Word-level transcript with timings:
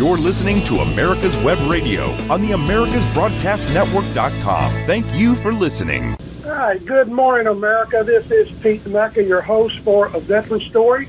You're 0.00 0.16
listening 0.16 0.64
to 0.64 0.78
America's 0.78 1.36
Web 1.36 1.58
Radio 1.70 2.12
on 2.32 2.40
the 2.40 2.52
AmericasBroadcastNetwork.com. 2.52 4.72
Thank 4.86 5.04
you 5.12 5.34
for 5.34 5.52
listening. 5.52 6.16
All 6.42 6.52
right, 6.52 6.82
good 6.82 7.08
morning, 7.08 7.48
America. 7.48 8.02
This 8.02 8.30
is 8.30 8.50
Pete 8.62 8.86
Mecca, 8.86 9.22
your 9.22 9.42
host 9.42 9.78
for 9.80 10.06
A 10.06 10.18
Veteran 10.20 10.60
Story 10.62 11.06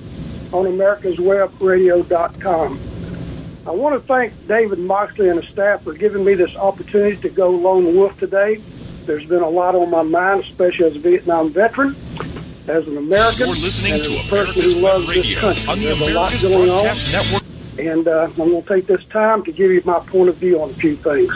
on 0.52 0.66
AmericasWebRadio.com. 0.66 2.80
I 3.66 3.72
want 3.72 3.96
to 3.96 4.02
thank 4.06 4.34
David 4.50 4.80
Moxley 4.80 5.30
and 5.30 5.42
his 5.42 5.50
staff 5.54 5.84
for 5.86 5.94
giving 5.94 6.26
me 6.26 6.34
this 6.34 6.54
opportunity 6.58 7.16
to 7.21 7.30
go 7.30 7.50
lone 7.50 7.96
wolf 7.96 8.18
today. 8.18 8.62
There's 9.05 9.23
been 9.23 9.42
a 9.42 9.50
lot 9.50 9.73
on 9.73 9.89
my 9.89 10.04
mind, 10.04 10.44
especially 10.44 10.88
as 10.88 10.98
a 10.98 11.00
Vietnam 11.00 11.54
veteran, 11.54 11.96
as 12.68 12.86
an 12.88 12.98
American, 12.98 13.48
You're 13.48 13.55
listening 13.55 13.94
and 13.94 14.04
to 14.04 14.20
a 14.20 14.23
person 14.23 14.34
America's 14.34 14.73
who 14.73 14.82
Web 14.84 15.08
Radio 15.08 15.39
country. 15.39 15.66
on 15.70 15.80
the 15.80 15.86
There's 15.86 16.02
a 16.02 16.04
lot 16.04 16.12
America's 16.12 16.44
going 16.44 16.70
on. 16.70 16.84
Broadcast 16.84 17.12
Network. 17.14 17.41
And 17.82 18.07
uh, 18.07 18.27
I'm 18.29 18.34
going 18.36 18.61
to 18.61 18.70
take 18.70 18.86
this 18.86 19.04
time 19.05 19.43
to 19.45 19.52
give 19.52 19.71
you 19.71 19.82
my 19.84 20.00
point 20.00 20.29
of 20.29 20.38
view 20.38 20.61
on 20.61 20.69
a 20.69 20.74
few 20.75 20.96
things. 20.97 21.33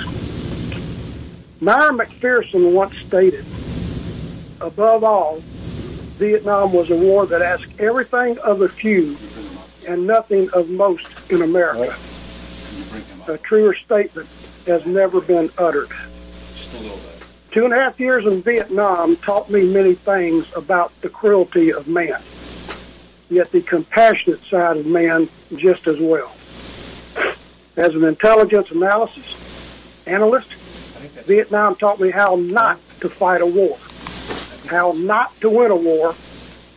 Myra 1.60 1.92
MacPherson 1.92 2.72
once 2.72 2.96
stated, 3.08 3.44
above 4.62 5.04
all, 5.04 5.40
Vietnam 6.20 6.72
was 6.72 6.92
a 6.92 6.96
war 6.96 7.26
that 7.26 7.42
asked 7.42 7.80
everything 7.80 8.38
of 8.40 8.60
the 8.60 8.70
few 8.70 9.18
and 9.88 10.06
nothing 10.06 10.48
of 10.52 10.70
most 10.70 11.08
in 11.32 11.42
America. 11.42 11.98
A 13.28 13.40
truer 13.40 13.74
statement 13.74 14.30
has 14.68 14.86
never 14.86 15.22
been 15.22 15.50
uttered. 15.58 15.90
Two 17.52 17.66
and 17.66 17.74
a 17.74 17.78
half 17.78 18.00
years 18.00 18.24
in 18.26 18.44
Vietnam 18.44 19.16
taught 19.18 19.50
me 19.50 19.66
many 19.66 19.96
things 19.96 20.46
about 20.56 20.92
the 21.02 21.10
cruelty 21.10 21.74
of 21.74 21.88
man, 21.88 22.22
yet 23.30 23.52
the 23.52 23.62
compassionate 23.62 24.42
side 24.50 24.78
of 24.78 24.86
man 24.86 25.30
just 25.56 25.88
as 25.88 26.00
well. 26.00 26.32
As 27.76 27.94
an 27.94 28.04
intelligence 28.04 28.72
analysis 28.72 29.36
analyst, 30.06 30.50
Vietnam 31.26 31.76
taught 31.76 32.00
me 32.00 32.12
how 32.12 32.36
not 32.36 32.80
to 33.02 33.10
fight 33.10 33.42
a 33.42 33.46
war, 33.46 33.78
how 34.70 34.94
not 34.94 35.36
to 35.42 35.50
win 35.50 35.72
a 35.72 35.76
war, 35.76 36.16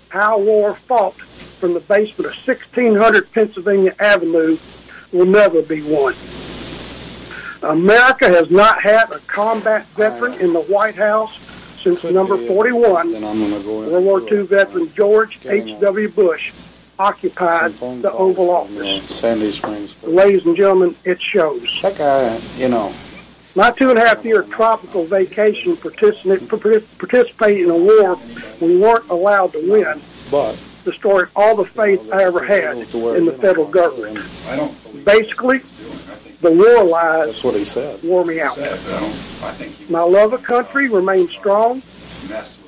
how 0.09 0.39
war 0.39 0.75
fought 0.87 1.15
from 1.61 1.75
the 1.75 1.81
basement 1.81 2.27
of 2.27 2.47
1600 2.47 3.33
Pennsylvania 3.33 3.95
Avenue 3.99 4.59
will 5.13 5.27
never 5.27 5.63
be 5.63 5.83
won. 5.83 6.15
America 7.63 8.29
has 8.29 8.51
not 8.51 8.81
had 8.83 9.11
a 9.11 9.19
combat 9.21 9.87
veteran 9.89 10.35
in 10.35 10.53
the 10.53 10.61
White 10.61 10.95
House 10.95 11.39
since 11.83 12.05
number 12.05 12.37
41, 12.47 13.13
Then 13.13 13.25
I'm 13.25 13.41
gonna 13.41 13.63
go 13.63 13.89
World 13.89 14.05
War 14.05 14.33
II 14.33 14.47
veteran 14.47 14.93
George 14.95 15.39
H.W. 15.45 16.09
Bush 16.11 16.53
occupied 16.99 17.75
the 17.75 18.13
Oval 18.13 18.51
Office. 18.51 19.05
Sandy 19.05 19.53
Springs. 19.53 19.97
Ladies 20.03 20.45
and 20.45 20.57
gentlemen, 20.57 20.97
it 21.05 21.21
shows. 21.21 21.63
That 21.83 21.97
guy, 21.97 22.41
you 22.57 22.69
know, 22.69 22.93
My 23.55 23.71
two 23.71 23.91
and 23.91 23.99
a 23.99 24.07
half 24.07 24.25
year 24.25 24.43
tropical 24.43 25.05
vacation 25.07 25.77
participating 25.77 27.65
in 27.65 27.71
a 27.71 27.77
war 27.77 28.19
we 28.61 28.77
weren't 28.77 29.09
allowed 29.09 29.53
to 29.53 29.71
win 29.71 30.01
but 30.31 30.57
destroyed 30.91 31.29
all 31.37 31.57
the 31.57 31.65
faith 31.67 32.01
I 32.13 32.25
ever 32.25 32.45
had 32.45 32.77
in 32.79 33.25
the 33.27 33.39
federal 33.41 33.67
government. 33.67 34.19
I 34.47 34.57
don't 34.57 35.05
Basically, 35.05 35.59
that's 35.59 35.73
what 35.81 35.87
he's 35.87 35.87
doing. 35.87 35.93
I 35.93 36.15
think 36.15 36.41
the 36.41 36.51
war 36.53 36.85
lies 36.85 37.27
that's 37.27 37.45
what 37.45 37.55
he 37.55 37.65
said. 37.65 38.03
wore 38.03 38.25
me 38.25 38.41
out. 38.41 38.57
he 38.57 38.63
said, 38.63 38.81
but 38.87 39.03
I 39.49 39.53
think 39.53 39.91
My 39.91 40.03
love 40.03 40.33
of 40.33 40.43
country 40.43 40.89
remained 40.89 41.31
strong, 41.31 41.83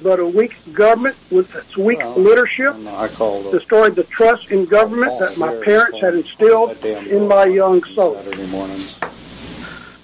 but 0.02 0.20
a 0.20 0.26
weak 0.26 0.54
government 0.72 1.16
with 1.30 1.54
its 1.54 1.76
weak 1.76 2.02
leadership 2.16 2.74
And 2.74 2.88
I 2.88 3.08
called 3.08 3.46
it 3.46 3.52
destroyed 3.52 3.94
the 3.94 4.04
trust 4.04 4.50
in 4.50 4.64
government 4.66 5.18
that 5.20 5.36
my 5.38 5.54
parents 5.64 6.00
had 6.00 6.14
instilled 6.14 6.82
in 6.84 7.28
my 7.28 7.44
young 7.44 7.82
soul. 7.84 8.22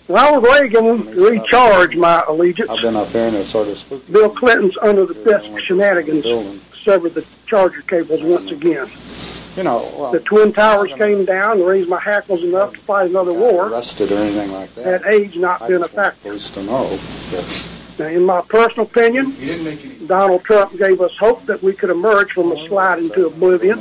Ronald 0.09 0.45
Reagan 0.45 1.07
recharged 1.17 1.99
my 1.99 2.23
allegiance. 2.29 2.71
I've 2.71 2.81
been 2.81 2.95
up 2.97 3.09
there 3.11 3.27
and 3.29 3.37
it's 3.37 3.51
sort 3.51 3.67
of 3.69 3.77
spooky. 3.77 4.13
Bill 4.13 4.31
Clinton's 4.31 4.77
under 4.81 5.05
the 5.05 5.15
desk 5.15 5.59
shenanigans. 5.67 6.25
Severed 6.87 7.13
the 7.15 7.27
charger 7.47 7.83
cables 7.83 8.23
once 8.23 8.51
again. 8.51 8.89
You 9.57 9.65
know, 9.65 9.91
well, 9.99 10.13
The 10.13 10.21
Twin 10.21 10.53
Towers 10.53 10.93
came 10.95 11.25
down 11.25 11.59
and 11.59 11.67
raised 11.67 11.89
my 11.89 11.99
hackles 12.01 12.43
enough 12.43 12.73
to 12.75 12.79
fight 12.81 13.11
another 13.11 13.33
war. 13.33 13.69
arrested 13.69 14.13
or 14.13 14.17
anything 14.19 14.53
like 14.53 14.75
that. 14.75 15.03
Had 15.03 15.13
age 15.15 15.37
not 15.37 15.63
I 15.63 15.69
been 15.69 15.77
a 15.77 15.81
just 15.87 15.95
want 15.95 16.07
factor. 16.15 16.29
police 16.29 16.51
to 16.51 16.63
know 16.63 16.97
that 17.33 17.69
Now, 17.99 18.07
in 18.07 18.23
my 18.25 18.43
personal 18.43 18.87
opinion, 18.87 19.33
didn't 19.33 19.65
make 19.65 19.85
any. 19.85 20.07
Donald 20.07 20.45
Trump 20.45 20.77
gave 20.77 21.01
us 21.01 21.17
hope 21.19 21.45
that 21.47 21.63
we 21.63 21.73
could 21.73 21.89
emerge 21.91 22.33
from 22.33 22.53
a 22.53 22.69
slide 22.69 22.99
into 22.99 23.27
on 23.27 23.33
oblivion. 23.33 23.79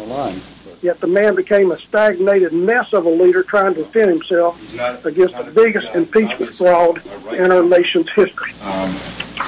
The 0.80 0.88
line. 0.88 0.96
But 0.96 0.96
Yet 0.96 1.00
the 1.02 1.08
man 1.08 1.36
became 1.36 1.72
a 1.72 1.80
stagnated 1.80 2.54
mess 2.54 2.92
of 2.94 3.06
a 3.06 3.10
leader 3.10 3.44
trying 3.44 3.74
to 3.76 3.84
defend 3.84 4.10
himself 4.10 4.76
not 4.76 5.06
against 5.06 5.34
not 5.34 5.46
the 5.46 5.52
a 5.52 5.54
biggest 5.66 5.86
good 5.94 6.12
guy. 6.12 6.22
impeachment 6.22 6.56
fraud 6.56 7.02
right 7.26 7.40
in 7.40 7.52
our 7.52 7.64
nation's 7.64 8.10
history. 8.12 8.54
Um, 8.64 8.96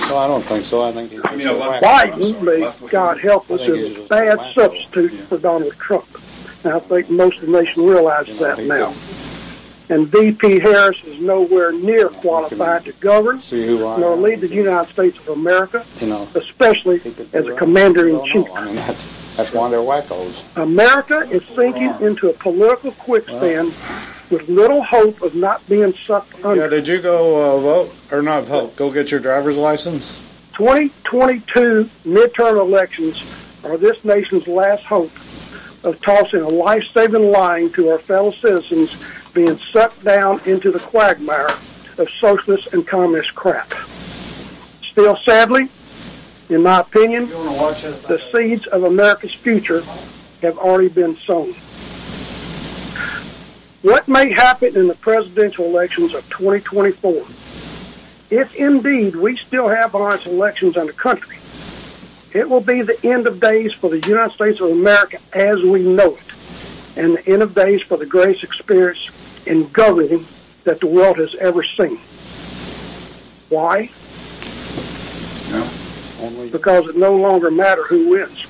no, 0.10 0.18
I 0.18 0.28
don't 0.28 0.44
think 0.44 0.66
so. 0.66 0.82
I 0.84 0.92
think 0.92 1.12
he's 1.12 1.22
just 1.22 1.34
I 1.34 1.36
mean, 1.38 1.48
a 1.48 1.54
a 1.54 1.56
left- 1.56 1.84
Biden, 1.84 2.32
sorry, 2.32 2.44
may 2.58 2.64
left. 2.66 2.90
God 2.90 3.20
help 3.20 3.50
us, 3.52 3.62
I 3.62 3.64
is 3.66 3.98
a 3.98 4.02
bad 4.04 4.40
a 4.40 4.54
substitute 4.54 5.14
Yeah. 5.14 5.22
for 5.26 5.38
Donald 5.38 5.74
Trump. 5.80 6.06
And 6.64 6.74
I 6.74 6.80
think 6.80 7.10
most 7.10 7.40
of 7.42 7.50
the 7.50 7.62
nation 7.62 7.86
realizes 7.86 8.40
You 8.40 8.48
know, 8.48 8.56
that 8.56 8.62
he 8.62 8.68
now. 8.68 8.88
could 8.88 8.96
And 9.90 10.08
V.P. 10.10 10.60
Harris 10.60 10.98
is 11.06 11.20
nowhere 11.22 11.72
near 11.72 12.10
qualified 12.10 12.84
to 12.86 12.92
govern 12.94 13.40
See 13.40 13.66
who 13.66 13.88
I 13.88 13.98
nor 13.98 14.18
lead 14.18 14.42
the 14.42 14.50
United 14.50 14.92
States 14.92 15.18
of 15.20 15.30
America, 15.30 15.86
You 16.02 16.08
know, 16.08 16.28
especially 16.36 17.02
as 17.32 17.46
a 17.46 17.56
commander 17.56 18.10
in 18.10 18.26
chief. 18.26 18.48
I 18.54 18.66
mean, 18.66 18.76
that's 18.76 19.08
that's 19.38 19.54
why 19.54 19.70
they're 19.70 19.80
wackos. 19.80 20.44
America 20.58 21.20
is 21.32 21.44
sinking 21.56 21.94
into 22.02 22.30
a 22.30 22.34
political 22.34 22.92
quicksand 22.94 23.74
with 24.30 24.50
little 24.50 24.84
hope 24.84 25.22
of 25.22 25.36
not 25.36 25.66
being 25.70 25.94
sucked 25.94 26.44
under. 26.44 26.64
Yeah, 26.64 26.68
did 26.68 26.88
you 26.88 27.00
go 27.00 27.56
uh, 27.56 27.60
vote 27.62 27.96
or 28.12 28.22
not 28.22 28.44
vote? 28.44 28.76
Go 28.76 28.92
get 28.92 29.10
your 29.12 29.20
driver's 29.22 29.56
license. 29.56 30.18
2022 30.58 31.90
midterm 32.06 32.60
elections 32.60 33.24
are 33.64 33.78
this 33.78 34.04
nation's 34.04 34.48
last 34.48 34.84
hope 34.84 35.12
of 35.84 36.02
tossing 36.02 36.42
a 36.42 36.48
life-saving 36.48 37.32
line 37.32 37.72
to 37.72 37.90
our 37.90 38.00
fellow 38.00 38.32
citizens 38.32 38.96
being 39.34 39.60
sucked 39.72 40.04
down 40.04 40.42
into 40.46 40.72
the 40.72 40.80
quagmire 40.80 41.50
of 41.98 42.10
socialist 42.20 42.74
and 42.74 42.88
communist 42.88 43.34
crap. 43.36 43.74
Still, 44.92 45.18
sadly, 45.26 45.70
in 46.50 46.64
my 46.64 46.80
opinion, 46.80 47.28
the 47.30 48.22
seeds 48.32 48.66
of 48.68 48.84
America's 48.84 49.34
future 49.34 49.84
have 50.42 50.58
already 50.58 50.90
been 50.90 51.18
sown. 51.18 51.54
What 53.82 54.08
may 54.08 54.32
happen 54.32 54.76
in 54.76 54.88
the 54.88 54.96
presidential 54.96 55.66
elections 55.66 56.14
of 56.14 56.28
2024? 56.30 57.26
If 58.30 58.56
indeed 58.56 59.16
we 59.16 59.38
still 59.38 59.70
have 59.70 59.96
honest 59.96 60.26
elections 60.26 60.76
in 60.76 60.88
the 60.88 60.94
country, 60.94 61.38
it 62.34 62.50
will 62.50 62.62
be 62.62 62.82
the 62.82 63.00
end 63.06 63.28
of 63.28 63.40
days 63.40 63.74
for 63.74 63.90
the 63.90 64.00
United 64.08 64.34
States 64.34 64.60
of 64.60 64.72
America 64.72 65.20
as 65.34 65.62
we 65.62 65.84
know 65.84 66.16
it, 66.16 66.98
and 66.98 67.18
the 67.18 67.28
end 67.28 67.42
of 67.42 67.56
days 67.56 67.82
for 67.84 67.98
the 67.98 68.06
greatest 68.06 68.44
experience 68.44 69.10
in 69.48 69.70
governing 69.70 70.26
that 70.64 70.80
the 70.80 70.88
world 70.88 71.18
has 71.18 71.34
ever 71.36 71.64
seen. 71.64 72.00
Why? 73.50 73.90
no. 75.50 75.70
Only 76.20 76.50
Because 76.50 76.88
it 76.88 76.98
no 76.98 77.16
longer 77.16 77.52
matters 77.52 77.88
who 77.88 78.10
wins. 78.10 78.46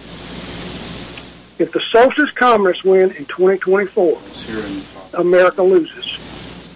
If 1.59 1.71
the 1.71 1.81
socialist 1.91 2.35
communists 2.35 2.83
win 2.83 3.11
in 3.11 3.25
2024, 3.25 4.19
in 4.49 4.83
America 5.13 5.63
loses. 5.63 6.17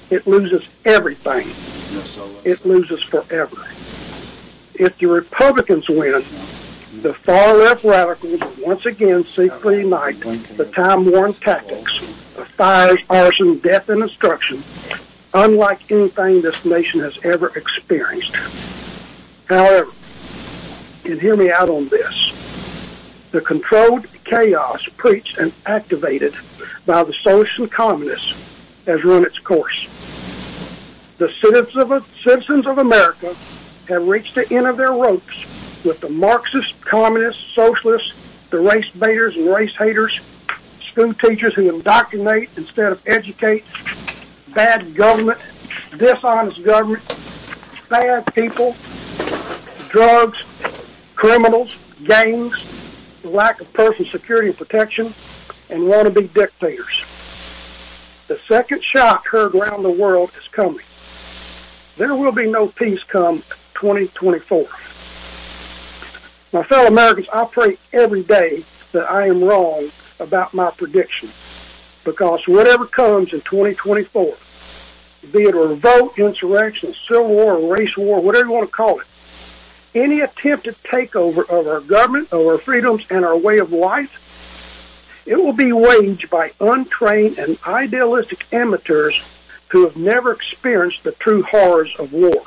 It 0.09 0.27
loses 0.27 0.63
everything. 0.85 1.49
It 2.43 2.65
loses 2.65 3.01
forever. 3.03 3.67
If 4.73 4.97
the 4.97 5.05
Republicans 5.05 5.87
win, 5.87 6.25
the 7.01 7.13
far 7.13 7.55
left 7.55 7.83
radicals 7.83 8.39
will 8.41 8.53
once 8.65 8.85
again 8.85 9.23
seek 9.23 9.51
to 9.61 9.69
unite 9.69 10.19
the 10.57 10.65
time-worn 10.65 11.33
tactics 11.35 12.01
of 12.01 12.30
fires, 12.55 12.99
arson, 13.09 13.59
death, 13.59 13.89
and 13.89 14.01
destruction, 14.01 14.63
unlike 15.33 15.91
anything 15.91 16.41
this 16.41 16.63
nation 16.65 16.99
has 16.99 17.17
ever 17.23 17.47
experienced. 17.57 18.35
However, 19.45 19.91
and 21.05 21.19
hear 21.19 21.35
me 21.35 21.51
out 21.51 21.69
on 21.69 21.87
this, 21.89 22.33
the 23.31 23.41
controlled 23.41 24.07
chaos 24.23 24.87
preached 24.97 25.37
and 25.37 25.51
activated 25.65 26.35
by 26.85 27.03
the 27.03 27.13
socialists 27.13 27.59
and 27.59 27.71
communists 27.71 28.33
has 28.85 29.03
run 29.03 29.25
its 29.25 29.39
course 29.39 29.87
the 31.21 31.31
citizens 31.39 31.75
of, 31.75 32.07
citizens 32.23 32.65
of 32.65 32.79
America 32.79 33.35
have 33.87 34.07
reached 34.07 34.33
the 34.33 34.51
end 34.51 34.65
of 34.65 34.75
their 34.75 34.91
ropes 34.91 35.45
with 35.85 35.99
the 36.01 36.09
Marxists, 36.09 36.73
communists, 36.81 37.43
socialists, 37.53 38.11
the 38.49 38.59
race 38.59 38.89
baiters 38.97 39.35
and 39.35 39.47
race 39.47 39.71
haters, 39.77 40.19
school 40.91 41.13
teachers 41.13 41.53
who 41.53 41.69
indoctrinate 41.69 42.49
instead 42.57 42.91
of 42.91 43.01
educate, 43.07 43.63
bad 44.49 44.93
government, 44.93 45.39
dishonest 45.97 46.63
government, 46.63 47.03
bad 47.89 48.25
people, 48.33 48.75
drugs, 49.89 50.43
criminals, 51.15 51.77
gangs, 52.03 52.55
lack 53.23 53.61
of 53.61 53.71
personal 53.73 54.09
security 54.11 54.49
and 54.49 54.57
protection, 54.57 55.13
and 55.69 55.83
wannabe 55.83 56.33
dictators. 56.33 57.03
The 58.27 58.39
second 58.47 58.83
shock 58.83 59.27
heard 59.27 59.55
around 59.55 59.83
the 59.83 59.91
world 59.91 60.31
is 60.37 60.47
coming. 60.49 60.85
There 61.97 62.15
will 62.15 62.31
be 62.31 62.49
no 62.49 62.67
peace 62.67 63.03
come 63.03 63.43
2024. 63.75 64.67
My 66.53 66.63
fellow 66.63 66.87
Americans, 66.87 67.27
I 67.31 67.45
pray 67.45 67.77
every 67.93 68.23
day 68.23 68.65
that 68.91 69.09
I 69.09 69.27
am 69.27 69.43
wrong 69.43 69.89
about 70.21 70.53
my 70.53 70.71
prediction 70.71 71.29
because 72.03 72.47
whatever 72.47 72.85
comes 72.85 73.33
in 73.33 73.41
2024, 73.41 74.35
be 75.31 75.43
it 75.43 75.53
a 75.53 75.57
revolt, 75.57 76.17
insurrection, 76.17 76.95
civil 77.07 77.27
war, 77.27 77.75
race 77.75 77.95
war, 77.95 78.21
whatever 78.21 78.47
you 78.47 78.51
want 78.51 78.67
to 78.67 78.75
call 78.75 78.99
it, 78.99 79.07
any 79.93 80.21
attempt 80.21 80.67
attempted 80.67 80.83
takeover 80.83 81.47
of 81.49 81.67
our 81.67 81.81
government, 81.81 82.31
of 82.31 82.45
our 82.45 82.57
freedoms, 82.57 83.03
and 83.09 83.25
our 83.25 83.37
way 83.37 83.59
of 83.59 83.71
life, 83.71 84.11
it 85.25 85.35
will 85.35 85.53
be 85.53 85.71
waged 85.71 86.29
by 86.29 86.51
untrained 86.59 87.37
and 87.37 87.57
idealistic 87.67 88.45
amateurs 88.51 89.21
who 89.67 89.83
have 89.85 89.95
never 89.95 90.31
experienced 90.31 91.03
the 91.03 91.11
true 91.13 91.43
horrors 91.43 91.93
of 91.99 92.11
war. 92.11 92.43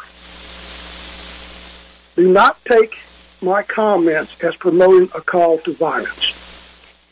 Do 2.17 2.29
not 2.29 2.62
take 2.65 2.97
my 3.41 3.62
comments 3.62 4.32
as 4.41 4.56
promoting 4.56 5.11
a 5.15 5.21
call 5.21 5.59
to 5.59 5.75
violence. 5.75 6.34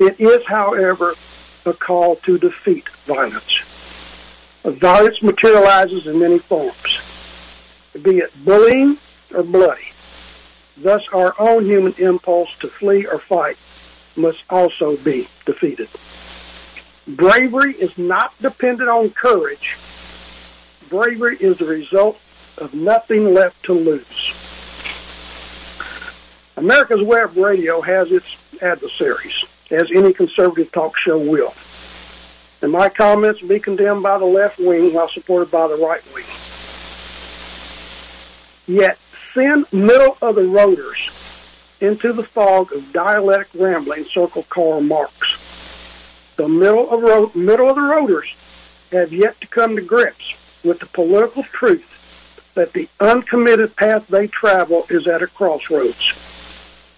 It 0.02 0.18
is, 0.18 0.44
however, 0.48 1.14
a 1.64 1.72
call 1.72 2.16
to 2.16 2.36
defeat 2.36 2.88
violence. 3.06 3.60
Violence 4.64 5.22
materializes 5.22 6.08
in 6.08 6.18
many 6.18 6.40
forms, 6.40 6.98
be 8.02 8.18
it 8.18 8.32
bullying 8.44 8.98
or 9.32 9.44
bloody. 9.44 9.92
Thus, 10.76 11.02
our 11.12 11.36
own 11.38 11.66
human 11.66 11.94
impulse 11.98 12.50
to 12.58 12.68
flee 12.68 13.06
or 13.06 13.20
fight 13.20 13.56
must 14.16 14.42
also 14.50 14.96
be 14.96 15.28
defeated. 15.46 15.88
Bravery 17.06 17.74
is 17.74 17.96
not 17.96 18.34
dependent 18.42 18.90
on 18.90 19.10
courage. 19.10 19.76
Bravery 20.88 21.36
is 21.38 21.58
the 21.58 21.66
result 21.66 22.18
of 22.58 22.74
nothing 22.74 23.32
left 23.32 23.62
to 23.66 23.72
lose. 23.72 24.32
America's 26.56 27.02
Web 27.02 27.36
Radio 27.36 27.80
has 27.80 28.10
its 28.10 28.26
adversaries, 28.60 29.44
as 29.72 29.90
any 29.90 30.12
conservative 30.12 30.70
talk 30.70 30.96
show 30.96 31.18
will. 31.18 31.54
And 32.60 32.70
my 32.70 32.88
comments 32.88 33.40
will 33.40 33.48
be 33.48 33.58
condemned 33.58 34.02
by 34.02 34.18
the 34.18 34.24
left 34.24 34.58
wing 34.58 34.92
while 34.92 35.08
supported 35.08 35.50
by 35.50 35.66
the 35.66 35.76
right 35.76 36.02
wing. 36.14 36.24
Yet, 38.68 38.98
send 39.34 39.66
middle 39.72 40.16
of 40.22 40.36
the 40.36 40.42
roaders 40.42 41.10
into 41.80 42.12
the 42.12 42.22
fog 42.22 42.72
of 42.72 42.92
dialectic 42.92 43.60
rambling 43.60 44.04
circle 44.04 44.44
Karl 44.48 44.80
Marx. 44.80 45.36
The 46.36 46.48
middle 46.48 46.88
of, 46.90 47.34
middle 47.34 47.68
of 47.68 47.74
the 47.74 47.82
roaders 47.82 48.32
have 48.92 49.12
yet 49.12 49.40
to 49.40 49.46
come 49.48 49.74
to 49.74 49.82
grips 49.82 50.34
with 50.62 50.78
the 50.78 50.86
political 50.86 51.42
truth 51.44 51.84
that 52.54 52.72
the 52.72 52.88
uncommitted 53.00 53.74
path 53.74 54.06
they 54.08 54.28
travel 54.28 54.86
is 54.90 55.06
at 55.08 55.22
a 55.22 55.26
crossroads. 55.26 56.12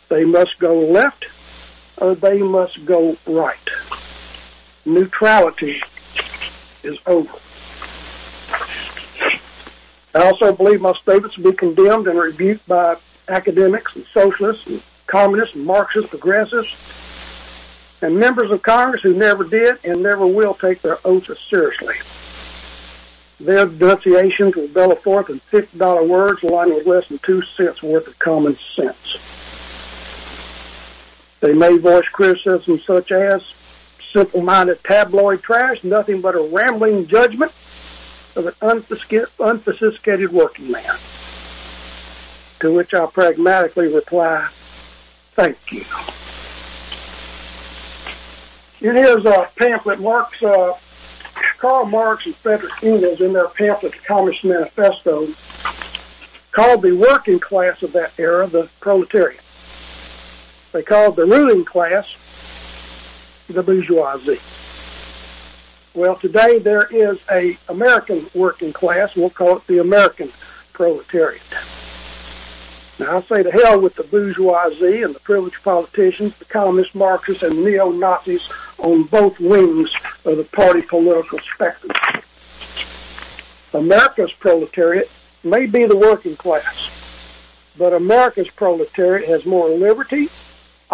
They 0.08 0.24
must 0.24 0.58
go 0.58 0.78
left 0.80 1.26
or 1.98 2.14
they 2.14 2.38
must 2.42 2.84
go 2.84 3.16
right. 3.26 3.56
Neutrality 4.84 5.82
is 6.82 6.98
over. 7.06 7.38
I 10.14 10.26
also 10.26 10.52
believe 10.52 10.80
my 10.80 10.92
statements 10.94 11.36
will 11.36 11.50
be 11.50 11.56
condemned 11.56 12.06
and 12.06 12.18
rebuked 12.18 12.66
by 12.68 12.96
academics 13.28 13.96
and 13.96 14.06
socialists 14.12 14.66
and 14.66 14.82
communists 15.06 15.54
and 15.54 15.64
Marxists, 15.64 16.10
progressives, 16.10 16.74
and 18.00 18.18
members 18.18 18.50
of 18.50 18.62
Congress 18.62 19.02
who 19.02 19.14
never 19.14 19.44
did 19.44 19.78
and 19.82 20.02
never 20.02 20.26
will 20.26 20.54
take 20.54 20.82
their 20.82 20.98
oaths 21.04 21.30
seriously. 21.48 21.96
Their 23.40 23.66
denunciations 23.66 24.54
will 24.54 24.68
bellow 24.68 24.94
forth 24.94 25.30
in 25.30 25.40
$50 25.52 26.08
words 26.08 26.42
aligned 26.42 26.74
with 26.74 26.86
less 26.86 27.08
than 27.08 27.18
two 27.18 27.42
cents 27.56 27.82
worth 27.82 28.06
of 28.06 28.18
common 28.18 28.56
sense. 28.76 29.18
They 31.44 31.52
may 31.52 31.76
voice 31.76 32.08
criticism 32.10 32.80
such 32.86 33.12
as 33.12 33.42
simple-minded 34.14 34.82
tabloid 34.82 35.42
trash, 35.42 35.84
nothing 35.84 36.22
but 36.22 36.34
a 36.34 36.40
rambling 36.40 37.06
judgment 37.06 37.52
of 38.34 38.46
an 38.46 38.54
unsophisticated 38.62 40.32
working 40.32 40.70
man. 40.70 40.96
To 42.60 42.72
which 42.72 42.94
I 42.94 43.04
pragmatically 43.04 43.88
reply, 43.92 44.48
thank 45.34 45.58
you. 45.70 45.84
In 48.80 48.96
his 48.96 49.26
uh, 49.26 49.44
pamphlet, 49.56 50.00
Marx, 50.00 50.42
uh, 50.42 50.72
Karl 51.58 51.84
Marx 51.84 52.24
and 52.24 52.34
Frederick 52.36 52.82
Engels, 52.82 53.20
in 53.20 53.34
their 53.34 53.48
pamphlet, 53.48 53.92
The 53.92 53.98
Communist 53.98 54.44
Manifesto, 54.44 55.28
called 56.52 56.80
the 56.80 56.92
working 56.92 57.38
class 57.38 57.82
of 57.82 57.92
that 57.92 58.14
era 58.16 58.46
the 58.46 58.70
proletariat. 58.80 59.43
They 60.74 60.82
called 60.82 61.14
the 61.14 61.24
ruling 61.24 61.64
class 61.64 62.04
the 63.48 63.62
bourgeoisie. 63.62 64.40
Well, 65.94 66.16
today 66.16 66.58
there 66.58 66.88
is 66.90 67.16
a 67.30 67.56
American 67.68 68.28
working 68.34 68.72
class. 68.72 69.14
We'll 69.14 69.30
call 69.30 69.58
it 69.58 69.66
the 69.68 69.78
American 69.78 70.32
proletariat. 70.72 71.42
Now, 72.98 73.18
I 73.18 73.22
say 73.22 73.44
to 73.44 73.52
hell 73.52 73.80
with 73.80 73.94
the 73.94 74.02
bourgeoisie 74.02 75.02
and 75.02 75.14
the 75.14 75.20
privileged 75.20 75.62
politicians, 75.62 76.34
the 76.40 76.44
communist 76.44 76.92
Marxists, 76.96 77.44
and 77.44 77.62
neo-Nazis 77.62 78.42
on 78.78 79.04
both 79.04 79.38
wings 79.38 79.94
of 80.24 80.38
the 80.38 80.44
party 80.44 80.82
political 80.82 81.38
spectrum. 81.54 81.92
America's 83.72 84.32
proletariat 84.32 85.08
may 85.44 85.66
be 85.66 85.84
the 85.84 85.96
working 85.96 86.34
class, 86.34 86.90
but 87.78 87.92
America's 87.92 88.50
proletariat 88.50 89.28
has 89.28 89.46
more 89.46 89.68
liberty, 89.68 90.28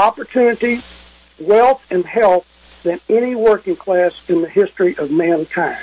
opportunity, 0.00 0.82
wealth, 1.38 1.82
and 1.90 2.04
health 2.04 2.46
than 2.82 3.00
any 3.08 3.34
working 3.34 3.76
class 3.76 4.12
in 4.28 4.42
the 4.42 4.48
history 4.48 4.96
of 4.96 5.10
mankind. 5.10 5.78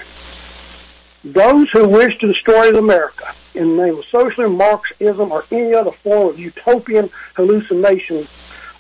Those 1.24 1.70
who 1.72 1.88
wish 1.88 2.18
to 2.20 2.28
destroy 2.28 2.76
America 2.76 3.34
in 3.54 3.76
the 3.76 3.86
name 3.86 3.98
of 3.98 4.06
socialism, 4.06 4.58
Marxism, 4.58 5.32
or 5.32 5.46
any 5.52 5.74
other 5.74 5.92
form 5.92 6.30
of 6.30 6.40
utopian 6.40 7.10
hallucination 7.36 8.28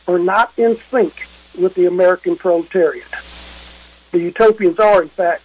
are 0.07 0.19
not 0.19 0.51
in 0.57 0.79
sync 0.89 1.27
with 1.57 1.73
the 1.75 1.85
American 1.85 2.35
proletariat. 2.35 3.07
The 4.11 4.19
utopians 4.19 4.79
are, 4.79 5.01
in 5.03 5.09
fact, 5.09 5.43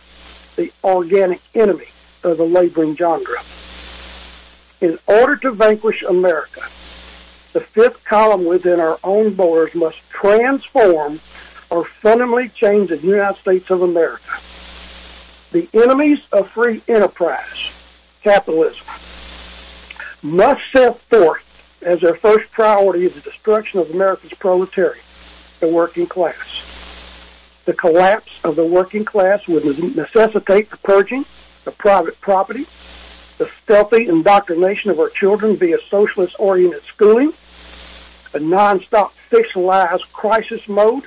the 0.56 0.73
organic 0.85 1.41
enemy 1.55 1.88
of 2.23 2.37
the 2.37 2.45
laboring 2.45 2.97
genre. 2.97 3.43
In 4.81 4.99
order 5.07 5.37
to 5.37 5.52
vanquish 5.52 6.02
America, 6.02 6.62
the 7.52 7.61
fifth 7.61 8.02
column 8.04 8.44
within 8.44 8.80
our 8.80 8.99
own 9.04 9.35
borders 9.35 9.75
must 9.75 9.99
transform 10.11 11.21
or 11.71 11.85
fundamentally 12.02 12.50
change 12.50 12.90
the 12.90 12.99
United 12.99 13.40
States 13.40 13.71
of 13.71 13.82
America. 13.82 14.40
The 15.52 15.68
enemies 15.75 16.18
of 16.32 16.50
free 16.50 16.82
enterprise, 16.88 17.71
capitalism, 18.23 18.87
must 20.23 20.62
set 20.73 21.00
forth 21.11 21.42
as 21.82 22.00
their 22.00 22.14
first 22.14 22.50
priority 22.52 23.09
the 23.09 23.21
destruction 23.21 23.80
of 23.80 23.90
America's 23.90 24.32
proletariat, 24.35 25.02
the 25.61 25.68
working 25.68 26.06
class. 26.06 26.62
The 27.64 27.75
collapse 27.75 28.30
of 28.44 28.56
the 28.56 28.64
working 28.64 29.04
class 29.04 29.47
would 29.47 29.64
necessitate 29.97 30.71
the 30.71 30.76
purging 30.78 31.25
of 31.66 31.76
private 31.78 32.21
property, 32.21 32.66
the 33.38 33.50
stealthy 33.62 34.09
indoctrination 34.09 34.90
of 34.90 34.99
our 34.99 35.11
children 35.11 35.56
via 35.56 35.78
socialist-oriented 35.90 36.82
schooling, 36.85 37.32
a 38.35 38.39
nonstop 38.39 39.11
fictionalized 39.31 40.11
crisis 40.12 40.67
mode, 40.69 41.05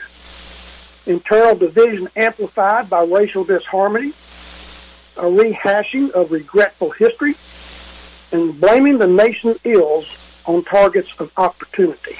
internal 1.05 1.55
division 1.55 2.09
amplified 2.15 2.89
by 2.89 3.03
racial 3.03 3.43
disharmony, 3.43 4.13
a 5.17 5.23
rehashing 5.23 6.11
of 6.11 6.31
regretful 6.31 6.91
history, 6.91 7.35
and 8.31 8.59
blaming 8.59 8.97
the 8.97 9.07
nation's 9.07 9.57
ills 9.63 10.07
on 10.45 10.63
targets 10.63 11.09
of 11.19 11.31
opportunity. 11.37 12.17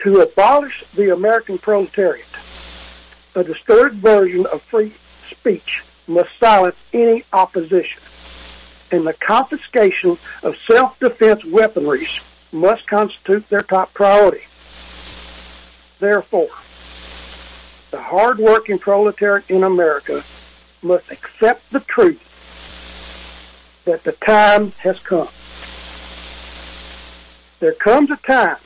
To 0.00 0.20
abolish 0.20 0.84
the 0.94 1.12
American 1.12 1.58
proletariat, 1.58 2.26
a 3.34 3.44
distorted 3.44 3.98
version 3.98 4.46
of 4.46 4.62
free 4.62 4.94
speech 5.30 5.82
must 6.06 6.30
silence 6.38 6.76
any 6.92 7.24
opposition, 7.32 8.00
and 8.90 9.06
the 9.06 9.12
confiscation 9.14 10.18
of 10.42 10.56
self-defense 10.68 11.44
weaponry 11.44 12.08
must 12.52 12.86
constitute 12.86 13.48
their 13.48 13.62
top 13.62 13.92
priority. 13.94 14.44
Therefore, 15.98 16.50
the 17.90 18.00
hard-working 18.00 18.78
proletariat 18.78 19.48
in 19.48 19.64
America 19.64 20.24
must 20.82 21.10
accept 21.10 21.70
the 21.70 21.80
truth 21.80 22.20
that 23.84 24.04
the 24.04 24.12
time 24.12 24.72
has 24.78 24.98
come. 25.00 25.28
There 27.60 27.74
comes 27.74 28.10
a 28.10 28.16
time 28.16 28.56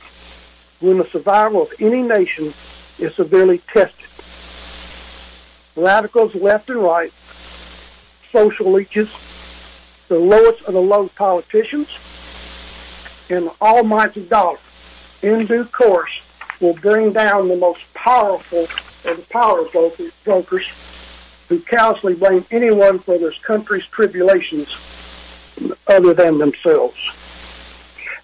when 0.79 0.97
the 0.97 1.05
survival 1.05 1.63
of 1.63 1.73
any 1.79 2.01
nation 2.01 2.53
is 2.99 3.15
severely 3.15 3.61
tested. 3.73 4.05
radicals 5.75 6.33
left 6.33 6.69
and 6.69 6.81
right, 6.81 7.13
social 8.31 8.71
leeches, 8.71 9.09
the 10.07 10.17
lowest 10.17 10.63
of 10.63 10.73
the 10.73 10.81
low 10.81 11.07
politicians, 11.09 11.89
and 13.29 13.47
the 13.47 13.53
almighty 13.61 14.23
dollar, 14.25 14.59
in 15.21 15.45
due 15.45 15.65
course, 15.65 16.21
will 16.59 16.73
bring 16.75 17.13
down 17.13 17.47
the 17.47 17.55
most 17.55 17.81
powerful 17.93 18.67
of 19.05 19.17
the 19.17 19.25
power 19.29 19.65
brokers 20.23 20.67
who 21.49 21.59
callously 21.61 22.13
blame 22.13 22.45
anyone 22.51 22.99
for 22.99 23.17
this 23.17 23.37
country's 23.39 23.85
tribulations 23.87 24.75
other 25.87 26.13
than 26.13 26.37
themselves. 26.37 26.97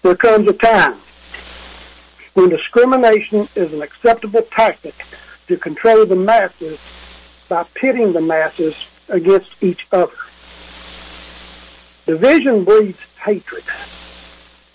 There 0.02 0.16
comes 0.16 0.48
a 0.48 0.52
time 0.52 1.00
when 2.34 2.50
discrimination 2.50 3.48
is 3.54 3.72
an 3.72 3.82
acceptable 3.82 4.42
tactic 4.54 4.94
to 5.48 5.56
control 5.56 6.04
the 6.04 6.16
masses 6.16 6.78
by 7.48 7.64
pitting 7.74 8.12
the 8.12 8.20
masses 8.20 8.74
against 9.08 9.50
each 9.60 9.86
other. 9.92 10.12
Division 12.06 12.64
breeds 12.64 12.98
hatred. 13.24 13.64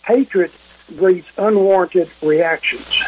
Hatred 0.09 0.51
breeds 0.89 1.27
unwarranted 1.37 2.09
reactions. 2.23 3.03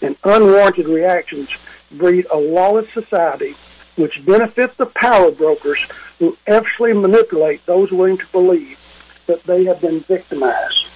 And 0.00 0.16
unwarranted 0.24 0.88
reactions 0.88 1.50
breed 1.90 2.26
a 2.32 2.38
lawless 2.38 2.90
society 2.94 3.54
which 3.96 4.24
benefits 4.24 4.74
the 4.78 4.86
power 4.86 5.30
brokers 5.30 5.78
who 6.18 6.38
actually 6.46 6.94
manipulate 6.94 7.64
those 7.66 7.90
willing 7.90 8.16
to 8.16 8.26
believe 8.28 8.78
that 9.26 9.44
they 9.44 9.64
have 9.64 9.82
been 9.82 10.00
victimized. 10.00 10.86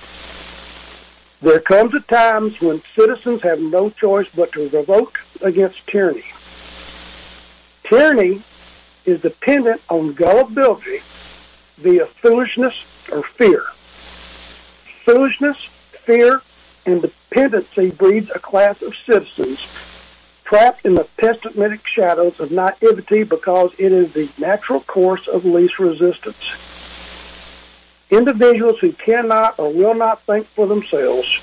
There 1.42 1.60
comes 1.60 1.94
a 1.94 2.00
time 2.00 2.52
when 2.54 2.82
citizens 2.98 3.42
have 3.42 3.60
no 3.60 3.90
choice 3.90 4.26
but 4.34 4.52
to 4.52 4.70
revolt 4.70 5.12
against 5.42 5.86
tyranny. 5.86 6.24
Tyranny 7.84 8.42
is 9.04 9.20
dependent 9.20 9.82
on 9.90 10.14
gullibility 10.14 11.02
via 11.76 12.06
foolishness 12.06 12.74
or 13.12 13.22
fear. 13.22 13.66
Foolishness, 15.06 15.56
fear, 16.04 16.42
and 16.84 17.00
dependency 17.00 17.92
breeds 17.92 18.28
a 18.34 18.40
class 18.40 18.82
of 18.82 18.92
citizens 19.08 19.64
trapped 20.44 20.84
in 20.84 20.96
the 20.96 21.06
pessimistic 21.16 21.86
shadows 21.86 22.40
of 22.40 22.50
naivety 22.50 23.22
because 23.22 23.70
it 23.78 23.92
is 23.92 24.12
the 24.14 24.28
natural 24.36 24.80
course 24.80 25.28
of 25.28 25.44
least 25.44 25.78
resistance. 25.78 26.52
Individuals 28.10 28.80
who 28.80 28.92
cannot 28.92 29.56
or 29.60 29.72
will 29.72 29.94
not 29.94 30.22
think 30.22 30.48
for 30.48 30.66
themselves, 30.66 31.38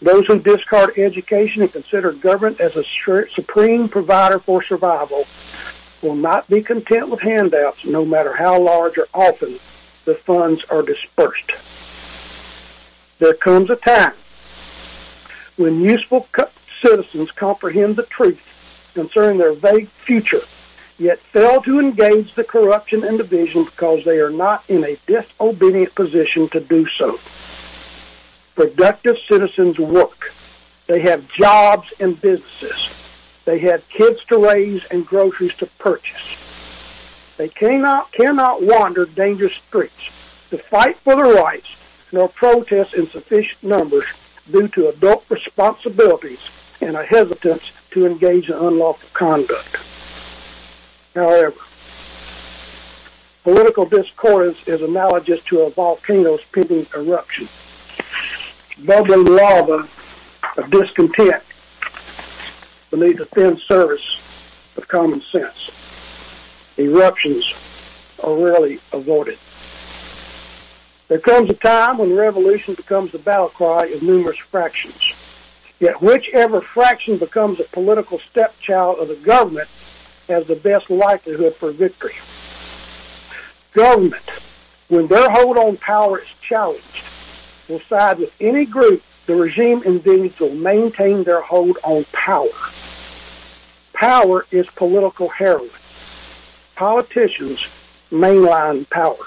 those 0.00 0.24
who 0.28 0.38
discard 0.38 0.96
education 0.96 1.62
and 1.62 1.72
consider 1.72 2.12
government 2.12 2.60
as 2.60 2.76
a 2.76 2.84
supreme 3.34 3.88
provider 3.88 4.38
for 4.38 4.62
survival, 4.62 5.26
will 6.02 6.14
not 6.14 6.48
be 6.48 6.62
content 6.62 7.08
with 7.08 7.18
handouts 7.18 7.84
no 7.84 8.04
matter 8.04 8.32
how 8.32 8.60
large 8.60 8.96
or 8.96 9.08
often 9.12 9.58
the 10.04 10.14
funds 10.14 10.62
are 10.70 10.82
dispersed. 10.82 11.50
There 13.22 13.34
comes 13.34 13.70
a 13.70 13.76
time 13.76 14.14
when 15.54 15.80
useful 15.80 16.26
citizens 16.84 17.30
comprehend 17.30 17.94
the 17.94 18.02
truth 18.02 18.40
concerning 18.94 19.38
their 19.38 19.52
vague 19.52 19.88
future, 20.04 20.42
yet 20.98 21.20
fail 21.32 21.62
to 21.62 21.78
engage 21.78 22.34
the 22.34 22.42
corruption 22.42 23.04
and 23.04 23.18
division 23.18 23.62
because 23.62 24.04
they 24.04 24.18
are 24.18 24.32
not 24.32 24.64
in 24.66 24.82
a 24.82 24.98
disobedient 25.06 25.94
position 25.94 26.48
to 26.48 26.58
do 26.58 26.88
so. 26.98 27.20
Productive 28.56 29.18
citizens 29.28 29.78
work. 29.78 30.32
They 30.88 31.02
have 31.02 31.30
jobs 31.30 31.92
and 32.00 32.20
businesses. 32.20 32.88
They 33.44 33.60
have 33.60 33.88
kids 33.88 34.18
to 34.30 34.38
raise 34.38 34.84
and 34.86 35.06
groceries 35.06 35.54
to 35.58 35.66
purchase. 35.78 36.36
They 37.36 37.50
cannot, 37.50 38.10
cannot 38.10 38.64
wander 38.64 39.06
dangerous 39.06 39.54
streets 39.68 40.10
to 40.50 40.58
fight 40.58 40.98
for 41.04 41.14
their 41.14 41.40
rights 41.40 41.68
nor 42.12 42.28
protest 42.28 42.94
in 42.94 43.08
sufficient 43.10 43.62
numbers 43.62 44.04
due 44.50 44.68
to 44.68 44.88
adult 44.88 45.24
responsibilities 45.28 46.40
and 46.80 46.96
a 46.96 47.04
hesitance 47.04 47.62
to 47.90 48.06
engage 48.06 48.48
in 48.48 48.54
unlawful 48.54 49.08
conduct. 49.12 49.76
However, 51.14 51.56
political 53.42 53.86
discordance 53.86 54.58
is 54.66 54.82
analogous 54.82 55.42
to 55.44 55.62
a 55.62 55.70
volcano's 55.70 56.40
pending 56.52 56.86
eruption. 56.94 57.48
Bubbling 58.78 59.24
lava 59.24 59.88
of 60.56 60.70
discontent 60.70 61.42
beneath 62.90 63.18
the 63.18 63.24
thin 63.26 63.58
surface 63.66 64.18
of 64.76 64.86
common 64.88 65.22
sense. 65.30 65.70
Eruptions 66.78 67.52
are 68.22 68.34
rarely 68.34 68.80
avoided. 68.92 69.38
There 71.12 71.20
comes 71.20 71.50
a 71.50 71.54
time 71.54 71.98
when 71.98 72.16
revolution 72.16 72.72
becomes 72.72 73.12
the 73.12 73.18
battle 73.18 73.50
cry 73.50 73.84
of 73.88 74.02
numerous 74.02 74.38
fractions. 74.38 75.12
Yet 75.78 76.00
whichever 76.00 76.62
fraction 76.62 77.18
becomes 77.18 77.60
a 77.60 77.64
political 77.64 78.18
stepchild 78.30 78.98
of 78.98 79.08
the 79.08 79.16
government 79.16 79.68
has 80.26 80.46
the 80.46 80.56
best 80.56 80.88
likelihood 80.88 81.54
for 81.56 81.70
victory. 81.70 82.14
Government, 83.74 84.30
when 84.88 85.06
their 85.06 85.28
hold 85.28 85.58
on 85.58 85.76
power 85.76 86.20
is 86.20 86.28
challenged, 86.48 87.04
will 87.68 87.82
side 87.90 88.18
with 88.18 88.32
any 88.40 88.64
group 88.64 89.02
the 89.26 89.34
regime 89.34 89.82
envisions 89.82 90.40
will 90.40 90.54
maintain 90.54 91.24
their 91.24 91.42
hold 91.42 91.76
on 91.82 92.06
power. 92.12 92.48
Power 93.92 94.46
is 94.50 94.66
political 94.76 95.28
heroin. 95.28 95.68
Politicians 96.74 97.66
mainline 98.10 98.88
power. 98.88 99.26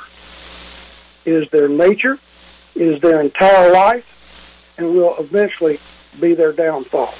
Is 1.25 1.49
their 1.49 1.67
nature, 1.67 2.19
is 2.75 3.01
their 3.01 3.19
entire 3.21 3.71
life, 3.71 4.05
and 4.77 4.93
will 4.93 5.15
eventually 5.17 5.79
be 6.19 6.33
their 6.33 6.51
downfall. 6.53 7.13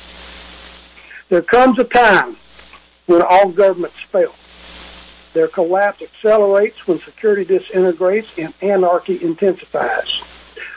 There 1.30 1.42
comes 1.42 1.80
a 1.80 1.84
time 1.84 2.38
when 3.08 3.22
all 3.22 3.50
governments 3.50 3.98
fail. 4.12 4.34
Their 5.34 5.48
collapse 5.48 6.02
accelerates 6.02 6.88
when 6.88 7.00
security 7.00 7.44
disintegrates 7.44 8.30
and 8.38 8.54
anarchy 8.62 9.22
intensifies, 9.22 10.22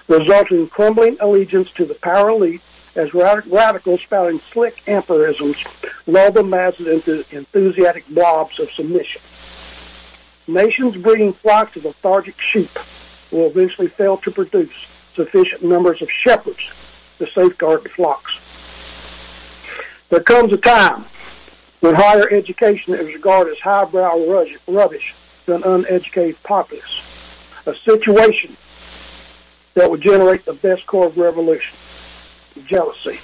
resulting 0.09 0.61
in 0.61 0.69
crumbling 0.69 1.17
allegiance 1.21 1.71
to 1.73 1.85
the 1.85 1.95
power 1.95 2.31
elite 2.31 2.63
as 2.97 3.15
radicals 3.15 4.01
spouting 4.01 4.41
slick 4.53 4.83
empirisms 4.87 5.57
lull 6.07 6.33
the 6.33 6.43
masses 6.43 6.87
into 6.87 7.25
enthusiastic 7.31 8.09
blobs 8.09 8.59
of 8.59 8.71
submission. 8.73 9.21
Nations 10.49 10.97
breeding 10.97 11.35
flocks 11.35 11.77
of 11.77 11.85
lethargic 11.85 12.41
sheep 12.41 12.77
will 13.31 13.47
eventually 13.47 13.89
fail 13.89 14.17
to 14.19 14.31
produce 14.31 14.73
sufficient 15.15 15.63
numbers 15.63 16.01
of 16.03 16.11
shepherds 16.11 16.71
to 17.19 17.27
safeguard 17.35 17.83
the 17.85 17.89
flocks. 17.89 18.39
There 20.09 20.21
comes 20.21 20.53
a 20.53 20.57
time 20.57 21.05
when 21.81 21.95
higher 21.95 22.31
education 22.31 22.95
is 22.95 23.07
regarded 23.07 23.53
as 23.53 23.59
highbrow 23.61 24.47
rubbish 24.67 25.15
to 25.47 25.55
an 25.55 25.63
uneducated 25.65 26.43
populace, 26.43 27.03
a 27.67 27.75
situation 27.85 28.57
that 29.75 29.91
would 29.91 30.01
generate 30.01 30.45
the 30.45 30.55
best 30.55 30.87
core 30.87 31.07
of 31.07 31.17
revolution, 31.17 31.77
jealousy. 32.67 33.21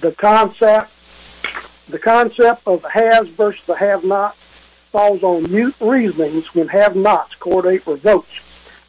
The 0.00 0.12
concept, 0.12 0.90
the 1.88 1.98
concept 1.98 2.62
of 2.66 2.82
the 2.82 2.90
haves 2.90 3.28
versus 3.30 3.64
the 3.66 3.76
have-nots 3.76 4.38
falls 4.90 5.22
on 5.22 5.50
mute 5.50 5.74
reasonings 5.80 6.46
when 6.54 6.68
have-nots 6.68 7.34
coordinate 7.36 7.86
revolts 7.86 8.28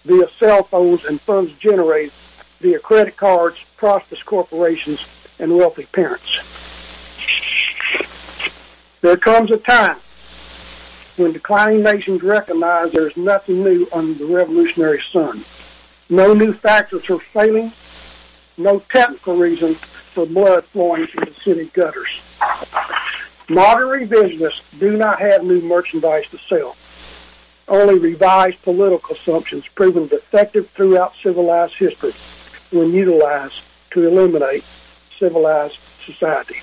via 0.08 0.26
cell 0.40 0.64
phones 0.64 1.04
and 1.04 1.20
funds 1.22 1.52
generated 1.60 2.14
via 2.62 2.80
credit 2.80 3.18
cards, 3.18 3.58
prosperous 3.76 4.24
corporations, 4.24 5.06
and 5.38 5.56
wealthy 5.56 5.86
parents. 5.86 6.40
There 9.02 9.18
comes 9.18 9.52
a 9.52 9.58
time 9.58 9.98
when 11.18 11.34
declining 11.34 11.84
nations 11.84 12.24
recognize 12.24 12.92
there 12.92 13.08
is 13.08 13.18
nothing 13.18 13.64
new 13.64 13.88
under 13.92 14.14
the 14.14 14.26
revolutionary 14.26 15.04
sun. 15.12 15.46
No 16.10 16.34
new 16.34 16.54
factors 16.54 17.10
are 17.10 17.20
failing, 17.20 17.74
no 18.58 18.80
technical 18.92 19.36
reason 19.36 19.76
for 19.76 20.26
blood 20.26 20.66
flowing 20.68 21.06
through 21.08 21.26
the 21.26 21.36
city 21.44 21.66
gutters. 21.74 22.22
Modern 23.50 24.08
revisionists 24.08 24.62
do 24.80 24.98
not 24.98 25.20
have 25.20 25.44
new 25.44 25.62
merchandise 25.62 26.26
to 26.32 26.40
sell 26.50 26.76
only 27.68 28.00
revised 28.00 28.62
political 28.62 29.16
assumptions 29.16 29.66
proven 29.76 30.08
defective 30.08 30.70
throughout 30.72 31.14
civilized 31.22 31.76
history 31.76 32.14
when 32.72 32.94
utilized 32.94 33.62
to 33.92 34.08
eliminate 34.08 34.64
civilized 35.20 35.78
society. 36.06 36.58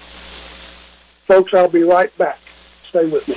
Folks, 1.26 1.54
I'll 1.54 1.68
be 1.68 1.82
right 1.82 2.16
back. 2.18 2.38
Stay 2.88 3.06
with 3.06 3.26
me. 3.28 3.36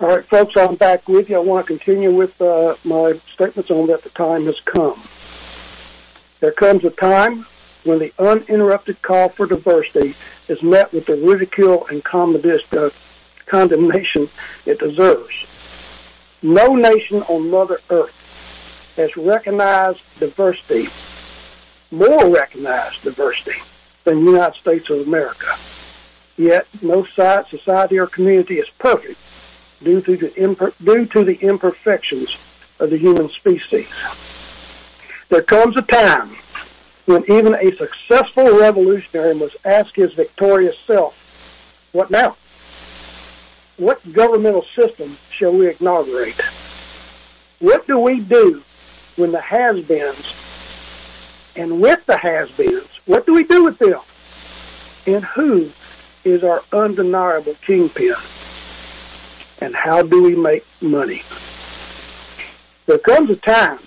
All 0.00 0.08
right, 0.08 0.24
folks, 0.24 0.56
I'm 0.56 0.76
back 0.76 1.06
with 1.10 1.28
you. 1.28 1.36
I 1.36 1.40
want 1.40 1.66
to 1.66 1.76
continue 1.76 2.10
with 2.10 2.40
uh, 2.40 2.74
my 2.84 3.20
statements 3.34 3.70
on 3.70 3.88
that 3.88 4.02
the 4.02 4.08
time 4.08 4.46
has 4.46 4.58
come. 4.60 5.06
There 6.40 6.52
comes 6.52 6.86
a 6.86 6.90
time 6.90 7.44
when 7.84 7.98
the 7.98 8.10
uninterrupted 8.18 9.02
call 9.02 9.28
for 9.28 9.44
diversity 9.44 10.14
is 10.48 10.62
met 10.62 10.90
with 10.94 11.04
the 11.04 11.16
ridicule 11.16 11.86
and 11.88 12.02
uh, 12.12 12.90
condemnation 13.44 14.30
it 14.64 14.78
deserves. 14.78 15.34
No 16.40 16.74
nation 16.76 17.20
on 17.24 17.50
Mother 17.50 17.82
Earth 17.90 18.94
has 18.96 19.14
recognized 19.18 20.00
diversity, 20.18 20.88
more 21.90 22.26
recognized 22.26 23.02
diversity, 23.02 23.60
than 24.04 24.24
the 24.24 24.30
United 24.32 24.58
States 24.58 24.88
of 24.88 25.06
America. 25.06 25.58
Yet 26.38 26.66
no 26.80 27.04
society 27.04 27.98
or 27.98 28.06
community 28.06 28.60
is 28.60 28.70
perfect 28.78 29.18
due 29.82 30.00
to 30.02 30.16
the 30.16 30.28
imper- 30.30 30.74
due 30.82 31.06
to 31.06 31.24
the 31.24 31.34
imperfections 31.36 32.36
of 32.78 32.90
the 32.90 32.98
human 32.98 33.28
species. 33.30 33.88
There 35.28 35.42
comes 35.42 35.76
a 35.76 35.82
time 35.82 36.36
when 37.06 37.24
even 37.30 37.54
a 37.54 37.76
successful 37.76 38.58
revolutionary 38.58 39.34
must 39.34 39.56
ask 39.64 39.94
his 39.94 40.12
victorious 40.14 40.76
self, 40.86 41.14
what 41.92 42.10
now? 42.10 42.36
What 43.76 44.12
governmental 44.12 44.64
system 44.76 45.16
shall 45.30 45.52
we 45.52 45.74
inaugurate? 45.74 46.40
What 47.58 47.86
do 47.86 47.98
we 47.98 48.20
do 48.20 48.62
when 49.16 49.32
the 49.32 49.40
has-beens 49.40 50.32
and 51.56 51.80
with 51.80 52.04
the 52.06 52.16
has-beens, 52.16 52.88
what 53.06 53.26
do 53.26 53.34
we 53.34 53.44
do 53.44 53.64
with 53.64 53.78
them? 53.78 54.00
And 55.06 55.24
who 55.24 55.70
is 56.24 56.44
our 56.44 56.62
undeniable 56.72 57.54
kingpin? 57.66 58.14
And 59.60 59.74
how 59.74 60.02
do 60.02 60.22
we 60.22 60.34
make 60.34 60.64
money? 60.80 61.22
There 62.86 62.98
comes 62.98 63.30
a 63.30 63.36
time 63.36 63.78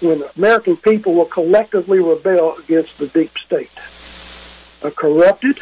when 0.00 0.20
the 0.20 0.30
American 0.36 0.76
people 0.76 1.14
will 1.14 1.24
collectively 1.24 1.98
rebel 1.98 2.56
against 2.56 2.98
the 2.98 3.08
deep 3.08 3.36
state. 3.38 3.70
A 4.82 4.90
corrupted, 4.90 5.58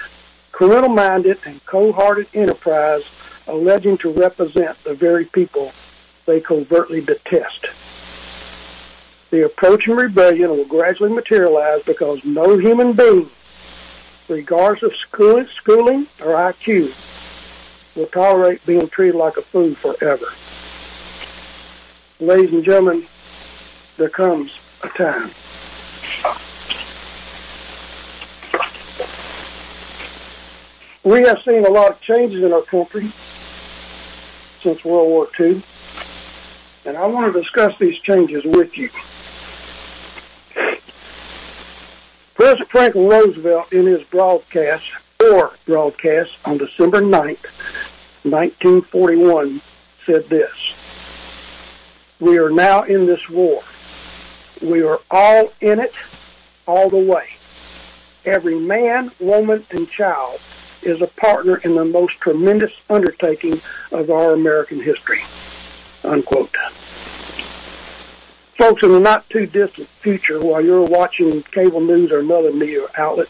criminal-minded, 0.53 1.39
and 1.47 1.65
cold-hearted 1.65 2.29
enterprise 2.35 3.03
alleging 3.47 3.97
to 3.99 4.11
represent 4.11 4.83
the 4.85 4.95
very 4.95 5.25
people 5.25 5.73
they 6.27 6.41
covertly 6.41 7.01
detest. 7.01 7.67
The 9.31 9.45
approaching 9.47 9.95
rebellion 9.95 10.51
will 10.51 10.65
gradually 10.65 11.13
materialize 11.13 11.83
because 11.85 12.25
no 12.25 12.59
human 12.59 12.93
being, 12.93 13.31
regardless 14.29 14.83
of 14.83 14.93
schooling 14.97 16.07
or 16.21 16.35
IQ, 16.35 16.93
will 17.97 18.07
tolerate 18.07 18.65
being 18.67 18.89
treated 18.89 19.17
like 19.17 19.37
a 19.37 19.43
fool 19.43 19.75
forever. 19.75 20.27
Ladies 22.21 22.53
and 22.53 22.65
gentlemen, 22.65 23.07
there 23.97 24.11
comes 24.11 24.53
a 24.83 24.89
time. 24.91 25.31
We 31.03 31.23
have 31.23 31.39
seen 31.45 31.65
a 31.65 31.71
lot 31.71 31.93
of 31.93 32.01
changes 32.01 32.43
in 32.43 32.53
our 32.53 32.63
country 32.63 33.13
since 34.63 34.85
World 34.85 35.09
War 35.09 35.29
II, 35.39 35.63
and 36.85 36.97
I 36.97 37.07
want 37.07 37.33
to 37.33 37.41
discuss 37.41 37.79
these 37.79 37.99
changes 38.01 38.45
with 38.45 38.77
you. 38.77 38.91
President 42.35 42.69
Franklin 42.71 43.09
Roosevelt, 43.09 43.73
in 43.73 43.87
his 43.87 44.03
broadcast, 44.05 44.85
or 45.27 45.53
broadcast 45.67 46.33
on 46.45 46.59
December 46.59 47.01
9th, 47.01 47.47
1941 48.23 49.61
said 50.05 50.29
this 50.29 50.75
We 52.21 52.39
are 52.39 52.51
now 52.51 52.83
in 52.83 53.07
this 53.07 53.29
war. 53.29 53.63
We 54.63 54.83
are 54.83 55.01
all 55.11 55.53
in 55.61 55.81
it 55.81 55.93
all 56.67 56.89
the 56.89 56.97
way. 56.97 57.29
Every 58.25 58.59
man, 58.59 59.13
woman, 59.21 59.67
and 59.71 59.89
child 59.89 60.41
is 60.83 61.01
a 61.01 61.07
partner 61.07 61.57
in 61.59 61.75
the 61.75 61.85
most 61.85 62.19
tremendous 62.21 62.73
undertaking 62.89 63.61
of 63.93 64.11
our 64.11 64.33
American 64.33 64.81
history. 64.81 65.23
Unquote. 66.05 66.57
Folks, 68.57 68.83
in 68.83 68.93
the 68.93 69.01
not 69.01 69.29
too 69.29 69.47
distant 69.47 69.89
future, 70.01 70.41
while 70.41 70.65
you're 70.65 70.83
watching 70.83 71.43
cable 71.43 71.81
news 71.81 72.11
or 72.11 72.21
another 72.21 72.53
media 72.53 72.87
outlet, 72.97 73.29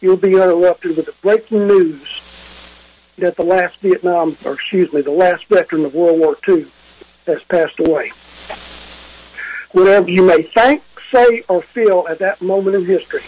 you'll 0.00 0.16
be 0.16 0.32
interrupted 0.32 0.96
with 0.96 1.06
the 1.06 1.14
breaking 1.22 1.66
news 1.66 2.20
that 3.18 3.36
the 3.36 3.44
last 3.44 3.78
Vietnam, 3.80 4.36
or 4.44 4.54
excuse 4.54 4.92
me, 4.92 5.00
the 5.00 5.10
last 5.10 5.44
veteran 5.46 5.84
of 5.84 5.94
World 5.94 6.18
War 6.20 6.36
II 6.48 6.66
has 7.26 7.42
passed 7.44 7.78
away. 7.80 8.12
Whatever 9.72 10.08
you 10.08 10.22
may 10.22 10.42
think, 10.42 10.82
say, 11.12 11.42
or 11.48 11.62
feel 11.62 12.06
at 12.08 12.20
that 12.20 12.40
moment 12.40 12.76
in 12.76 12.84
history, 12.84 13.24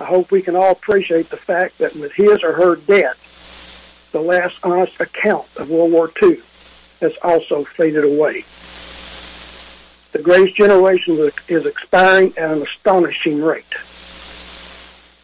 I 0.00 0.04
hope 0.04 0.30
we 0.30 0.42
can 0.42 0.56
all 0.56 0.70
appreciate 0.70 1.30
the 1.30 1.36
fact 1.36 1.78
that 1.78 1.94
with 1.96 2.12
his 2.12 2.42
or 2.42 2.52
her 2.52 2.76
death, 2.76 3.16
the 4.12 4.20
last 4.20 4.56
honest 4.62 4.98
account 5.00 5.46
of 5.56 5.70
World 5.70 5.92
War 5.92 6.10
II 6.22 6.40
has 7.00 7.12
also 7.22 7.64
faded 7.64 8.04
away. 8.04 8.44
The 10.12 10.20
greatest 10.20 10.56
generation 10.56 11.30
is 11.48 11.66
expiring 11.66 12.36
at 12.38 12.50
an 12.50 12.62
astonishing 12.62 13.42
rate. 13.42 13.64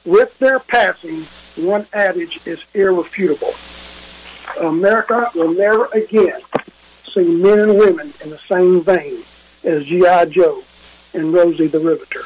With 0.04 0.38
their 0.38 0.58
passing, 0.58 1.26
one 1.56 1.86
adage 1.94 2.38
is 2.44 2.58
irrefutable. 2.74 3.54
America 4.60 5.30
will 5.34 5.52
never 5.52 5.86
again 5.86 6.42
see 7.14 7.24
men 7.24 7.58
and 7.58 7.78
women 7.78 8.12
in 8.22 8.28
the 8.28 8.40
same 8.48 8.84
vein 8.84 9.24
as 9.62 9.84
G.I. 9.86 10.26
Joe 10.26 10.62
and 11.14 11.32
Rosie 11.32 11.68
the 11.68 11.80
Riveter. 11.80 12.24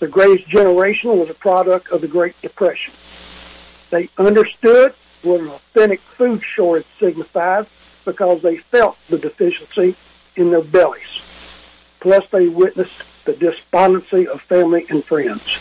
The 0.00 0.08
greatest 0.08 0.48
generation 0.48 1.18
was 1.18 1.30
a 1.30 1.34
product 1.34 1.90
of 1.90 2.00
the 2.00 2.08
Great 2.08 2.40
Depression. 2.42 2.94
They 3.90 4.08
understood 4.18 4.92
what 5.22 5.40
an 5.40 5.48
authentic 5.48 6.00
food 6.00 6.42
shortage 6.42 6.86
signified 6.98 7.66
because 8.04 8.42
they 8.42 8.56
felt 8.56 8.96
the 9.08 9.18
deficiency 9.18 9.94
in 10.34 10.50
their 10.50 10.62
bellies. 10.62 11.22
Plus, 12.00 12.24
they 12.32 12.48
witnessed 12.48 13.04
the 13.24 13.34
despondency 13.34 14.26
of 14.26 14.42
family 14.42 14.84
and 14.90 15.04
friends 15.04 15.58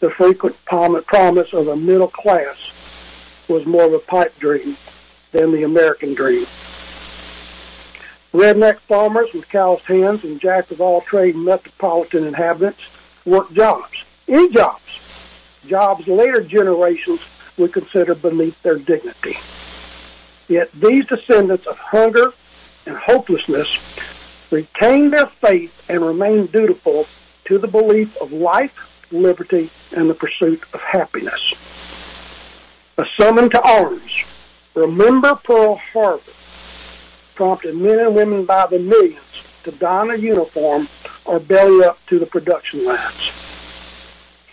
the 0.00 0.10
frequent 0.10 0.56
promise 0.64 1.52
of 1.52 1.68
a 1.68 1.76
middle 1.76 2.08
class 2.08 2.56
was 3.48 3.66
more 3.66 3.84
of 3.84 3.92
a 3.92 3.98
pipe 3.98 4.36
dream 4.38 4.76
than 5.32 5.52
the 5.52 5.62
American 5.62 6.14
dream. 6.14 6.46
Redneck 8.32 8.78
farmers 8.80 9.32
with 9.34 9.48
calloused 9.48 9.84
hands 9.84 10.24
and 10.24 10.40
jack 10.40 10.70
of 10.70 10.80
all 10.80 11.00
trade 11.02 11.36
metropolitan 11.36 12.24
inhabitants 12.24 12.80
worked 13.24 13.52
jobs, 13.54 14.04
any 14.26 14.48
jobs, 14.52 14.82
jobs 15.66 16.06
later 16.06 16.40
generations 16.40 17.20
would 17.56 17.72
consider 17.72 18.14
beneath 18.14 18.60
their 18.62 18.76
dignity. 18.76 19.36
Yet 20.48 20.70
these 20.72 21.06
descendants 21.06 21.66
of 21.66 21.76
hunger 21.76 22.32
and 22.86 22.96
hopelessness 22.96 23.76
retained 24.50 25.12
their 25.12 25.26
faith 25.26 25.72
and 25.88 26.04
remained 26.04 26.52
dutiful 26.52 27.06
to 27.44 27.58
the 27.58 27.68
belief 27.68 28.16
of 28.20 28.32
life 28.32 28.89
liberty, 29.10 29.70
and 29.92 30.08
the 30.08 30.14
pursuit 30.14 30.62
of 30.72 30.80
happiness. 30.80 31.54
A 32.98 33.06
summon 33.16 33.50
to 33.50 33.62
arms 33.62 34.24
Remember 34.74 35.34
Pearl 35.34 35.76
Harbor 35.92 36.22
prompted 37.34 37.74
men 37.76 37.98
and 37.98 38.14
women 38.14 38.44
by 38.44 38.66
the 38.66 38.78
millions 38.78 39.18
to 39.64 39.72
don 39.72 40.10
a 40.10 40.16
uniform 40.16 40.88
or 41.24 41.40
belly 41.40 41.84
up 41.84 41.98
to 42.06 42.18
the 42.18 42.26
production 42.26 42.84
lines. 42.84 43.30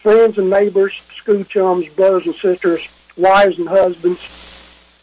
Friends 0.01 0.37
and 0.37 0.49
neighbors, 0.49 0.93
school 1.17 1.43
chums, 1.43 1.87
brothers 1.89 2.25
and 2.25 2.35
sisters, 2.35 2.81
wives 3.15 3.59
and 3.59 3.69
husbands, 3.69 4.19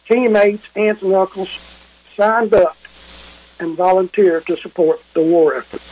teammates, 0.09 0.65
aunts 0.75 1.03
and 1.03 1.15
uncles 1.15 1.51
signed 2.17 2.55
up 2.55 2.77
and 3.61 3.77
volunteered 3.77 4.47
to 4.47 4.57
support 4.57 5.01
the 5.13 5.23
war 5.23 5.55
effort. 5.55 5.83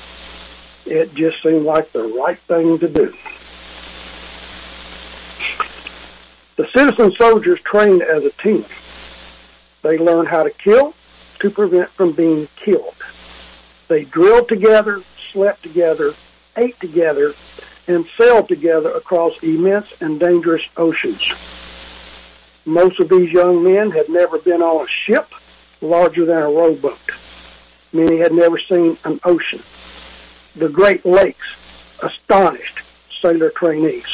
It 0.84 1.14
just 1.14 1.42
seemed 1.42 1.64
like 1.64 1.92
the 1.92 2.02
right 2.02 2.40
thing 2.48 2.78
to 2.80 2.88
do. 2.88 3.14
The 6.56 6.68
citizen 6.74 7.12
soldiers 7.12 7.60
trained 7.60 8.02
as 8.02 8.24
a 8.24 8.30
team. 8.30 8.64
They 9.82 9.98
learned 9.98 10.28
how 10.28 10.42
to 10.42 10.50
kill 10.50 10.94
to 11.40 11.50
prevent 11.50 11.90
from 11.90 12.12
being 12.12 12.48
killed. 12.56 12.94
They 13.88 14.04
drilled 14.04 14.48
together, 14.48 15.02
slept 15.32 15.62
together, 15.62 16.14
ate 16.56 16.78
together, 16.78 17.34
and 17.88 18.06
sailed 18.18 18.48
together 18.48 18.90
across 18.90 19.36
immense 19.42 19.86
and 20.00 20.20
dangerous 20.20 20.62
oceans. 20.76 21.22
Most 22.64 23.00
of 23.00 23.08
these 23.08 23.32
young 23.32 23.64
men 23.64 23.90
had 23.90 24.08
never 24.08 24.38
been 24.38 24.62
on 24.62 24.86
a 24.86 24.88
ship 24.88 25.32
larger 25.80 26.24
than 26.24 26.38
a 26.38 26.48
rowboat. 26.48 27.10
Many 27.92 28.18
had 28.18 28.32
never 28.32 28.58
seen 28.58 28.96
an 29.04 29.20
ocean. 29.24 29.62
The 30.54 30.68
Great 30.68 31.04
Lakes 31.04 31.46
astonished 32.02 32.80
sailor 33.20 33.50
trainees. 33.50 34.06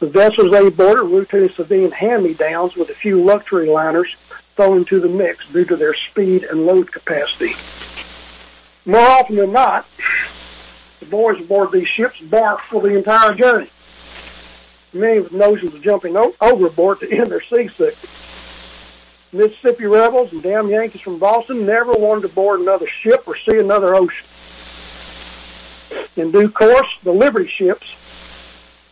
The 0.00 0.08
vessels 0.08 0.50
they 0.50 0.68
boarded 0.70 1.04
were 1.04 1.20
routine 1.20 1.50
civilian 1.54 1.92
hand-me-downs 1.92 2.74
with 2.74 2.88
a 2.88 2.94
few 2.94 3.22
luxury 3.22 3.68
liners 3.68 4.16
thrown 4.56 4.78
into 4.78 4.98
the 4.98 5.08
mix 5.08 5.46
due 5.48 5.66
to 5.66 5.76
their 5.76 5.94
speed 5.94 6.44
and 6.44 6.64
load 6.66 6.90
capacity. 6.90 7.54
More 8.86 8.98
often 8.98 9.36
than 9.36 9.52
not, 9.52 9.86
the 11.00 11.06
boys 11.06 11.38
aboard 11.38 11.70
these 11.72 11.86
ships 11.86 12.18
barked 12.18 12.64
for 12.70 12.80
the 12.80 12.96
entire 12.96 13.34
journey. 13.34 13.70
Many 14.94 15.20
with 15.20 15.32
notions 15.32 15.74
of 15.74 15.82
jumping 15.82 16.16
o- 16.16 16.34
overboard 16.40 17.00
to 17.00 17.12
end 17.12 17.30
their 17.30 17.42
seasickness. 17.42 17.94
Mississippi 19.32 19.84
rebels 19.84 20.32
and 20.32 20.42
damn 20.42 20.68
Yankees 20.68 21.02
from 21.02 21.18
Boston 21.18 21.64
never 21.64 21.92
wanted 21.92 22.22
to 22.22 22.28
board 22.28 22.60
another 22.60 22.88
ship 22.88 23.22
or 23.28 23.36
see 23.36 23.58
another 23.58 23.94
ocean. 23.94 24.26
In 26.16 26.32
due 26.32 26.50
course, 26.50 26.88
the 27.04 27.12
Liberty 27.12 27.48
ships, 27.48 27.86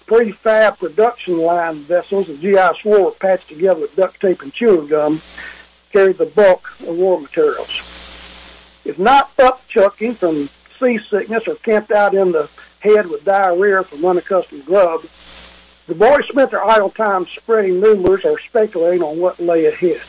prefab 0.08 0.78
production 0.78 1.38
line 1.38 1.84
vessels, 1.84 2.26
the 2.26 2.36
GI 2.36 2.80
swore 2.80 3.12
patched 3.12 3.48
together 3.48 3.82
with 3.82 3.94
duct 3.94 4.20
tape 4.20 4.42
and 4.42 4.52
chewing 4.52 4.88
gum, 4.88 5.22
carried 5.92 6.18
the 6.18 6.26
bulk 6.26 6.68
of 6.80 6.96
war 6.96 7.20
materials. 7.20 7.70
If 8.84 8.98
not 8.98 9.36
upchucking 9.36 10.16
from 10.16 10.48
seasickness 10.80 11.46
or 11.46 11.56
camped 11.56 11.92
out 11.92 12.14
in 12.14 12.32
the 12.32 12.48
head 12.80 13.06
with 13.08 13.24
diarrhea 13.24 13.84
from 13.84 14.04
unaccustomed 14.04 14.64
grub, 14.64 15.04
the 15.86 15.94
boys 15.94 16.26
spent 16.28 16.50
their 16.50 16.64
idle 16.64 16.90
time 16.90 17.26
spreading 17.26 17.80
rumors 17.80 18.24
or 18.24 18.38
speculating 18.40 19.02
on 19.02 19.18
what 19.18 19.38
lay 19.38 19.66
ahead. 19.66 20.00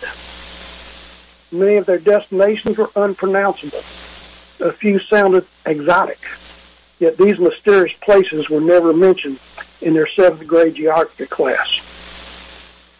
Many 1.51 1.75
of 1.75 1.85
their 1.85 1.99
destinations 1.99 2.77
were 2.77 2.91
unpronounceable. 2.95 3.83
A 4.59 4.71
few 4.73 4.99
sounded 4.99 5.45
exotic. 5.65 6.19
Yet 6.99 7.17
these 7.17 7.39
mysterious 7.39 7.95
places 8.01 8.49
were 8.49 8.59
never 8.59 8.93
mentioned 8.93 9.39
in 9.81 9.93
their 9.93 10.07
seventh 10.07 10.45
grade 10.45 10.75
geography 10.75 11.25
class. 11.25 11.79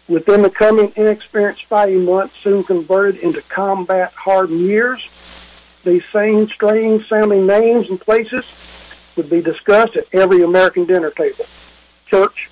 Within 0.08 0.42
the 0.42 0.50
coming 0.50 0.92
inexperienced 0.96 1.66
fighting 1.66 2.04
months 2.04 2.34
soon 2.42 2.64
converted 2.64 3.20
into 3.20 3.42
combat 3.42 4.12
hardened 4.14 4.60
years, 4.62 5.06
these 5.84 6.02
same 6.12 6.48
strange 6.48 7.08
sounding 7.08 7.46
names 7.46 7.88
and 7.88 8.00
places 8.00 8.44
would 9.16 9.30
be 9.30 9.40
discussed 9.40 9.96
at 9.96 10.06
every 10.12 10.42
American 10.42 10.86
dinner 10.86 11.10
table, 11.10 11.46
church, 12.06 12.48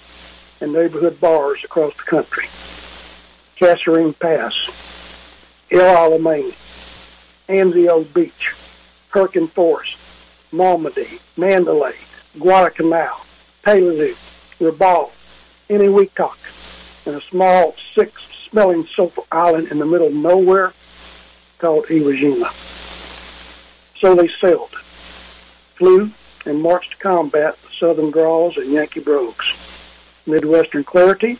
and 0.60 0.72
neighborhood 0.72 1.20
bars 1.20 1.64
across 1.64 1.96
the 1.96 2.02
country. 2.02 2.46
Kasserine 3.58 4.16
Pass, 4.18 4.54
El 5.70 5.80
Alamein, 5.80 6.54
Anzio 7.48 8.04
Beach, 8.14 8.54
Perkin 9.10 9.48
Forest, 9.48 9.96
Malmedy, 10.52 11.20
Mandalay, 11.36 11.96
Guadalcanal, 12.38 13.20
Peleliu, 13.64 14.16
Rabaul, 14.60 15.10
Eniwetok, 15.68 16.36
and 17.06 17.16
a 17.16 17.20
small 17.28 17.74
six-smelling 17.94 18.86
sulfur 18.94 19.22
island 19.30 19.68
in 19.68 19.78
the 19.78 19.86
middle 19.86 20.08
of 20.08 20.14
nowhere 20.14 20.72
called 21.58 21.86
Iwo 21.86 22.18
Jima. 22.18 22.52
So 24.00 24.14
they 24.14 24.28
sailed, 24.40 24.74
flew, 25.76 26.10
and 26.46 26.62
marched 26.62 26.92
to 26.92 26.96
combat 26.98 27.56
the 27.62 27.68
southern 27.78 28.10
draws 28.10 28.56
and 28.56 28.72
Yankee 28.72 29.00
brogues, 29.00 29.52
Midwestern 30.26 30.84
clarity, 30.84 31.38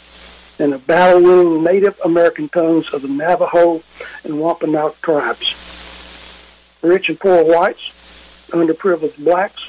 and 0.58 0.72
the 0.72 0.78
battle-winning 0.78 1.62
Native 1.62 1.98
American 2.04 2.48
tongues 2.48 2.92
of 2.92 3.02
the 3.02 3.08
Navajo 3.08 3.82
and 4.24 4.40
Wampanoag 4.40 5.00
tribes. 5.02 5.54
Rich 6.82 7.08
and 7.10 7.20
poor 7.20 7.44
whites, 7.44 7.90
underprivileged 8.48 9.16
blacks, 9.18 9.68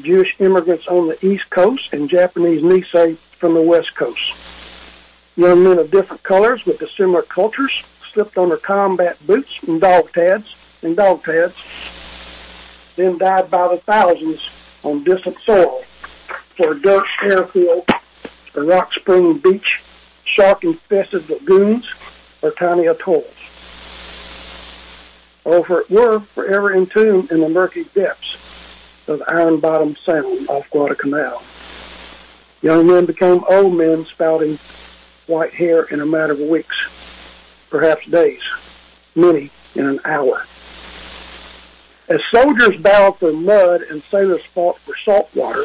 Jewish 0.00 0.34
immigrants 0.38 0.86
on 0.86 1.08
the 1.08 1.26
East 1.26 1.48
Coast, 1.50 1.92
and 1.92 2.08
Japanese 2.08 2.62
Nisei 2.62 3.16
from 3.38 3.54
the 3.54 3.62
West 3.62 3.94
Coast. 3.94 4.34
Young 5.36 5.64
men 5.64 5.78
of 5.78 5.90
different 5.90 6.22
colors 6.22 6.64
with 6.64 6.78
dissimilar 6.78 7.22
cultures 7.22 7.82
slipped 8.12 8.36
on 8.36 8.50
their 8.50 8.58
combat 8.58 9.16
boots 9.26 9.50
and 9.66 9.80
dog 9.80 10.12
tads 10.12 10.54
and 10.82 10.96
dog 10.96 11.24
tads, 11.24 11.54
then 12.96 13.18
died 13.18 13.50
by 13.50 13.68
the 13.68 13.78
thousands 13.78 14.40
on 14.82 15.04
distant 15.04 15.36
soil 15.44 15.82
for 16.56 16.72
a 16.72 16.80
dirt 16.80 17.06
airfield, 17.22 17.88
a 18.54 18.62
rock 18.62 18.92
spring 18.92 19.38
beach, 19.38 19.80
shark-infested 20.24 21.28
lagoons, 21.30 21.86
or 22.42 22.50
tiny 22.52 22.86
atolls. 22.86 23.24
Or 25.44 25.80
it 25.80 25.90
were 25.90 26.20
forever 26.20 26.72
entombed 26.74 27.30
in 27.32 27.40
the 27.40 27.48
murky 27.48 27.84
depths 27.94 28.36
of 29.08 29.22
Iron 29.26 29.58
Bottom 29.58 29.96
Sound 30.04 30.48
off 30.48 30.70
Guadalcanal. 30.70 31.42
Young 32.62 32.86
men 32.86 33.06
became 33.06 33.42
old 33.48 33.74
men 33.74 34.06
spouting 34.06 34.58
white 35.26 35.52
hair 35.52 35.82
in 35.84 36.00
a 36.00 36.06
matter 36.06 36.32
of 36.32 36.38
weeks, 36.38 36.76
perhaps 37.70 38.06
days, 38.06 38.42
many 39.16 39.50
in 39.74 39.86
an 39.86 40.00
hour. 40.04 40.46
As 42.08 42.20
soldiers 42.30 42.80
battled 42.80 43.18
for 43.18 43.32
mud 43.32 43.82
and 43.82 44.02
sailors 44.10 44.44
fought 44.54 44.78
for 44.80 44.94
salt 45.04 45.28
water, 45.34 45.64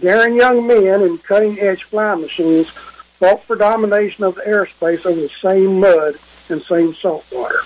daring 0.00 0.36
young 0.36 0.66
men 0.66 1.02
in 1.02 1.18
cutting-edge 1.18 1.84
flying 1.84 2.22
machines 2.22 2.68
fought 3.18 3.44
for 3.44 3.56
domination 3.56 4.24
of 4.24 4.34
the 4.36 4.40
airspace 4.42 5.04
over 5.04 5.20
the 5.20 5.30
same 5.42 5.78
mud 5.78 6.18
and 6.48 6.62
same 6.62 6.94
salt 6.94 7.24
water. 7.30 7.60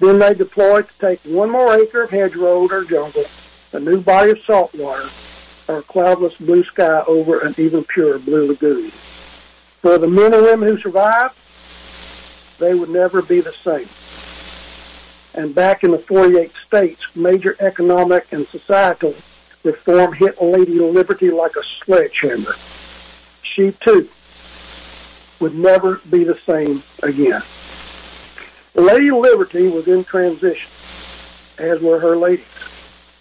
Then 0.00 0.18
they 0.18 0.34
deployed 0.34 0.88
to 0.88 1.06
take 1.06 1.20
one 1.22 1.50
more 1.50 1.74
acre 1.78 2.02
of 2.02 2.10
hedgerow 2.10 2.68
or 2.68 2.84
jungle, 2.84 3.24
a 3.72 3.80
new 3.80 4.00
body 4.00 4.32
of 4.32 4.40
salt 4.46 4.74
water, 4.74 5.08
or 5.68 5.78
a 5.78 5.82
cloudless 5.82 6.34
blue 6.34 6.64
sky 6.64 7.02
over 7.06 7.40
an 7.40 7.54
even 7.58 7.84
purer 7.84 8.18
blue 8.18 8.48
lagoon. 8.48 8.92
For 9.82 9.98
the 9.98 10.08
men 10.08 10.34
and 10.34 10.42
women 10.42 10.68
who 10.68 10.78
survived, 10.80 11.34
they 12.58 12.74
would 12.74 12.90
never 12.90 13.22
be 13.22 13.40
the 13.40 13.54
same. 13.64 13.88
And 15.34 15.54
back 15.54 15.82
in 15.82 15.90
the 15.90 15.98
48 15.98 16.52
states, 16.66 17.02
major 17.14 17.56
economic 17.58 18.26
and 18.32 18.46
societal 18.48 19.14
reform 19.64 20.12
hit 20.12 20.40
Lady 20.40 20.78
Liberty 20.78 21.30
like 21.30 21.56
a 21.56 21.62
sledgehammer. 21.84 22.54
She, 23.42 23.72
too, 23.72 24.08
would 25.40 25.54
never 25.54 26.00
be 26.10 26.24
the 26.24 26.38
same 26.46 26.82
again. 27.02 27.42
Lady 28.74 29.10
Liberty 29.10 29.68
was 29.68 29.86
in 29.86 30.02
transition, 30.04 30.70
as 31.58 31.80
were 31.80 32.00
her 32.00 32.16
ladies. 32.16 32.44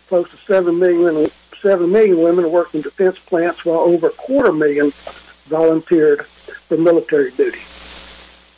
Close 0.08 0.30
to 0.32 0.38
7 0.48 0.78
million, 0.78 1.30
7 1.62 1.92
million 1.92 2.22
women 2.22 2.52
worked 2.52 2.74
in 2.74 2.82
defense 2.82 3.18
plants, 3.28 3.64
while 3.64 3.80
over 3.80 4.08
a 4.08 4.12
quarter 4.12 4.52
million 4.52 4.92
volunteered 5.46 6.26
for 6.68 6.78
military 6.78 7.32
duty. 7.32 7.60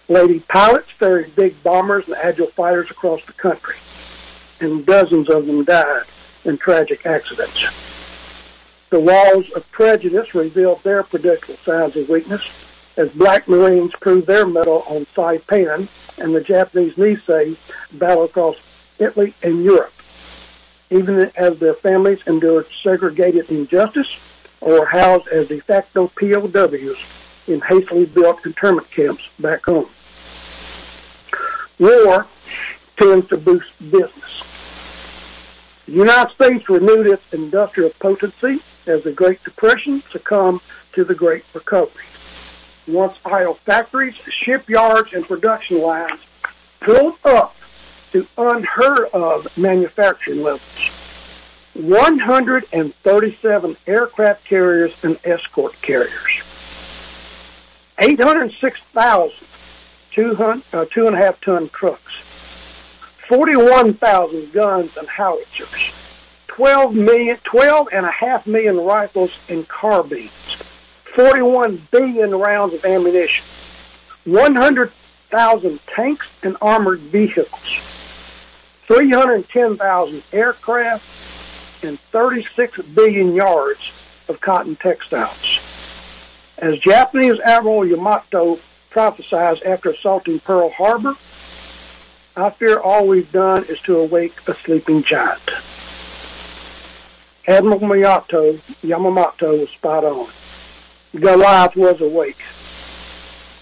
Lady 0.08 0.39
pilots 0.39 0.89
ferried 0.91 1.36
big 1.36 1.62
bombers 1.63 2.05
and 2.08 2.15
agile 2.15 2.47
fighters 2.47 2.89
across 2.89 3.23
the 3.25 3.34
country, 3.34 3.75
and 4.62 4.86
dozens 4.86 5.29
of 5.29 5.47
them 5.47 5.65
died 5.65 6.03
in 6.45 6.58
tragic 6.58 7.05
accidents. 7.05 7.65
The 8.89 8.99
walls 8.99 9.49
of 9.51 9.69
prejudice 9.71 10.34
revealed 10.34 10.84
their 10.84 11.03
predictable 11.03 11.58
signs 11.65 11.95
of 11.97 12.08
weakness 12.08 12.43
as 12.97 13.12
black 13.12 13.47
Marines 13.47 13.91
proved 13.99 14.27
their 14.27 14.47
mettle 14.47 14.84
on 14.88 15.05
Saipan 15.15 15.88
and 16.17 16.36
the 16.36 16.41
Japanese 16.41 16.93
Nisei 16.95 17.58
battled 17.93 18.29
across 18.29 18.55
Italy 18.99 19.34
and 19.43 19.63
Europe, 19.63 19.93
even 20.89 21.31
as 21.36 21.60
their 21.60 21.73
families 21.73 22.19
endured 22.25 22.67
segregated 22.81 23.49
injustice 23.49 24.17
or 24.62 24.86
housed 24.86 25.27
as 25.27 25.47
de 25.47 25.60
facto 25.60 26.08
POWs 26.08 26.97
in 27.47 27.62
hastily 27.62 28.05
built 28.05 28.45
internment 28.45 28.89
camps 28.91 29.23
back 29.39 29.65
home. 29.65 29.89
War 31.77 32.25
tends 32.97 33.27
to 33.29 33.38
boost 33.38 33.67
business. 33.79 34.43
The 35.86 35.91
United 35.91 36.34
States 36.34 36.69
renewed 36.69 37.08
its 37.08 37.34
industrial 37.34 37.91
potency 37.99 38.62
as 38.88 39.03
the 39.03 39.12
Great 39.12 39.43
Depression 39.43 40.01
succumbed 40.10 40.62
to 40.93 41.03
the 41.03 41.13
Great 41.13 41.43
Recovery. 41.53 42.05
Once 42.88 43.17
idle 43.26 43.56
factories, 43.65 44.15
shipyards, 44.30 45.12
and 45.13 45.28
production 45.28 45.82
lines 45.82 46.21
built 46.86 47.17
up 47.26 47.56
to 48.12 48.28
unheard 48.38 49.10
of 49.10 49.48
manufacturing 49.58 50.43
levels. 50.43 50.62
137 51.74 53.78
aircraft 53.88 54.45
carriers 54.45 54.93
and 55.04 55.17
escort 55.26 55.82
carriers. 55.82 56.43
806,000 58.00 59.45
two, 60.15 60.62
uh, 60.74 60.86
two 60.89 61.08
and 61.08 61.15
a 61.15 61.19
half 61.19 61.39
ton 61.41 61.69
trucks. 61.69 62.13
41,000 63.28 64.54
guns 64.54 64.95
and 64.98 65.08
howitzers. 65.08 65.93
12 66.48 66.95
million, 66.95 67.38
12 67.43 67.89
and 67.91 68.06
a 68.06 68.12
half 68.12 68.48
million 68.48 68.78
rifles 68.78 69.32
and 69.50 69.67
carbines. 69.67 70.32
41 71.15 71.88
billion 71.91 72.36
rounds 72.36 72.73
of 72.73 72.84
ammunition. 72.84 73.43
100,000 74.25 75.80
tanks 75.88 76.28
and 76.43 76.58
armored 76.62 76.99
vehicles. 76.99 77.80
310,000 78.88 80.23
aircraft 80.34 81.04
and 81.84 81.99
36 82.12 82.82
billion 82.93 83.34
yards 83.34 83.80
of 84.28 84.41
cotton 84.41 84.75
textiles. 84.75 85.60
As 86.58 86.78
Japanese 86.80 87.39
Admiral 87.39 87.86
Yamato 87.86 88.60
prophesied 88.89 89.63
after 89.63 89.91
assaulting 89.91 90.39
Pearl 90.39 90.69
Harbor, 90.69 91.15
I 92.36 92.49
fear 92.49 92.80
all 92.80 93.08
we've 93.08 93.32
done 93.32 93.63
is 93.65 93.80
to 93.82 93.97
awake 93.97 94.36
a 94.47 94.56
sleeping 94.65 95.04
giant. 95.04 95.49
Admiral 97.47 97.80
Miyato, 97.80 98.58
Yamamoto 98.84 99.60
was 99.60 99.69
spot 99.69 100.04
on. 100.04 100.30
Goliath 101.19 101.75
was 101.75 102.01
awake, 102.01 102.41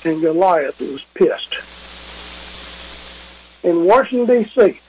and 0.03 0.21
Goliath 0.21 0.79
was 0.79 1.03
pissed. 1.13 1.55
In 3.63 3.85
Washington, 3.85 4.43
D.C., 4.43 4.79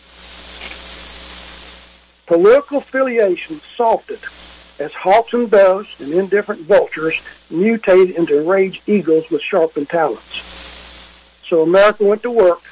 political 2.27 2.79
affiliation 2.79 3.61
softened 3.77 4.25
as 4.79 4.93
hawks 4.93 5.33
and 5.35 5.51
doves 5.51 5.89
and 5.99 6.13
indifferent 6.13 6.63
vultures 6.63 7.15
mutated 7.51 8.17
into 8.17 8.43
rage 8.43 8.81
eagles 8.87 9.29
with 9.31 9.43
sharpened 9.43 9.89
talons. 9.91 10.43
So 11.49 11.63
America 11.63 12.05
went 12.05 12.23
to 12.23 12.31
work, 12.31 12.63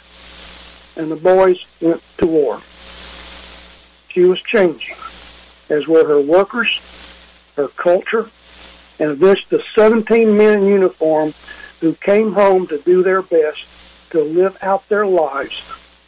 and 0.96 1.10
the 1.10 1.16
boys 1.16 1.64
went 1.80 2.02
to 2.18 2.26
war. 2.26 2.62
She 4.08 4.24
was 4.24 4.40
changing, 4.40 4.96
as 5.68 5.86
were 5.86 6.06
her 6.06 6.20
workers, 6.20 6.80
her 7.56 7.68
culture, 7.68 8.30
and 8.98 9.18
this 9.18 9.40
the 9.48 9.62
17 9.74 10.36
men 10.36 10.60
in 10.60 10.66
uniform 10.66 11.34
who 11.80 11.94
came 11.94 12.32
home 12.32 12.66
to 12.68 12.78
do 12.78 13.02
their 13.02 13.22
best 13.22 13.64
to 14.10 14.22
live 14.22 14.56
out 14.62 14.88
their 14.88 15.06
lives 15.06 15.60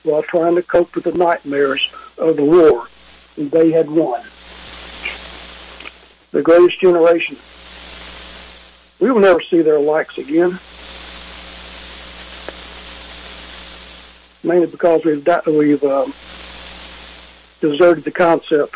while 0.02 0.22
trying 0.22 0.54
to 0.54 0.62
cope 0.62 0.94
with 0.94 1.04
the 1.04 1.12
nightmares 1.12 1.88
of 2.18 2.36
the 2.36 2.44
war 2.44 2.88
they 3.36 3.72
had 3.72 3.90
won. 3.90 4.22
The 6.30 6.42
greatest 6.42 6.80
generation. 6.80 7.36
We 9.00 9.10
will 9.10 9.20
never 9.20 9.40
see 9.40 9.62
their 9.62 9.80
likes 9.80 10.18
again. 10.18 10.58
Mainly 14.42 14.66
because 14.66 15.04
we've 15.04 15.26
we've 15.46 15.84
um, 15.84 16.14
deserted 17.60 18.04
the 18.04 18.10
concept 18.10 18.74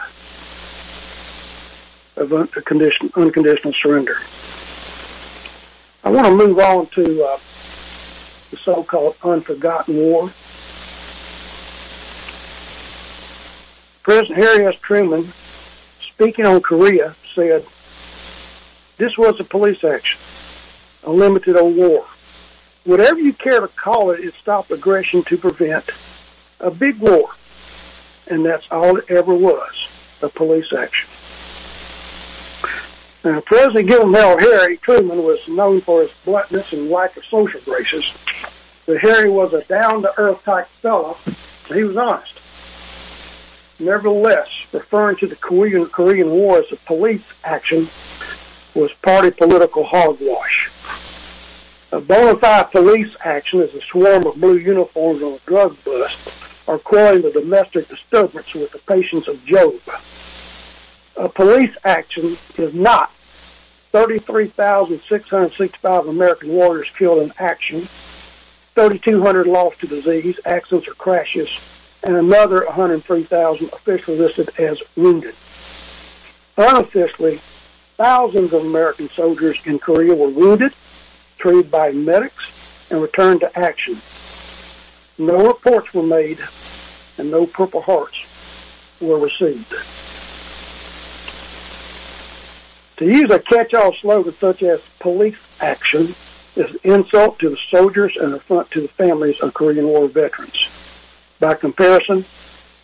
of 2.18 2.32
unconditional, 2.32 3.72
surrender. 3.72 4.18
I 6.04 6.10
want 6.10 6.26
to 6.26 6.34
move 6.34 6.58
on 6.58 6.86
to 6.88 7.24
uh, 7.24 7.38
the 8.50 8.56
so-called 8.58 9.16
unforgotten 9.22 9.96
war. 9.96 10.32
President 14.02 14.38
Harry 14.38 14.66
S. 14.66 14.74
Truman, 14.80 15.32
speaking 16.00 16.46
on 16.46 16.62
Korea, 16.62 17.14
said, 17.34 17.64
this 18.96 19.16
was 19.18 19.38
a 19.38 19.44
police 19.44 19.84
action, 19.84 20.18
a 21.04 21.10
limited 21.10 21.56
war. 21.60 22.06
Whatever 22.84 23.20
you 23.20 23.32
care 23.32 23.60
to 23.60 23.68
call 23.68 24.10
it, 24.10 24.20
it 24.20 24.34
stopped 24.40 24.70
aggression 24.70 25.22
to 25.24 25.36
prevent 25.36 25.90
a 26.58 26.70
big 26.70 26.98
war. 26.98 27.30
And 28.26 28.44
that's 28.44 28.66
all 28.70 28.96
it 28.96 29.10
ever 29.10 29.34
was, 29.34 29.88
a 30.22 30.28
police 30.28 30.72
action. 30.72 31.08
Now, 33.24 33.40
President 33.40 33.88
Gilliam 33.88 34.14
Harry 34.14 34.76
Truman 34.78 35.24
was 35.24 35.40
known 35.48 35.80
for 35.80 36.02
his 36.02 36.10
bluntness 36.24 36.72
and 36.72 36.88
lack 36.88 37.16
of 37.16 37.24
social 37.24 37.60
graces. 37.62 38.12
But 38.86 38.98
Harry 38.98 39.28
was 39.28 39.52
a 39.52 39.62
down-to-earth 39.64 40.44
type 40.44 40.68
fellow. 40.80 41.18
He 41.68 41.82
was 41.82 41.96
honest. 41.96 42.32
Nevertheless, 43.80 44.48
referring 44.72 45.16
to 45.16 45.26
the 45.26 45.36
Korean, 45.36 45.86
Korean 45.86 46.30
War 46.30 46.58
as 46.58 46.72
a 46.72 46.76
police 46.76 47.22
action 47.44 47.88
was 48.74 48.92
party 49.02 49.30
political 49.30 49.84
hogwash. 49.84 50.70
A 51.90 52.00
bona 52.00 52.38
fide 52.38 52.70
police 52.70 53.14
action 53.24 53.60
is 53.60 53.74
a 53.74 53.80
swarm 53.82 54.26
of 54.26 54.36
blue 54.36 54.56
uniforms 54.56 55.22
on 55.22 55.34
a 55.34 55.38
drug 55.46 55.76
bust 55.84 56.18
or 56.66 56.78
quelling 56.78 57.22
the 57.22 57.30
domestic 57.30 57.88
disturbance 57.88 58.52
with 58.54 58.70
the 58.72 58.78
patience 58.78 59.26
of 59.26 59.44
Job. 59.44 59.74
A 61.18 61.28
police 61.28 61.74
action 61.84 62.38
is 62.56 62.72
not 62.72 63.12
33,665 63.90 66.06
American 66.06 66.50
warriors 66.50 66.86
killed 66.96 67.24
in 67.24 67.32
action, 67.40 67.88
3,200 68.76 69.48
lost 69.48 69.80
to 69.80 69.88
disease, 69.88 70.38
accidents, 70.44 70.86
or 70.86 70.94
crashes, 70.94 71.48
and 72.04 72.14
another 72.14 72.64
103,000 72.66 73.68
officially 73.72 74.16
listed 74.16 74.50
as 74.58 74.80
wounded. 74.94 75.34
Unofficially, 76.56 77.40
thousands 77.96 78.52
of 78.52 78.64
American 78.64 79.10
soldiers 79.10 79.58
in 79.64 79.80
Korea 79.80 80.14
were 80.14 80.28
wounded, 80.28 80.72
treated 81.38 81.68
by 81.68 81.90
medics, 81.90 82.44
and 82.90 83.02
returned 83.02 83.40
to 83.40 83.58
action. 83.58 84.00
No 85.18 85.48
reports 85.48 85.92
were 85.92 86.04
made, 86.04 86.38
and 87.16 87.28
no 87.28 87.44
Purple 87.44 87.82
Hearts 87.82 88.18
were 89.00 89.18
received. 89.18 89.74
To 92.98 93.06
use 93.06 93.30
a 93.30 93.38
catch-all 93.38 93.94
slogan 93.94 94.34
such 94.40 94.64
as 94.64 94.80
police 94.98 95.36
action 95.60 96.16
is 96.56 96.70
an 96.70 96.80
insult 96.82 97.38
to 97.38 97.50
the 97.50 97.58
soldiers 97.70 98.16
and 98.16 98.34
affront 98.34 98.72
to 98.72 98.80
the 98.80 98.88
families 98.88 99.38
of 99.38 99.54
Korean 99.54 99.86
War 99.86 100.08
veterans. 100.08 100.66
By 101.38 101.54
comparison, 101.54 102.24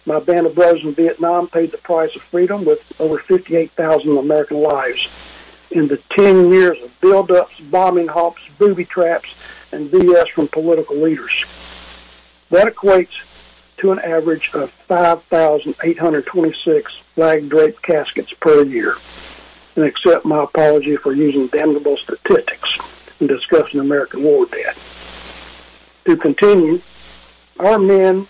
my 0.07 0.20
band 0.20 0.46
of 0.46 0.55
brothers 0.55 0.85
in 0.85 0.94
Vietnam 0.94 1.48
paid 1.48 1.72
the 1.72 1.79
price 1.79 2.14
of 2.14 2.22
freedom 2.22 2.64
with 2.64 2.81
over 3.00 3.18
58,000 3.18 4.16
American 4.16 4.62
lives 4.62 5.09
in 5.72 5.88
the 5.88 5.96
10 6.11 6.53
years 6.53 6.81
of 6.81 6.92
build-ups, 7.00 7.59
bombing 7.59 8.07
hops, 8.07 8.42
booby 8.57 8.85
traps, 8.85 9.31
and 9.72 9.90
BS 9.90 10.29
from 10.29 10.46
political 10.46 10.96
leaders. 10.96 11.44
That 12.50 12.72
equates 12.72 13.16
to 13.79 13.90
an 13.90 13.98
average 13.98 14.53
of 14.55 14.70
5,826 14.87 16.92
flag-draped 17.16 17.83
caskets 17.83 18.33
per 18.35 18.64
year. 18.64 18.96
And 19.76 19.84
accept 19.84 20.24
my 20.24 20.44
apology 20.44 20.96
for 20.96 21.12
using 21.12 21.48
damnable 21.48 21.96
statistics 21.96 22.78
in 23.20 23.26
discussing 23.26 23.80
American 23.80 24.22
war 24.22 24.46
debt. 24.46 24.76
To 26.06 26.16
continue, 26.16 26.80
our 27.58 27.78
men 27.78 28.28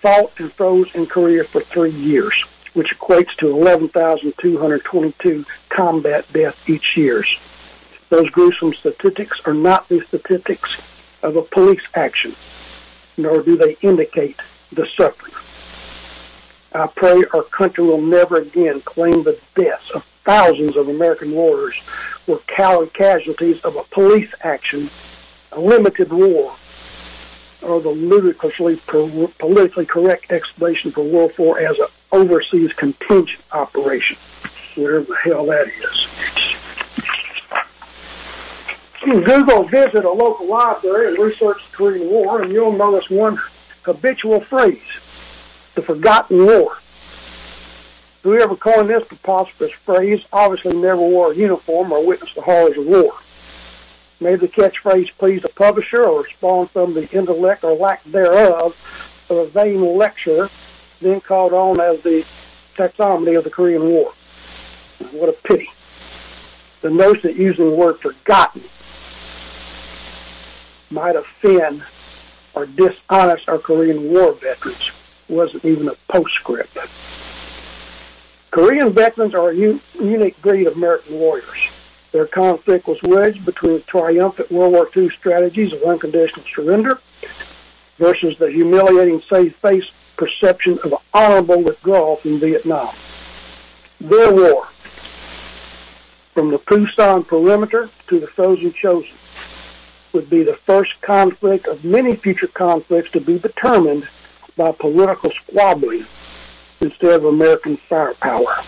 fought 0.00 0.32
and 0.38 0.52
froze 0.52 0.88
in 0.94 1.06
Korea 1.06 1.44
for 1.44 1.60
three 1.60 1.90
years, 1.90 2.34
which 2.72 2.96
equates 2.96 3.34
to 3.38 3.48
11,222 3.48 5.44
combat 5.68 6.32
deaths 6.32 6.68
each 6.68 6.96
year. 6.96 7.24
Those 8.08 8.30
gruesome 8.30 8.74
statistics 8.74 9.40
are 9.44 9.54
not 9.54 9.88
the 9.88 10.00
statistics 10.08 10.76
of 11.22 11.36
a 11.36 11.42
police 11.42 11.82
action, 11.94 12.34
nor 13.16 13.42
do 13.42 13.56
they 13.56 13.76
indicate 13.82 14.40
the 14.72 14.86
suffering. 14.96 15.34
I 16.72 16.86
pray 16.86 17.24
our 17.34 17.42
country 17.42 17.84
will 17.84 18.00
never 18.00 18.36
again 18.36 18.80
claim 18.80 19.24
the 19.24 19.38
deaths 19.56 19.90
of 19.90 20.04
thousands 20.24 20.76
of 20.76 20.88
American 20.88 21.32
warriors 21.32 21.80
were 22.26 22.38
casualties 22.46 23.60
of 23.62 23.76
a 23.76 23.82
police 23.84 24.30
action, 24.42 24.90
a 25.52 25.60
limited 25.60 26.12
war, 26.12 26.54
or 27.62 27.80
the 27.80 27.90
ludicrously 27.90 28.76
politically 28.76 29.86
correct 29.86 30.30
explanation 30.30 30.92
for 30.92 31.02
World 31.02 31.32
War 31.36 31.58
as 31.58 31.78
an 31.78 31.88
overseas 32.12 32.72
contingent 32.74 33.40
operation, 33.52 34.16
whatever 34.76 35.04
the 35.04 35.16
hell 35.16 35.46
that 35.46 35.66
is. 35.68 36.06
Google 39.02 39.64
visit 39.64 40.04
a 40.04 40.10
local 40.10 40.46
library 40.46 41.08
and 41.08 41.18
research 41.18 41.58
the 41.70 41.76
Korean 41.76 42.08
War, 42.08 42.42
and 42.42 42.52
you'll 42.52 42.72
notice 42.72 43.08
one 43.10 43.40
habitual 43.82 44.40
phrase, 44.42 44.78
the 45.74 45.82
forgotten 45.82 46.44
war. 46.46 46.78
Whoever 48.22 48.54
coined 48.54 48.90
this 48.90 49.06
preposterous 49.06 49.72
phrase 49.84 50.22
obviously 50.32 50.76
never 50.76 51.00
wore 51.00 51.32
a 51.32 51.36
uniform 51.36 51.92
or 51.92 52.04
witnessed 52.04 52.34
the 52.34 52.42
horrors 52.42 52.76
of 52.76 52.86
war. 52.86 53.14
Maybe 54.20 54.36
the 54.36 54.48
catchphrase 54.48 55.10
pleased 55.16 55.46
a 55.46 55.48
publisher 55.48 56.04
or 56.04 56.28
spawned 56.28 56.70
from 56.70 56.92
the 56.92 57.10
intellect 57.10 57.64
or 57.64 57.72
lack 57.72 58.04
thereof 58.04 58.76
of 59.30 59.36
a 59.36 59.46
vain 59.46 59.96
lecturer, 59.96 60.50
then 61.00 61.22
called 61.22 61.54
on 61.54 61.80
as 61.80 62.02
the 62.02 62.26
taxonomy 62.76 63.38
of 63.38 63.44
the 63.44 63.50
Korean 63.50 63.88
War. 63.88 64.12
What 65.12 65.30
a 65.30 65.32
pity. 65.32 65.70
The 66.82 66.90
notion 66.90 67.34
using 67.34 67.70
the 67.70 67.76
word 67.76 68.00
forgotten 68.00 68.64
might 70.90 71.16
offend 71.16 71.84
or 72.52 72.66
dishonest 72.66 73.48
our 73.48 73.58
Korean 73.58 74.10
War 74.10 74.32
veterans 74.32 74.90
wasn't 75.30 75.64
even 75.64 75.88
a 75.88 75.94
postscript. 76.08 76.76
Korean 78.50 78.92
veterans 78.92 79.34
are 79.34 79.50
a 79.50 79.54
unique 79.54 80.40
breed 80.42 80.66
of 80.66 80.74
American 80.74 81.18
warriors. 81.18 81.68
Their 82.12 82.26
conflict 82.26 82.88
was 82.88 82.98
wedged 83.02 83.44
between 83.44 83.82
triumphant 83.82 84.50
World 84.50 84.72
War 84.72 84.90
II 84.94 85.08
strategies 85.10 85.72
of 85.72 85.82
unconditional 85.84 86.44
surrender 86.52 87.00
versus 87.98 88.36
the 88.38 88.50
humiliating 88.50 89.22
save-face 89.30 89.88
perception 90.16 90.78
of 90.82 90.94
honorable 91.14 91.62
withdrawal 91.62 92.16
from 92.16 92.40
Vietnam. 92.40 92.94
Their 94.00 94.32
war, 94.32 94.66
from 96.34 96.50
the 96.50 96.58
Pusan 96.58 97.26
perimeter 97.26 97.88
to 98.08 98.18
the 98.18 98.26
frozen 98.26 98.72
Chosin, 98.72 99.12
would 100.12 100.28
be 100.28 100.42
the 100.42 100.56
first 100.56 101.00
conflict 101.02 101.66
of 101.68 101.84
many 101.84 102.16
future 102.16 102.48
conflicts 102.48 103.12
to 103.12 103.20
be 103.20 103.38
determined 103.38 104.08
by 104.56 104.72
political 104.72 105.30
squabbling 105.30 106.06
instead 106.80 107.12
of 107.12 107.24
American 107.24 107.76
firepower. 107.76 108.62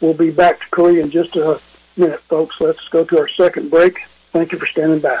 We'll 0.00 0.14
be 0.14 0.30
back 0.30 0.60
to 0.60 0.66
Korea 0.70 1.02
in 1.02 1.10
just 1.10 1.36
a 1.36 1.60
minute, 1.96 2.20
folks. 2.22 2.56
Let's 2.60 2.86
go 2.88 3.04
to 3.04 3.18
our 3.18 3.28
second 3.28 3.70
break. 3.70 3.98
Thank 4.32 4.52
you 4.52 4.58
for 4.58 4.66
standing 4.66 5.00
by. 5.00 5.20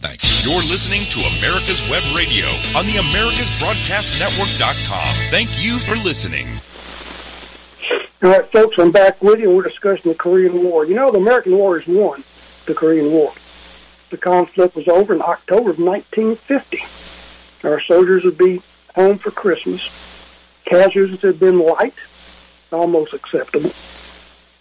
Thanks. 0.00 0.44
You're 0.46 0.62
listening 0.62 1.02
to 1.10 1.18
America's 1.38 1.82
Web 1.90 2.04
Radio 2.14 2.46
on 2.78 2.86
the 2.86 3.02
AmericasBroadcastNetwork.com. 3.02 5.14
Thank 5.30 5.60
you 5.60 5.80
for 5.80 5.96
listening. 5.96 6.60
All 8.22 8.30
right, 8.30 8.48
folks, 8.52 8.78
I'm 8.78 8.92
back 8.92 9.20
with 9.20 9.40
you. 9.40 9.50
We're 9.50 9.64
discussing 9.64 10.12
the 10.12 10.16
Korean 10.16 10.62
War. 10.62 10.84
You 10.84 10.94
know, 10.94 11.10
the 11.10 11.18
American 11.18 11.56
warriors 11.56 11.88
won 11.88 12.22
the 12.66 12.74
Korean 12.74 13.10
War. 13.10 13.32
The 14.10 14.18
conflict 14.18 14.76
was 14.76 14.86
over 14.86 15.14
in 15.14 15.20
October 15.20 15.70
of 15.70 15.80
1950. 15.80 16.84
Our 17.64 17.80
soldiers 17.80 18.22
would 18.22 18.38
be 18.38 18.62
home 18.94 19.18
for 19.18 19.32
Christmas. 19.32 19.90
Casualties 20.64 21.22
had 21.22 21.40
been 21.40 21.58
light, 21.58 21.94
almost 22.70 23.14
acceptable. 23.14 23.72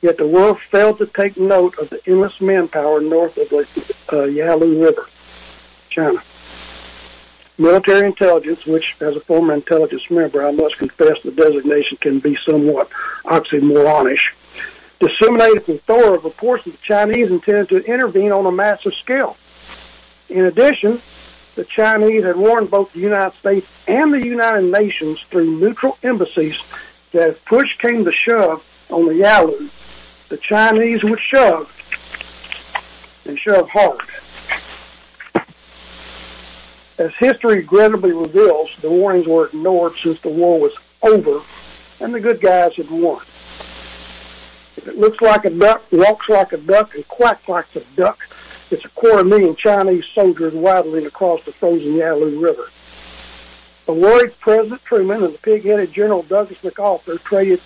Yet 0.01 0.17
the 0.17 0.25
world 0.27 0.57
failed 0.71 0.97
to 0.97 1.05
take 1.05 1.37
note 1.37 1.77
of 1.77 1.91
the 1.91 2.01
endless 2.07 2.41
manpower 2.41 3.01
north 3.01 3.37
of 3.37 3.49
the 3.49 3.67
uh, 4.11 4.23
Yalu 4.23 4.81
River, 4.83 5.07
China. 5.97 6.21
Military 7.57 8.05
intelligence, 8.05 8.63
which 8.67 8.95
as 9.01 9.15
a 9.15 9.19
former 9.21 9.55
intelligence 9.55 10.03
member, 10.11 10.45
I 10.45 10.51
must 10.51 10.77
confess 10.77 11.17
the 11.23 11.31
designation 11.31 11.97
can 11.97 12.19
be 12.19 12.37
somewhat 12.45 12.91
oxymoronish, 13.25 14.29
disseminated 14.99 15.65
from 15.65 15.79
thorough 15.79 16.19
reports 16.19 16.65
that 16.65 16.73
the 16.73 16.77
Chinese 16.83 17.31
intended 17.31 17.69
to 17.69 17.83
intervene 17.91 18.31
on 18.31 18.45
a 18.45 18.51
massive 18.51 18.93
scale. 18.93 19.37
In 20.29 20.45
addition, 20.45 21.01
the 21.55 21.65
Chinese 21.65 22.23
had 22.23 22.35
warned 22.37 22.69
both 22.69 22.93
the 22.93 22.99
United 22.99 23.35
States 23.39 23.65
and 23.87 24.13
the 24.13 24.23
United 24.23 24.71
Nations 24.71 25.19
through 25.31 25.59
neutral 25.59 25.97
embassies 26.03 26.59
that 27.11 27.31
if 27.31 27.45
push 27.45 27.75
came 27.79 28.05
to 28.05 28.11
shove 28.11 28.63
on 28.91 29.07
the 29.07 29.15
Yalu, 29.15 29.67
the 30.29 30.37
Chinese 30.37 31.03
would 31.03 31.19
shove 31.19 31.73
and 33.25 33.39
shove 33.39 33.67
hard. 33.69 34.07
As 36.97 37.13
history 37.19 37.57
regrettably 37.57 38.11
reveals, 38.11 38.69
the 38.81 38.89
warnings 38.89 39.27
were 39.27 39.47
ignored 39.47 39.93
since 40.01 40.19
the 40.21 40.29
war 40.29 40.59
was 40.59 40.73
over 41.03 41.41
and 41.99 42.13
the 42.13 42.19
good 42.19 42.41
guys 42.41 42.75
had 42.75 42.89
won. 42.89 43.21
If 44.77 44.87
it 44.87 44.97
looks 44.97 45.21
like 45.21 45.45
a 45.45 45.49
duck, 45.49 45.83
walks 45.91 46.29
like 46.29 46.53
a 46.53 46.57
duck, 46.57 46.95
and 46.95 47.07
quacks 47.07 47.47
like 47.47 47.75
a 47.75 47.81
duck, 47.95 48.19
it's 48.71 48.85
a 48.85 48.89
quarter 48.89 49.23
million 49.23 49.55
Chinese 49.55 50.05
soldiers 50.13 50.53
waddling 50.53 51.05
across 51.05 51.43
the 51.45 51.53
frozen 51.53 51.95
Yalu 51.95 52.39
River. 52.39 52.69
The 53.85 53.93
worried 53.93 54.37
President 54.39 54.83
Truman 54.83 55.23
and 55.23 55.33
the 55.33 55.39
pig-headed 55.39 55.93
General 55.93 56.23
Douglas 56.23 56.63
MacArthur 56.63 57.17
traded 57.19 57.61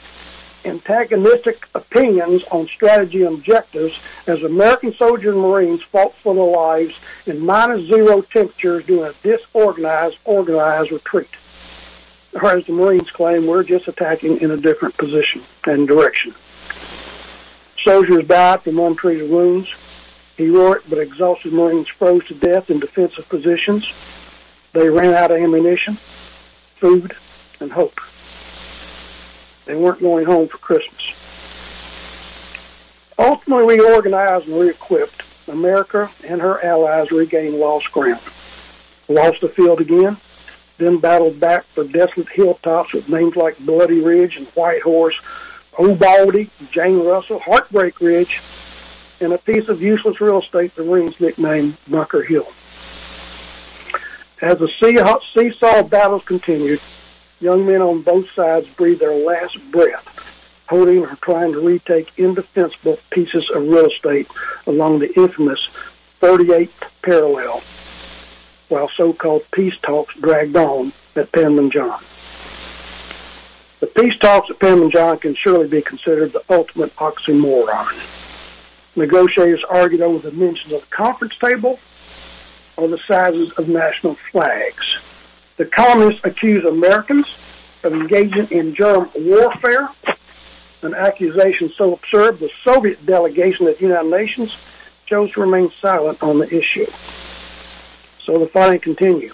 antagonistic 0.66 1.68
opinions 1.74 2.44
on 2.52 2.68
strategy 2.68 3.24
objectives 3.24 4.00
as 4.28 4.44
American 4.44 4.94
soldiers 4.96 5.34
and 5.34 5.42
Marines 5.42 5.82
fought 5.84 6.14
for 6.24 6.36
their 6.36 6.44
lives 6.44 6.96
in 7.26 7.40
minus 7.40 7.88
zero 7.88 8.22
temperatures 8.22 8.86
during 8.86 9.04
a 9.04 9.14
disorganized, 9.24 10.18
organized 10.24 10.92
retreat. 10.92 11.30
Or 12.34 12.58
as 12.58 12.66
the 12.66 12.74
Marines 12.74 13.12
claim, 13.12 13.46
we're 13.46 13.64
just 13.64 13.88
attacking 13.88 14.40
in 14.40 14.52
a 14.52 14.58
different 14.58 14.98
position 14.98 15.44
and 15.66 15.88
direction. 15.88 16.34
Soldiers 17.84 18.26
died 18.28 18.62
from 18.62 18.80
untreated 18.80 19.30
wounds. 19.30 19.74
Heroic 20.38 20.84
but 20.90 20.98
exhausted 21.00 21.54
Marines 21.54 21.88
froze 21.90 22.26
to 22.28 22.34
death 22.34 22.70
in 22.70 22.80
defensive 22.80 23.28
positions. 23.28 23.92
They 24.74 24.90
ran 24.90 25.14
out 25.14 25.32
of 25.32 25.38
ammunition, 25.38 25.98
food, 26.78 27.16
and 27.60 27.72
hope. 27.72 28.00
They 29.72 29.78
weren't 29.78 30.02
going 30.02 30.26
home 30.26 30.50
for 30.50 30.58
Christmas. 30.58 31.14
Ultimately 33.18 33.80
reorganized 33.80 34.48
and 34.48 34.60
re-equipped, 34.60 35.24
America 35.48 36.12
and 36.26 36.42
her 36.42 36.62
allies 36.62 37.10
regained 37.10 37.56
lost 37.56 37.90
ground. 37.94 38.20
Lost 39.08 39.40
the 39.40 39.48
field 39.48 39.80
again, 39.80 40.18
then 40.78 40.98
battled 40.98 41.40
back 41.40 41.64
for 41.68 41.86
desolate 41.86 42.28
hilltops 42.28 42.92
with 42.92 43.08
names 43.08 43.38
like 43.38 43.60
Bloody 43.60 44.02
Ridge 44.02 44.36
and 44.36 44.46
White 44.48 44.82
Horse, 44.82 45.18
Old 45.78 45.98
Baldy, 45.98 46.50
Jane 46.72 47.00
Russell, 47.06 47.40
Heartbreak 47.40 48.02
Ridge, 48.02 48.42
and 49.22 49.32
a 49.32 49.38
piece 49.38 49.70
of 49.70 49.82
useless 49.82 50.20
real 50.20 50.42
estate 50.42 50.76
the 50.76 50.84
Marines 50.84 51.18
nicknamed 51.22 51.78
Bunker 51.88 52.24
Hill. 52.24 52.52
As 54.42 54.58
the 54.58 54.68
seesaw 55.34 55.84
battles 55.84 56.26
continued, 56.26 56.82
young 57.42 57.66
men 57.66 57.82
on 57.82 58.02
both 58.02 58.32
sides 58.36 58.68
breathed 58.70 59.02
their 59.02 59.16
last 59.16 59.58
breath, 59.72 60.08
holding 60.70 61.00
or 61.00 61.16
trying 61.22 61.52
to 61.52 61.60
retake 61.60 62.12
indefensible 62.18 63.00
pieces 63.10 63.50
of 63.50 63.68
real 63.68 63.88
estate 63.88 64.28
along 64.68 65.00
the 65.00 65.14
infamous 65.20 65.68
38th 66.22 66.70
parallel. 67.02 67.62
while 68.70 68.90
so-called 68.96 69.44
peace 69.52 69.76
talks 69.82 70.16
dragged 70.16 70.56
on 70.56 70.94
at 71.18 71.30
Panmunjom. 71.34 72.02
The 73.82 73.88
peace 73.88 74.18
talks 74.18 74.50
at 74.50 74.60
Panmunjom 74.60 75.20
can 75.20 75.36
surely 75.36 75.68
be 75.68 75.82
considered 75.82 76.32
the 76.32 76.44
ultimate 76.50 76.96
oxymoron. 76.96 78.00
Negotiators 78.96 79.66
argued 79.70 80.02
over 80.02 80.20
the 80.20 80.32
dimensions 80.32 80.72
of 80.72 80.82
the 80.82 80.88
conference 80.88 81.36
table 81.38 81.80
or 82.78 82.88
the 82.88 83.00
sizes 83.08 83.52
of 83.54 83.68
national 83.68 84.16
flags. 84.32 85.00
The 85.62 85.68
colonists 85.68 86.22
accused 86.24 86.66
Americans 86.66 87.28
of 87.84 87.94
engaging 87.94 88.48
in 88.48 88.74
germ 88.74 89.12
warfare, 89.14 89.90
an 90.82 90.96
accusation 90.96 91.72
so 91.78 91.94
absurd 91.94 92.40
the 92.40 92.50
Soviet 92.64 93.06
delegation 93.06 93.68
at 93.68 93.78
the 93.78 93.86
United 93.86 94.10
Nations 94.10 94.58
chose 95.06 95.32
to 95.34 95.42
remain 95.42 95.72
silent 95.80 96.24
on 96.24 96.40
the 96.40 96.52
issue. 96.52 96.88
So 98.26 98.40
the 98.40 98.48
fighting 98.48 98.80
continued. 98.80 99.34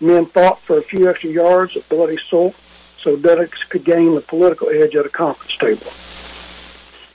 Men 0.00 0.26
fought 0.26 0.60
for 0.62 0.78
a 0.78 0.82
few 0.82 1.08
extra 1.08 1.30
yards 1.30 1.76
of 1.76 1.88
bloody 1.88 2.18
soil 2.28 2.52
so 3.00 3.14
delegates 3.14 3.62
could 3.62 3.84
gain 3.84 4.16
the 4.16 4.20
political 4.22 4.70
edge 4.70 4.96
at 4.96 5.06
a 5.06 5.08
conference 5.08 5.56
table. 5.56 5.92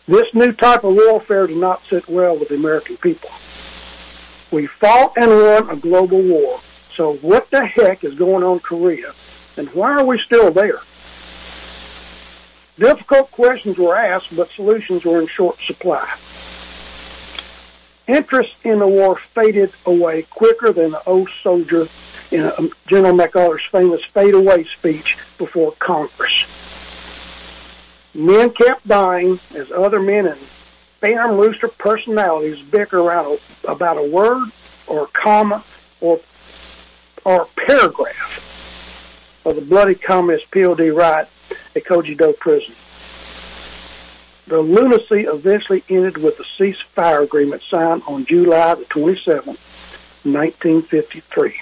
This 0.08 0.34
new 0.34 0.54
type 0.54 0.86
of 0.86 0.96
warfare 0.96 1.48
did 1.48 1.58
not 1.58 1.82
sit 1.90 2.08
well 2.08 2.38
with 2.38 2.48
the 2.48 2.56
American 2.56 2.96
people. 2.96 3.32
We 4.50 4.68
fought 4.68 5.12
and 5.18 5.30
won 5.30 5.70
a 5.70 5.76
global 5.76 6.22
war. 6.22 6.62
So 6.96 7.16
what 7.16 7.50
the 7.50 7.66
heck 7.66 8.04
is 8.04 8.14
going 8.16 8.44
on 8.44 8.54
in 8.54 8.60
Korea? 8.60 9.14
And 9.58 9.70
why 9.70 9.94
are 9.94 10.06
we 10.06 10.20
still 10.20 10.52
there? 10.52 10.82
Difficult 12.78 13.32
questions 13.32 13.78
were 13.78 13.96
asked, 13.96 14.36
but 14.36 14.50
solutions 14.52 15.06
were 15.06 15.22
in 15.22 15.28
short 15.28 15.60
supply. 15.62 16.16
Interest 18.08 18.54
in 18.64 18.80
the 18.80 18.88
war 18.88 19.18
faded 19.34 19.72
away 19.86 20.24
quicker 20.24 20.74
than 20.74 20.92
the 20.92 21.04
old 21.06 21.30
soldier 21.42 21.88
in 22.32 22.52
um, 22.58 22.72
General 22.88 23.14
MacArthur's 23.14 23.64
famous 23.72 24.04
fade 24.06 24.34
away 24.34 24.66
speech 24.66 25.18
before 25.38 25.72
Congress. 25.74 26.46
Men 28.14 28.52
kept 28.52 28.88
dying 28.88 29.40
as 29.56 29.72
other 29.72 30.00
men 30.00 30.28
and 30.28 30.40
phantom 31.00 31.38
rooster 31.38 31.68
personalities 31.68 32.60
bicker 32.64 33.00
around 33.00 33.40
about 33.68 33.98
a 33.98 34.04
word 34.04 34.50
or 34.88 35.04
a 35.04 35.08
comma 35.08 35.64
or 36.02 36.20
or 37.26 37.48
paragraph 37.56 39.42
of 39.46 39.56
the 39.56 39.62
bloody 39.62 39.96
communist 39.96 40.50
POW 40.52 40.74
riot 40.74 41.28
at 41.76 41.84
Koje-do 41.84 42.34
prison. 42.34 42.74
The 44.48 44.60
lunacy 44.60 45.22
eventually 45.22 45.84
ended 45.90 46.18
with 46.18 46.38
the 46.38 46.46
ceasefire 46.58 47.24
agreement 47.24 47.64
signed 47.70 48.04
on 48.08 48.26
July 48.26 48.76
the 48.76 48.86
27th, 48.86 49.58
1953, 50.26 51.62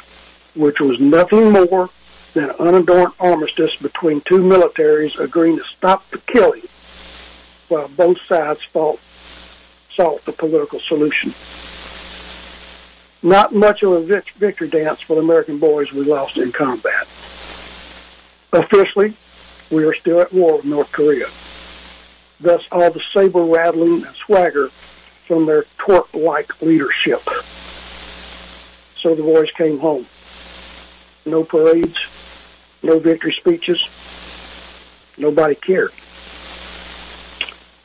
which 0.56 0.80
was 0.80 1.00
nothing 1.00 1.52
more 1.52 1.90
than 2.34 2.46
an 2.46 2.56
unadorned 2.60 3.14
armistice 3.20 3.76
between 3.76 4.22
two 4.22 4.40
militaries 4.40 5.20
agreeing 5.20 5.58
to 5.58 5.64
stop 5.78 6.10
the 6.12 6.18
killing 6.20 6.64
while 7.68 7.88
both 7.88 8.18
sides 8.28 8.62
fought, 8.74 9.00
sought 9.96 10.24
the 10.26 10.32
political 10.32 10.80
solution. 10.80 11.34
Not 13.24 13.54
much 13.54 13.84
of 13.84 13.92
a 13.92 14.24
victory 14.38 14.68
dance 14.68 15.02
for 15.02 15.16
the 15.16 15.22
American 15.22 15.60
boys 15.60 15.92
we 15.92 16.04
lost 16.04 16.38
in 16.38 16.52
combat. 16.52 17.08
Officially, 18.52 19.16
we 19.70 19.86
are 19.86 19.94
still 19.94 20.20
at 20.20 20.34
war 20.34 20.58
with 20.58 20.66
North 20.66 20.92
Korea. 20.92 21.30
Thus, 22.40 22.64
all 22.72 22.90
the 22.92 23.02
saber 23.14 23.44
rattling 23.44 24.06
and 24.06 24.16
swagger 24.26 24.72
from 25.28 25.46
their 25.46 25.66
twerp-like 25.78 26.62
leadership. 26.62 27.22
So 29.00 29.14
the 29.14 29.22
boys 29.22 29.52
came 29.52 29.80
home. 29.80 30.08
No 31.26 31.44
parades, 31.44 31.98
no 32.82 32.98
victory 32.98 33.34
speeches. 33.34 33.88
Nobody 35.18 35.54
cared. 35.54 35.94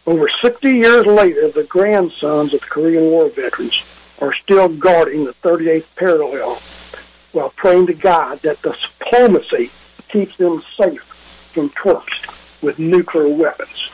Over 0.07 0.29
60 0.29 0.71
years 0.71 1.05
later, 1.05 1.49
the 1.51 1.65
grandsons 1.65 2.55
of 2.55 2.61
the 2.61 2.67
Korean 2.67 3.05
War 3.05 3.29
veterans 3.29 3.83
are 4.21 4.35
still 4.35 4.69
guarding 4.69 5.25
the 5.25 5.35
38th 5.35 5.85
parallel 5.97 6.61
while 7.33 7.51
praying 7.51 7.87
to 7.87 7.95
God 7.95 8.41
that 8.43 8.63
the 8.63 8.77
diplomacy 8.99 9.71
keeps 10.09 10.37
them 10.37 10.63
safe 10.77 11.03
from 11.53 11.71
Turks 11.71 12.19
with 12.63 12.79
nuclear 12.79 13.29
weapons. 13.29 13.91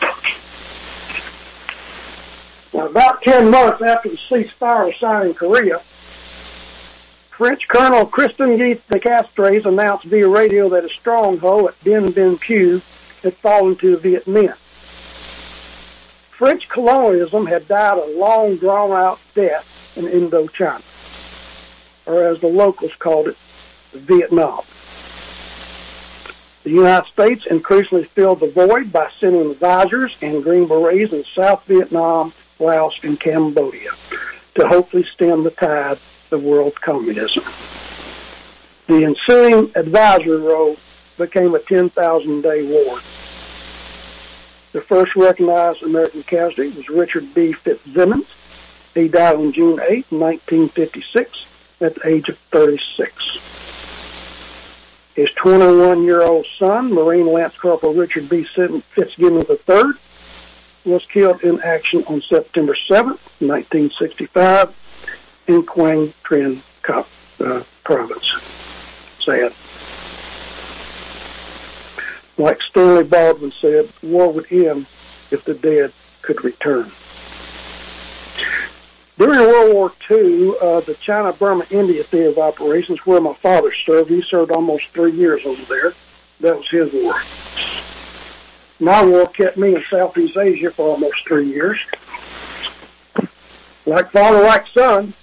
Now, 2.72 2.86
about 2.86 3.22
10 3.22 3.50
months 3.50 3.82
after 3.82 4.08
the 4.08 4.16
ceasefire 4.16 4.86
was 4.86 4.96
signed 4.98 5.28
in 5.28 5.34
Korea, 5.34 5.82
French 7.30 7.66
Colonel 7.68 8.06
Christian 8.06 8.56
Guy 8.56 8.78
de 8.88 9.00
Castries 9.00 9.66
announced 9.66 10.04
via 10.04 10.28
radio 10.28 10.68
that 10.70 10.84
a 10.84 10.88
stronghold 10.88 11.70
at 11.70 11.84
Dien 11.84 12.12
Bien 12.12 12.38
Phu 12.38 12.80
had 13.22 13.36
fallen 13.38 13.76
to 13.76 13.90
the 13.90 13.96
Viet 13.96 14.24
Minh. 14.26 14.54
French 16.30 16.68
colonialism 16.68 17.46
had 17.46 17.68
died 17.68 17.98
a 17.98 18.18
long, 18.18 18.56
drawn-out 18.56 19.18
death 19.34 19.81
in 19.96 20.06
Indochina, 20.06 20.82
or 22.06 22.24
as 22.24 22.40
the 22.40 22.48
locals 22.48 22.92
called 22.98 23.28
it, 23.28 23.36
Vietnam. 23.92 24.62
The 26.64 26.70
United 26.70 27.10
States 27.10 27.46
increasingly 27.46 28.04
filled 28.04 28.40
the 28.40 28.50
void 28.50 28.92
by 28.92 29.10
sending 29.18 29.50
advisors 29.50 30.16
and 30.22 30.42
Green 30.42 30.68
Berets 30.68 31.12
in 31.12 31.24
South 31.34 31.64
Vietnam, 31.66 32.32
Laos, 32.58 32.94
and 33.02 33.18
Cambodia 33.18 33.90
to 34.54 34.68
hopefully 34.68 35.04
stem 35.12 35.42
the 35.42 35.50
tide 35.50 35.98
of 36.30 36.42
world 36.42 36.80
communism. 36.80 37.44
The 38.86 39.04
ensuing 39.04 39.72
advisory 39.74 40.38
role 40.38 40.76
became 41.16 41.54
a 41.54 41.58
10,000-day 41.58 42.62
war. 42.62 43.00
The 44.72 44.80
first 44.82 45.14
recognized 45.16 45.82
American 45.82 46.22
casualty 46.22 46.70
was 46.70 46.88
Richard 46.88 47.34
B. 47.34 47.52
Fitzsimmons. 47.52 48.26
He 48.94 49.08
died 49.08 49.36
on 49.36 49.52
June 49.52 49.80
8, 49.80 50.10
1956, 50.10 51.46
at 51.80 51.94
the 51.94 52.06
age 52.06 52.28
of 52.28 52.38
36. 52.50 53.38
His 55.14 55.30
21-year-old 55.30 56.46
son, 56.58 56.92
Marine 56.92 57.26
Lance 57.26 57.56
Corporal 57.56 57.94
Richard 57.94 58.28
B. 58.28 58.44
Fitzgibbon 58.44 59.44
III, 59.48 59.92
was 60.84 61.04
killed 61.06 61.42
in 61.42 61.60
action 61.62 62.04
on 62.06 62.22
September 62.22 62.74
7, 62.74 63.10
1965, 63.38 64.74
in 65.46 65.62
Quang 65.64 66.12
Trinh 66.24 66.60
uh, 66.88 67.62
province. 67.84 68.34
Sad. 69.24 69.52
Like 72.38 72.62
Stanley 72.62 73.04
Baldwin 73.04 73.52
said, 73.60 73.90
war 74.02 74.32
would 74.32 74.50
end 74.50 74.86
if 75.30 75.44
the 75.44 75.54
dead 75.54 75.92
could 76.22 76.42
return. 76.44 76.90
During 79.18 79.40
World 79.40 79.74
War 79.74 79.92
II, 80.10 80.54
uh, 80.60 80.80
the 80.80 80.96
China-Burma-India 81.00 82.02
theater 82.04 82.30
of 82.30 82.38
operations, 82.38 82.98
where 83.04 83.20
my 83.20 83.34
father 83.34 83.72
served, 83.86 84.10
he 84.10 84.22
served 84.22 84.50
almost 84.50 84.88
three 84.88 85.12
years 85.12 85.42
over 85.44 85.62
there. 85.66 85.94
That 86.40 86.56
was 86.56 86.68
his 86.68 86.92
war. 86.92 87.22
My 88.80 89.04
war 89.04 89.26
kept 89.26 89.56
me 89.56 89.76
in 89.76 89.84
Southeast 89.88 90.36
Asia 90.36 90.70
for 90.70 90.88
almost 90.88 91.26
three 91.26 91.48
years. 91.48 91.78
Like 93.86 94.10
father, 94.12 94.40
like 94.42 94.66
son, 94.68 95.14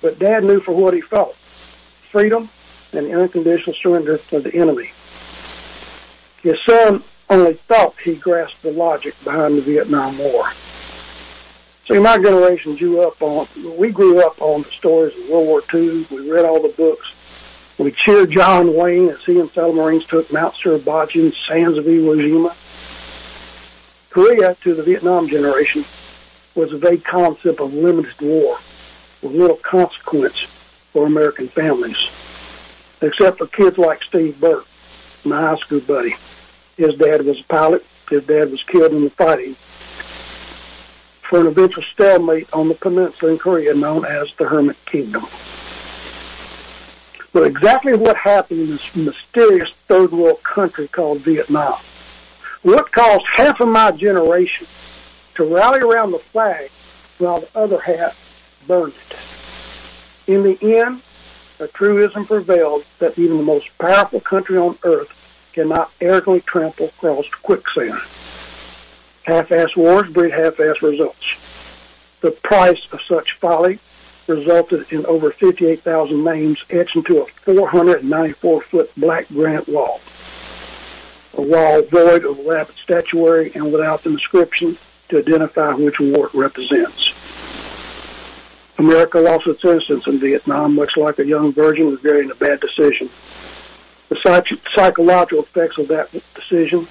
but 0.00 0.18
Dad 0.18 0.44
knew 0.44 0.60
for 0.60 0.72
what 0.72 0.94
he 0.94 1.00
felt 1.00 1.34
freedom 2.12 2.50
and 2.92 3.12
unconditional 3.12 3.74
surrender 3.82 4.18
to 4.18 4.40
the 4.40 4.54
enemy. 4.54 4.92
His 6.42 6.60
son 6.62 7.02
only 7.30 7.54
thought 7.68 7.94
he 8.04 8.14
grasped 8.14 8.62
the 8.62 8.70
logic 8.72 9.14
behind 9.24 9.56
the 9.56 9.62
Vietnam 9.62 10.18
War. 10.18 10.52
See, 11.86 11.98
my 11.98 12.16
generation 12.16 12.76
grew 12.76 13.02
up 13.02 13.20
on, 13.20 13.46
we 13.76 13.90
grew 13.90 14.24
up 14.26 14.40
on 14.40 14.62
the 14.62 14.70
stories 14.70 15.14
of 15.18 15.28
World 15.28 15.46
War 15.46 15.62
II. 15.72 16.06
We 16.10 16.30
read 16.30 16.46
all 16.46 16.62
the 16.62 16.68
books. 16.68 17.06
We 17.76 17.92
cheered 17.92 18.30
John 18.30 18.74
Wayne 18.74 19.10
as 19.10 19.22
he 19.26 19.38
and 19.38 19.50
fellow 19.50 19.72
Marines 19.72 20.06
took 20.06 20.32
Mount 20.32 20.54
Suribachi 20.54 21.20
and 21.20 21.34
sands 21.46 21.76
of 21.76 21.84
Iwo 21.84 22.16
Jima. 22.16 22.54
Korea, 24.08 24.56
to 24.62 24.74
the 24.74 24.82
Vietnam 24.82 25.28
generation, 25.28 25.84
was 26.54 26.72
a 26.72 26.78
vague 26.78 27.04
concept 27.04 27.60
of 27.60 27.74
limited 27.74 28.18
war 28.20 28.58
with 29.20 29.32
little 29.32 29.56
consequence 29.56 30.46
for 30.92 31.04
American 31.04 31.48
families, 31.48 31.98
except 33.02 33.38
for 33.38 33.46
kids 33.48 33.76
like 33.76 34.02
Steve 34.04 34.40
Burke, 34.40 34.66
my 35.24 35.40
high 35.40 35.56
school 35.56 35.80
buddy. 35.80 36.14
His 36.76 36.94
dad 36.94 37.26
was 37.26 37.40
a 37.40 37.44
pilot. 37.44 37.84
His 38.08 38.24
dad 38.24 38.50
was 38.50 38.62
killed 38.62 38.92
in 38.92 39.04
the 39.04 39.10
fighting 39.10 39.56
for 41.28 41.40
an 41.40 41.46
eventual 41.46 41.84
stalemate 41.92 42.48
on 42.52 42.68
the 42.68 42.74
peninsula 42.74 43.32
in 43.32 43.38
Korea 43.38 43.74
known 43.74 44.04
as 44.04 44.28
the 44.38 44.46
Hermit 44.46 44.76
Kingdom. 44.86 45.26
But 47.32 47.44
exactly 47.44 47.94
what 47.94 48.16
happened 48.16 48.60
in 48.60 48.70
this 48.70 48.94
mysterious 48.94 49.70
third 49.88 50.12
world 50.12 50.42
country 50.42 50.86
called 50.86 51.22
Vietnam? 51.22 51.80
What 52.62 52.92
caused 52.92 53.24
half 53.36 53.60
of 53.60 53.68
my 53.68 53.90
generation 53.90 54.66
to 55.34 55.44
rally 55.44 55.80
around 55.80 56.12
the 56.12 56.20
flag 56.20 56.70
while 57.18 57.40
the 57.40 57.48
other 57.54 57.80
half 57.80 58.16
burned 58.66 58.94
it? 59.10 59.16
In 60.26 60.42
the 60.44 60.78
end, 60.78 61.02
a 61.58 61.66
truism 61.68 62.26
prevailed 62.26 62.84
that 62.98 63.18
even 63.18 63.38
the 63.38 63.42
most 63.42 63.66
powerful 63.78 64.20
country 64.20 64.56
on 64.56 64.78
earth 64.84 65.08
cannot 65.52 65.90
arrogantly 66.00 66.40
trample 66.40 66.86
across 66.86 67.26
quicksand. 67.42 68.00
Half-ass 69.24 69.74
wars 69.76 70.10
breed 70.10 70.32
half-ass 70.32 70.82
results. 70.82 71.24
The 72.20 72.30
price 72.30 72.86
of 72.92 73.00
such 73.08 73.38
folly 73.38 73.78
resulted 74.26 74.90
in 74.90 75.04
over 75.06 75.30
58,000 75.30 76.24
names 76.24 76.62
etched 76.70 76.96
into 76.96 77.22
a 77.22 77.26
494-foot 77.46 78.92
black 78.96 79.28
granite 79.28 79.68
wall. 79.68 80.00
A 81.34 81.42
wall 81.42 81.82
void 81.82 82.24
of 82.24 82.38
elaborate 82.38 82.76
statuary 82.82 83.52
and 83.54 83.72
without 83.72 84.04
the 84.04 84.10
inscription 84.10 84.78
to 85.08 85.18
identify 85.18 85.72
which 85.74 86.00
war 86.00 86.26
it 86.26 86.34
represents. 86.34 87.12
America 88.78 89.18
lost 89.18 89.46
its 89.46 89.64
innocence 89.64 90.06
in 90.06 90.18
Vietnam, 90.18 90.74
much 90.74 90.96
like 90.96 91.18
a 91.18 91.26
young 91.26 91.52
virgin 91.52 91.90
regretting 91.90 92.30
a 92.30 92.34
bad 92.34 92.60
decision. 92.60 93.08
The 94.08 94.16
psych- 94.16 94.68
psychological 94.74 95.44
effects 95.44 95.78
of 95.78 95.88
that 95.88 96.10
decision 96.34 96.86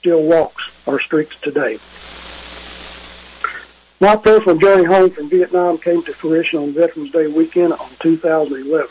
still 0.00 0.22
walks 0.22 0.64
our 0.86 0.98
streets 0.98 1.34
today. 1.42 1.78
My 4.00 4.16
personal 4.16 4.56
journey 4.56 4.84
home 4.84 5.10
from 5.10 5.28
Vietnam 5.28 5.76
came 5.76 6.02
to 6.04 6.14
fruition 6.14 6.58
on 6.58 6.72
Veterans 6.72 7.12
Day 7.12 7.26
weekend 7.26 7.74
on 7.74 7.90
2011. 8.00 8.88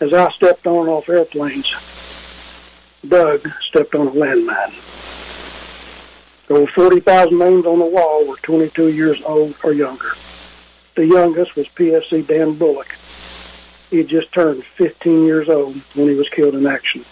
As 0.00 0.12
I 0.12 0.30
stepped 0.32 0.66
on 0.66 0.80
and 0.80 0.88
off 0.88 1.08
airplanes, 1.08 1.72
Doug 3.06 3.48
stepped 3.68 3.94
on 3.94 4.08
a 4.08 4.10
landmine. 4.10 4.74
There 6.48 6.60
were 6.60 6.66
40,000 6.66 7.38
names 7.38 7.66
on 7.66 7.78
the 7.78 7.84
wall 7.84 8.26
were 8.26 8.36
22 8.38 8.88
years 8.88 9.22
old 9.24 9.54
or 9.62 9.72
younger. 9.72 10.12
The 10.96 11.06
youngest 11.06 11.56
was 11.56 11.66
PFC 11.68 12.26
Dan 12.26 12.54
Bullock. 12.54 12.96
He 13.90 13.98
had 13.98 14.08
just 14.08 14.32
turned 14.32 14.64
15 14.76 15.24
years 15.24 15.48
old 15.48 15.76
when 15.94 16.08
he 16.08 16.14
was 16.14 16.28
killed 16.28 16.54
in 16.54 16.66
action. 16.66 17.04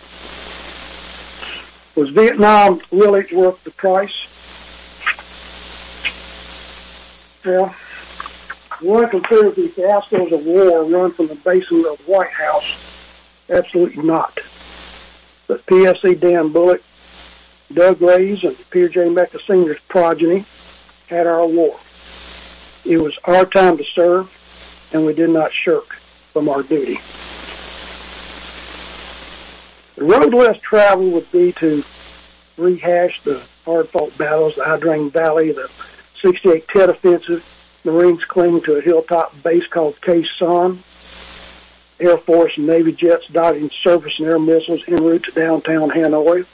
Was 2.00 2.08
Vietnam 2.08 2.80
really 2.90 3.26
worth 3.30 3.62
the 3.62 3.72
price? 3.72 4.26
Well, 7.44 7.74
one 8.80 9.10
considers 9.10 9.54
the 9.54 9.68
fiascos 9.68 10.32
of 10.32 10.42
war 10.46 10.82
run 10.84 11.12
from 11.12 11.26
the 11.26 11.34
basin 11.34 11.84
of 11.84 11.98
the 11.98 12.04
White 12.10 12.30
House. 12.30 12.64
Absolutely 13.50 14.02
not. 14.02 14.38
But 15.46 15.66
PFC 15.66 16.18
Dan 16.18 16.48
Bullock, 16.48 16.82
Doug 17.70 18.00
Rays, 18.00 18.44
and 18.44 18.56
Peter 18.70 18.88
J. 18.88 19.10
Mecca 19.10 19.38
Sr.'s 19.46 19.80
progeny 19.88 20.46
had 21.08 21.26
our 21.26 21.46
war. 21.46 21.78
It 22.86 22.96
was 22.96 23.18
our 23.24 23.44
time 23.44 23.76
to 23.76 23.84
serve, 23.84 24.30
and 24.90 25.04
we 25.04 25.12
did 25.12 25.28
not 25.28 25.52
shirk 25.52 25.96
from 26.32 26.48
our 26.48 26.62
duty. 26.62 26.98
The 30.00 30.06
road 30.06 30.32
less 30.32 30.58
traveled 30.62 31.12
would 31.12 31.30
be 31.30 31.52
to 31.58 31.84
rehash 32.56 33.20
the 33.22 33.42
hard-fought 33.66 34.16
battles, 34.16 34.54
the 34.54 34.78
Drang 34.80 35.10
Valley, 35.10 35.52
the 35.52 35.70
68 36.22 36.66
Tet 36.68 36.88
Offensive, 36.88 37.44
Marines 37.84 38.24
clinging 38.24 38.62
to 38.62 38.76
a 38.76 38.80
hilltop 38.80 39.42
base 39.42 39.66
called 39.66 40.00
Sanh, 40.00 40.78
Air 42.00 42.16
Force 42.16 42.56
and 42.56 42.66
Navy 42.66 42.92
jets 42.92 43.26
dodging 43.26 43.70
surface 43.82 44.18
and 44.18 44.26
air 44.26 44.38
missiles 44.38 44.80
en 44.88 45.04
route 45.04 45.24
to 45.24 45.32
downtown 45.32 45.90
Hanoi. 45.90 46.46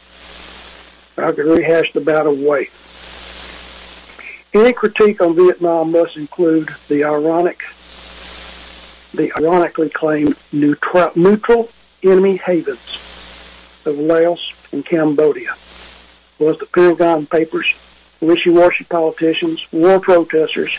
I 1.17 1.31
could 1.31 1.47
rehash 1.47 1.93
the 1.93 2.01
battle 2.01 2.33
away. 2.33 2.71
Any 4.55 4.73
critique 4.73 5.23
on 5.23 5.37
Vietnam 5.37 5.93
must 5.93 6.17
include 6.17 6.75
the 6.89 7.05
ironic, 7.05 7.63
the 9.15 9.33
ironically 9.39 9.91
claimed 9.91 10.35
neutral, 10.51 11.13
neutral 11.15 11.69
enemy 12.03 12.39
havens 12.39 12.99
of 13.87 13.99
Laos 13.99 14.53
and 14.73 14.85
Cambodia. 14.85 15.55
Was 16.39 16.59
the 16.59 16.67
Pentagon 16.67 17.27
Papers, 17.27 17.67
wishy-washy 18.21 18.85
politicians, 18.85 19.65
war 19.73 20.01
protesters, 20.01 20.79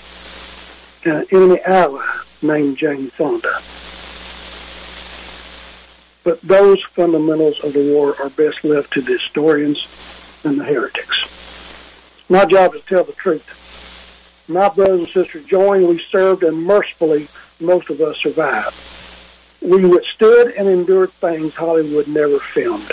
and 1.03 1.17
an 1.17 1.27
enemy 1.31 1.61
ally 1.61 2.05
named 2.41 2.77
Jane 2.77 3.09
Fonda. 3.11 3.61
But 6.23 6.41
those 6.41 6.83
fundamentals 6.93 7.59
of 7.61 7.73
the 7.73 7.93
war 7.93 8.15
are 8.21 8.29
best 8.29 8.63
left 8.63 8.93
to 8.93 9.01
the 9.01 9.13
historians 9.13 9.87
and 10.43 10.59
the 10.59 10.65
heretics. 10.65 11.25
My 12.29 12.45
job 12.45 12.75
is 12.75 12.81
to 12.81 12.87
tell 12.87 13.03
the 13.05 13.13
truth. 13.13 13.45
My 14.49 14.69
brothers 14.69 14.99
and 14.99 15.09
sisters 15.09 15.45
joined, 15.45 15.87
we 15.87 16.03
served, 16.11 16.43
and 16.43 16.63
mercifully, 16.63 17.27
most 17.59 17.89
of 17.89 18.01
us 18.01 18.17
survived. 18.17 18.75
We 19.61 19.85
withstood 19.85 20.53
and 20.53 20.67
endured 20.67 21.11
things 21.13 21.53
Hollywood 21.53 22.07
never 22.07 22.39
filmed. 22.39 22.91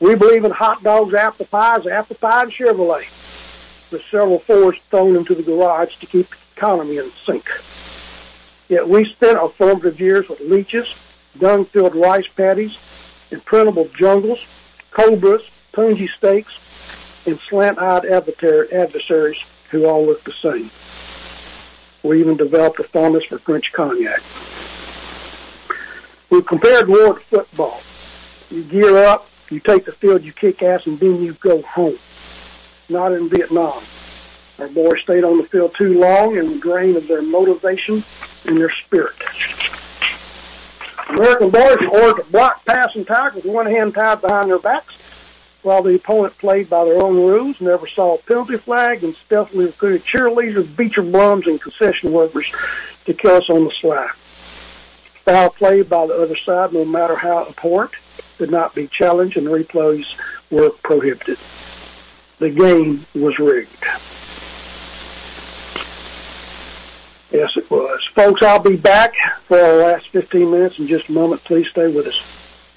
We 0.00 0.14
believe 0.14 0.44
in 0.44 0.50
hot 0.50 0.82
dogs, 0.82 1.14
apple 1.14 1.46
pies, 1.46 1.86
apple 1.86 2.16
pie, 2.16 2.42
and 2.42 2.52
Chevrolet, 2.52 3.06
with 3.90 4.02
several 4.10 4.40
Fords 4.40 4.78
thrown 4.90 5.16
into 5.16 5.34
the 5.34 5.42
garage 5.42 5.96
to 6.00 6.06
keep 6.06 6.28
the 6.28 6.36
economy 6.56 6.98
in 6.98 7.12
sync. 7.24 7.48
Yet 8.68 8.88
we 8.88 9.04
spent 9.06 9.38
our 9.38 9.48
formative 9.50 10.00
years 10.00 10.28
with 10.28 10.40
leeches, 10.40 10.92
dung-filled 11.38 11.94
rice 11.94 12.26
paddies, 12.36 12.76
imprintable 13.30 13.88
jungles, 13.96 14.40
cobras, 14.90 15.42
punji 15.72 16.08
stakes, 16.18 16.52
and 17.24 17.38
slant-eyed 17.48 18.04
adversaries 18.04 19.38
who 19.70 19.86
all 19.86 20.04
looked 20.04 20.24
the 20.24 20.32
same. 20.42 20.70
We 22.02 22.20
even 22.20 22.36
developed 22.36 22.80
a 22.80 22.84
fondness 22.84 23.24
for 23.24 23.38
French 23.38 23.72
cognac. 23.72 24.22
We 26.30 26.42
compared 26.42 26.88
war 26.88 27.18
to 27.18 27.24
football. 27.24 27.80
You 28.50 28.64
gear 28.64 28.96
up, 29.04 29.28
you 29.50 29.60
take 29.60 29.84
the 29.84 29.92
field, 29.92 30.24
you 30.24 30.32
kick 30.32 30.62
ass, 30.62 30.86
and 30.86 30.98
then 30.98 31.22
you 31.22 31.34
go 31.34 31.62
home. 31.62 31.98
Not 32.88 33.12
in 33.12 33.28
Vietnam. 33.28 33.82
Our 34.58 34.68
boys 34.68 35.00
stayed 35.02 35.24
on 35.24 35.38
the 35.38 35.44
field 35.44 35.74
too 35.76 35.98
long 35.98 36.38
and 36.38 36.48
the 36.50 36.58
drain 36.58 36.96
of 36.96 37.06
their 37.08 37.22
motivation 37.22 38.04
and 38.46 38.56
their 38.56 38.70
spirit. 38.70 39.16
American 41.08 41.50
boys 41.50 41.76
were 41.80 42.00
ordered 42.00 42.22
to 42.22 42.30
block, 42.30 42.64
pass, 42.64 42.94
and 42.94 43.06
tackle 43.06 43.42
with 43.42 43.52
one 43.52 43.66
hand 43.66 43.94
tied 43.94 44.20
behind 44.20 44.50
their 44.50 44.58
backs 44.58 44.94
while 45.66 45.82
the 45.82 45.96
opponent 45.96 46.38
played 46.38 46.70
by 46.70 46.84
their 46.84 47.02
own 47.02 47.16
rules, 47.16 47.60
never 47.60 47.88
saw 47.88 48.14
a 48.14 48.18
penalty 48.18 48.56
flag, 48.56 49.02
and 49.02 49.16
stealthily 49.26 49.66
recruited 49.66 50.04
cheerleaders, 50.04 50.76
beacher 50.76 51.02
bums, 51.02 51.46
and 51.48 51.60
concession 51.60 52.12
workers 52.12 52.46
to 53.04 53.12
kill 53.12 53.32
us 53.32 53.50
on 53.50 53.64
the 53.64 53.72
sly. 53.80 54.08
Foul 55.26 55.50
play 55.50 55.82
by 55.82 56.06
the 56.06 56.14
other 56.14 56.36
side, 56.36 56.72
no 56.72 56.84
matter 56.84 57.16
how 57.16 57.46
abhorrent, 57.48 57.90
could 58.38 58.48
not 58.48 58.76
be 58.76 58.86
challenged, 58.86 59.36
and 59.36 59.48
replays 59.48 60.06
were 60.50 60.70
prohibited. 60.70 61.36
The 62.38 62.50
game 62.50 63.04
was 63.12 63.36
rigged. 63.40 63.84
Yes, 67.32 67.56
it 67.56 67.68
was. 67.68 68.00
Folks, 68.14 68.40
I'll 68.40 68.60
be 68.60 68.76
back 68.76 69.14
for 69.48 69.58
our 69.58 69.76
last 69.78 70.08
15 70.10 70.48
minutes 70.48 70.78
in 70.78 70.86
just 70.86 71.08
a 71.08 71.12
moment. 71.12 71.42
Please 71.42 71.66
stay 71.68 71.88
with 71.88 72.06
us. 72.06 72.22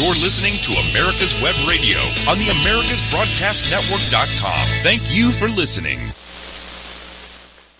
You're 0.00 0.14
listening 0.14 0.54
to 0.62 0.72
America's 0.88 1.34
Web 1.42 1.56
Radio 1.68 1.98
on 2.26 2.38
the 2.38 2.46
AmericasBroadcastNetwork.com. 2.46 4.82
Thank 4.82 5.14
you 5.14 5.30
for 5.30 5.46
listening. 5.46 6.14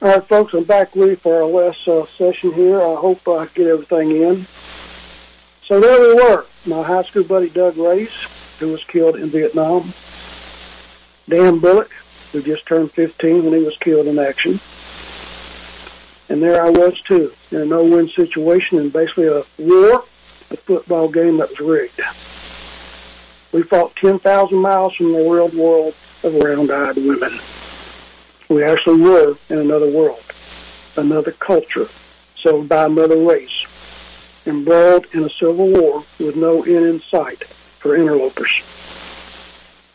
All 0.03 0.11
right, 0.11 0.29
folks, 0.29 0.53
I'm 0.53 0.65
back 0.65 0.95
with 0.95 1.23
for 1.23 1.37
our 1.37 1.47
last 1.47 1.89
uh, 1.89 2.05
session 2.19 2.53
here. 2.53 2.79
I 2.79 2.95
hope 2.97 3.27
I 3.27 3.47
get 3.55 3.69
everything 3.69 4.11
in. 4.11 4.47
So 5.65 5.81
there 5.81 5.99
we 5.99 6.13
were. 6.13 6.45
My 6.67 6.83
high 6.83 7.05
school 7.05 7.25
buddy 7.25 7.49
Doug 7.49 7.79
Race, 7.79 8.27
who 8.59 8.69
was 8.69 8.85
killed 8.85 9.17
in 9.17 9.31
Vietnam. 9.31 9.95
Dan 11.27 11.59
Bullock, 11.59 11.91
who 12.33 12.43
just 12.43 12.67
turned 12.67 12.93
15 12.93 13.45
when 13.45 13.55
he 13.55 13.63
was 13.65 13.79
killed 13.79 14.07
in 14.07 14.19
action. 14.19 14.61
And 16.29 16.43
there 16.43 16.63
I 16.63 16.69
was, 16.69 17.01
too, 17.01 17.33
in 17.51 17.63
a 17.63 17.65
no-win 17.65 18.11
situation 18.11 18.79
and 18.79 18.93
basically 18.93 19.29
a 19.29 19.43
war 19.57 20.05
a 20.51 20.57
football 20.57 21.09
game 21.09 21.39
that 21.39 21.51
was 21.51 21.61
rigged. 21.61 22.01
We 23.53 23.63
fought 23.63 23.97
10,000 23.97 24.57
miles 24.57 24.95
from 24.95 25.13
the 25.13 25.19
real 25.19 25.49
world 25.49 25.95
of 26.23 26.35
round-eyed 26.35 26.97
women. 26.97 27.41
We 28.49 28.65
actually 28.65 29.01
were 29.01 29.37
in 29.49 29.59
another 29.59 29.89
world, 29.89 30.23
another 30.97 31.33
culture, 31.33 31.89
sold 32.37 32.69
by 32.69 32.87
another 32.87 33.19
race, 33.19 33.67
embroiled 34.47 35.07
in 35.13 35.25
a 35.25 35.31
civil 35.31 35.69
war 35.69 36.05
with 36.19 36.37
no 36.37 36.63
end 36.63 36.87
in 36.87 37.03
sight 37.11 37.45
for 37.79 37.97
interlopers. 37.97 38.63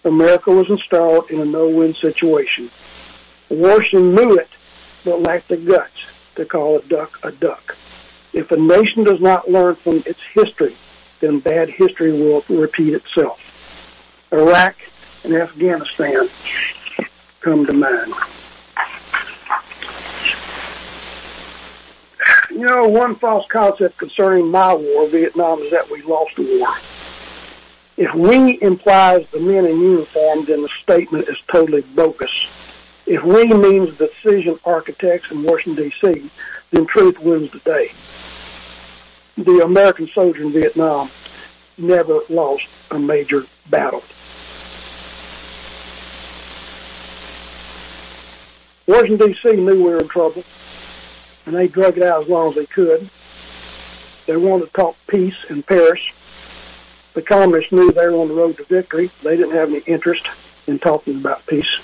America 0.03 0.51
was 0.51 0.69
installed 0.69 1.29
in 1.31 1.41
a 1.41 1.45
no-win 1.45 1.95
situation. 1.95 2.69
Washington 3.49 4.15
knew 4.15 4.35
it, 4.37 4.49
but 5.03 5.21
lacked 5.21 5.47
the 5.47 5.57
guts 5.57 6.05
to 6.35 6.45
call 6.45 6.77
a 6.77 6.81
duck 6.83 7.19
a 7.23 7.31
duck. 7.31 7.75
If 8.35 8.51
a 8.51 8.57
nation 8.57 9.05
does 9.05 9.21
not 9.21 9.49
learn 9.49 9.77
from 9.77 10.03
its 10.05 10.19
history, 10.33 10.75
then 11.21 11.39
bad 11.39 11.69
history 11.69 12.11
will 12.11 12.43
repeat 12.49 12.93
itself. 12.93 13.39
Iraq 14.29 14.75
and 15.23 15.33
Afghanistan 15.33 16.27
come 17.39 17.65
to 17.65 17.73
mind. 17.73 18.13
You 22.49 22.65
know, 22.65 22.89
one 22.89 23.15
false 23.15 23.45
concept 23.47 23.97
concerning 23.97 24.51
my 24.51 24.73
war, 24.73 25.07
Vietnam, 25.07 25.61
is 25.61 25.71
that 25.71 25.89
we 25.89 26.01
lost 26.01 26.35
the 26.35 26.59
war. 26.59 26.75
If 27.95 28.13
we 28.13 28.61
implies 28.61 29.25
the 29.31 29.39
men 29.39 29.65
in 29.65 29.79
uniform, 29.79 30.43
then 30.43 30.61
the 30.61 30.69
statement 30.83 31.29
is 31.29 31.37
totally 31.47 31.83
bogus. 31.83 32.49
If 33.05 33.23
we 33.23 33.45
means 33.45 33.97
the 33.97 34.07
decision 34.07 34.59
architects 34.65 35.31
in 35.31 35.43
Washington, 35.43 35.89
D.C., 35.89 36.29
then 36.75 36.85
truth 36.85 37.19
wins 37.19 37.51
the 37.51 37.59
day 37.59 37.91
the 39.37 39.63
American 39.63 40.07
soldier 40.07 40.43
in 40.43 40.51
Vietnam 40.51 41.09
never 41.77 42.21
lost 42.29 42.67
a 42.91 42.97
major 42.97 43.45
battle. 43.69 44.03
Washington, 48.87 49.31
D.C. 49.31 49.55
knew 49.57 49.83
we 49.83 49.89
were 49.89 49.97
in 49.97 50.07
trouble, 50.07 50.43
and 51.45 51.55
they 51.55 51.67
drug 51.67 51.97
it 51.97 52.03
out 52.03 52.23
as 52.23 52.29
long 52.29 52.49
as 52.49 52.55
they 52.55 52.65
could. 52.67 53.09
They 54.25 54.37
wanted 54.37 54.67
to 54.67 54.71
talk 54.71 54.95
peace 55.07 55.35
in 55.49 55.63
Paris. 55.63 56.01
The 57.13 57.21
communists 57.21 57.71
knew 57.71 57.91
they 57.91 58.07
were 58.07 58.15
on 58.15 58.27
the 58.27 58.33
road 58.33 58.57
to 58.57 58.63
victory. 58.63 59.09
They 59.23 59.35
didn't 59.37 59.55
have 59.55 59.69
any 59.69 59.79
interest 59.79 60.27
in 60.67 60.79
talking 60.79 61.17
about 61.17 61.45
peace. 61.45 61.79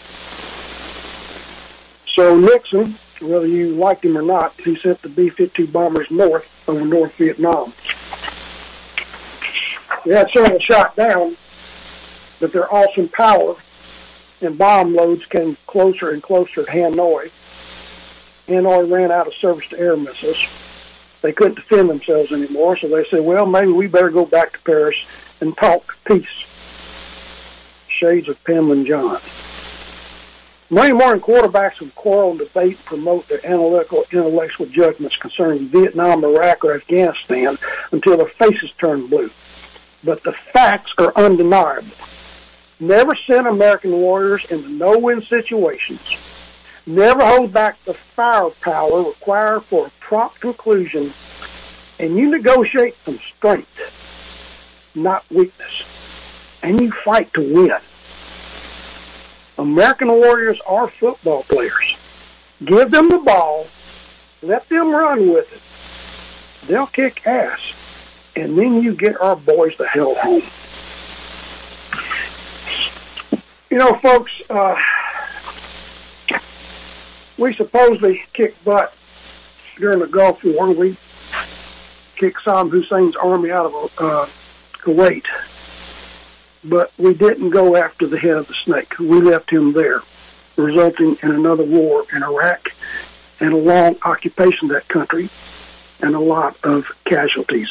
So 2.14 2.38
Nixon 2.40 2.98
whether 3.22 3.48
you 3.48 3.76
liked 3.76 4.04
him 4.06 4.18
or 4.18 4.22
not, 4.22 4.54
he 4.60 4.76
sent 4.76 5.02
the 5.02 5.10
B-52 5.10 5.72
bombers 5.72 6.10
north 6.10 6.46
over 6.68 6.84
North 6.84 7.16
Vietnam. 7.16 7.74
They 10.06 10.16
had 10.16 10.30
several 10.32 10.60
shot 10.60 10.96
down, 10.96 11.38
but 12.40 12.52
their 12.52 12.74
awesome 12.74 13.08
power 13.10 13.56
and 14.42 14.58
bomb 14.58 14.96
loads 14.96 15.26
came 15.26 15.58
closer 15.68 16.10
and 16.10 16.24
closer 16.24 16.64
to 16.66 16.72
Hanoi. 16.72 17.32
Hanoi 18.48 18.90
ran 18.92 19.12
out 19.12 19.28
of 19.28 19.34
surface-to-air 19.36 19.96
missiles. 19.98 20.44
They 21.22 21.32
couldn't 21.32 21.56
defend 21.56 21.90
themselves 21.90 22.32
anymore, 22.32 22.78
so 22.78 22.88
they 22.88 23.06
said, 23.06 23.22
well, 23.22 23.46
maybe 23.46 23.72
we 23.72 23.86
better 23.86 24.10
go 24.10 24.26
back 24.26 24.54
to 24.54 24.60
Paris 24.60 24.98
and 25.40 25.56
talk 25.56 25.96
peace. 26.06 26.26
Shades 27.88 28.28
of 28.28 28.44
Panmunjom. 28.44 29.22
Many 30.74 30.94
modern 30.94 31.20
quarterbacks 31.20 31.82
would 31.82 31.94
quarrel 31.96 32.30
and 32.30 32.40
debate 32.40 32.78
and 32.78 32.86
promote 32.86 33.28
their 33.28 33.46
analytical, 33.46 34.06
intellectual 34.10 34.68
judgments 34.68 35.18
concerning 35.18 35.68
Vietnam, 35.68 36.24
Iraq, 36.24 36.64
or 36.64 36.74
Afghanistan 36.74 37.58
until 37.92 38.16
their 38.16 38.30
faces 38.30 38.72
turned 38.80 39.10
blue. 39.10 39.30
But 40.02 40.24
the 40.24 40.32
facts 40.54 40.94
are 40.98 41.12
undeniable. 41.18 41.92
Never 42.80 43.16
send 43.28 43.48
American 43.48 43.92
warriors 43.92 44.46
into 44.50 44.70
no-win 44.70 45.24
situations. 45.24 46.00
Never 46.86 47.24
hold 47.24 47.52
back 47.52 47.84
the 47.84 47.94
firepower 47.94 49.04
required 49.04 49.66
for 49.66 49.88
a 49.88 49.92
prompt 50.00 50.40
conclusion. 50.40 51.14
And 52.00 52.16
you 52.16 52.30
negotiate 52.30 52.96
from 52.96 53.20
strength, 53.38 53.70
not 54.96 55.30
weakness. 55.30 55.84
And 56.64 56.80
you 56.80 56.94
fight 57.04 57.34
to 57.34 57.42
win. 57.42 57.82
American 59.62 60.08
Warriors 60.08 60.60
are 60.66 60.90
football 60.90 61.44
players. 61.44 61.96
Give 62.66 62.90
them 62.90 63.10
the 63.10 63.20
ball, 63.20 63.68
let 64.42 64.68
them 64.70 64.90
run 64.90 65.32
with 65.32 65.54
it. 65.54 66.68
They'll 66.68 66.88
kick 66.88 67.28
ass, 67.28 67.60
and 68.36 68.58
then 68.58 68.82
you 68.82 68.96
get 68.96 69.22
our 69.22 69.36
boys 69.36 69.74
the 69.78 69.88
hell 69.88 70.16
home. 70.16 70.42
You 73.70 73.78
know, 73.78 73.94
folks, 74.00 74.32
uh, 74.50 74.76
we 77.38 77.54
supposedly 77.54 78.24
kicked 78.34 78.66
butt 78.66 78.96
during 79.78 80.00
the 80.00 80.08
Gulf 80.08 80.44
War. 80.44 80.72
We 80.72 80.98
kicked 82.16 82.44
Saddam 82.44 82.72
Hussein's 82.72 83.16
army 83.16 83.52
out 83.52 83.68
of 83.68 83.92
uh, 84.00 84.26
Kuwait, 84.80 85.26
but 86.64 86.92
we 86.98 87.14
didn't 87.14 87.50
go 87.50 87.76
after 87.76 88.08
the 88.08 88.18
head 88.18 88.38
of 88.38 88.48
the 88.48 88.54
snake. 88.54 88.98
We 89.00 89.22
left 89.22 89.50
him 89.50 89.74
there, 89.74 90.04
resulting 90.56 91.18
in 91.24 91.32
another 91.32 91.64
war 91.64 92.06
in 92.14 92.24
Iraq 92.24 92.70
and 93.40 93.54
a 93.54 93.58
long 93.58 93.98
occupation 94.04 94.70
of 94.70 94.76
that 94.76 94.88
country 94.88 95.30
and 96.02 96.16
a 96.16 96.20
lot 96.20 96.56
of 96.64 96.86
casualties. 97.06 97.70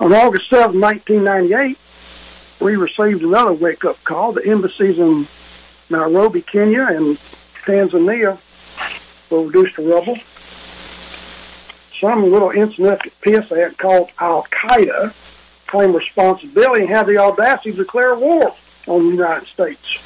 On 0.00 0.12
August 0.12 0.48
7, 0.50 0.80
1998, 0.80 1.78
we 2.60 2.76
received 2.76 3.22
another 3.22 3.52
wake-up 3.52 4.02
call. 4.04 4.32
The 4.32 4.46
embassies 4.46 4.98
in 4.98 5.26
Nairobi, 5.90 6.42
Kenya, 6.42 6.86
and 6.86 7.18
Tanzania 7.64 8.38
were 9.30 9.42
reduced 9.42 9.74
to 9.76 9.82
rubble. 9.82 10.18
Some 12.00 12.30
little 12.30 12.50
insignificant 12.50 13.14
pissant 13.20 13.76
called 13.76 14.10
Al-Qaeda 14.18 15.12
claimed 15.66 15.94
responsibility 15.94 16.82
and 16.82 16.90
had 16.90 17.06
the 17.06 17.18
audacity 17.18 17.72
to 17.72 17.78
declare 17.78 18.14
war 18.14 18.54
on 18.86 19.04
the 19.04 19.10
United 19.10 19.48
States. 19.48 19.98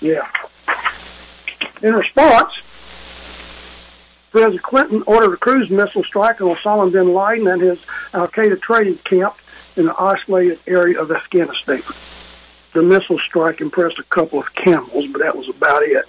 Yeah. 0.00 0.26
In 1.82 1.94
response, 1.94 2.52
President 4.30 4.62
Clinton 4.62 5.02
ordered 5.06 5.34
a 5.34 5.36
cruise 5.36 5.70
missile 5.70 6.02
strike 6.02 6.40
on 6.40 6.56
Osama 6.56 6.90
bin 6.90 7.12
Laden 7.14 7.46
and 7.46 7.60
his 7.60 7.78
Al-Qaeda 8.12 8.60
training 8.60 8.98
camp 9.04 9.36
in 9.76 9.88
an 9.88 9.94
isolated 9.98 10.58
area 10.66 11.00
of 11.00 11.10
Afghanistan. 11.12 11.82
The 12.72 12.82
missile 12.82 13.18
strike 13.18 13.60
impressed 13.60 13.98
a 13.98 14.04
couple 14.04 14.40
of 14.40 14.52
camels, 14.54 15.06
but 15.12 15.20
that 15.20 15.36
was 15.36 15.48
about 15.48 15.82
it. 15.82 16.06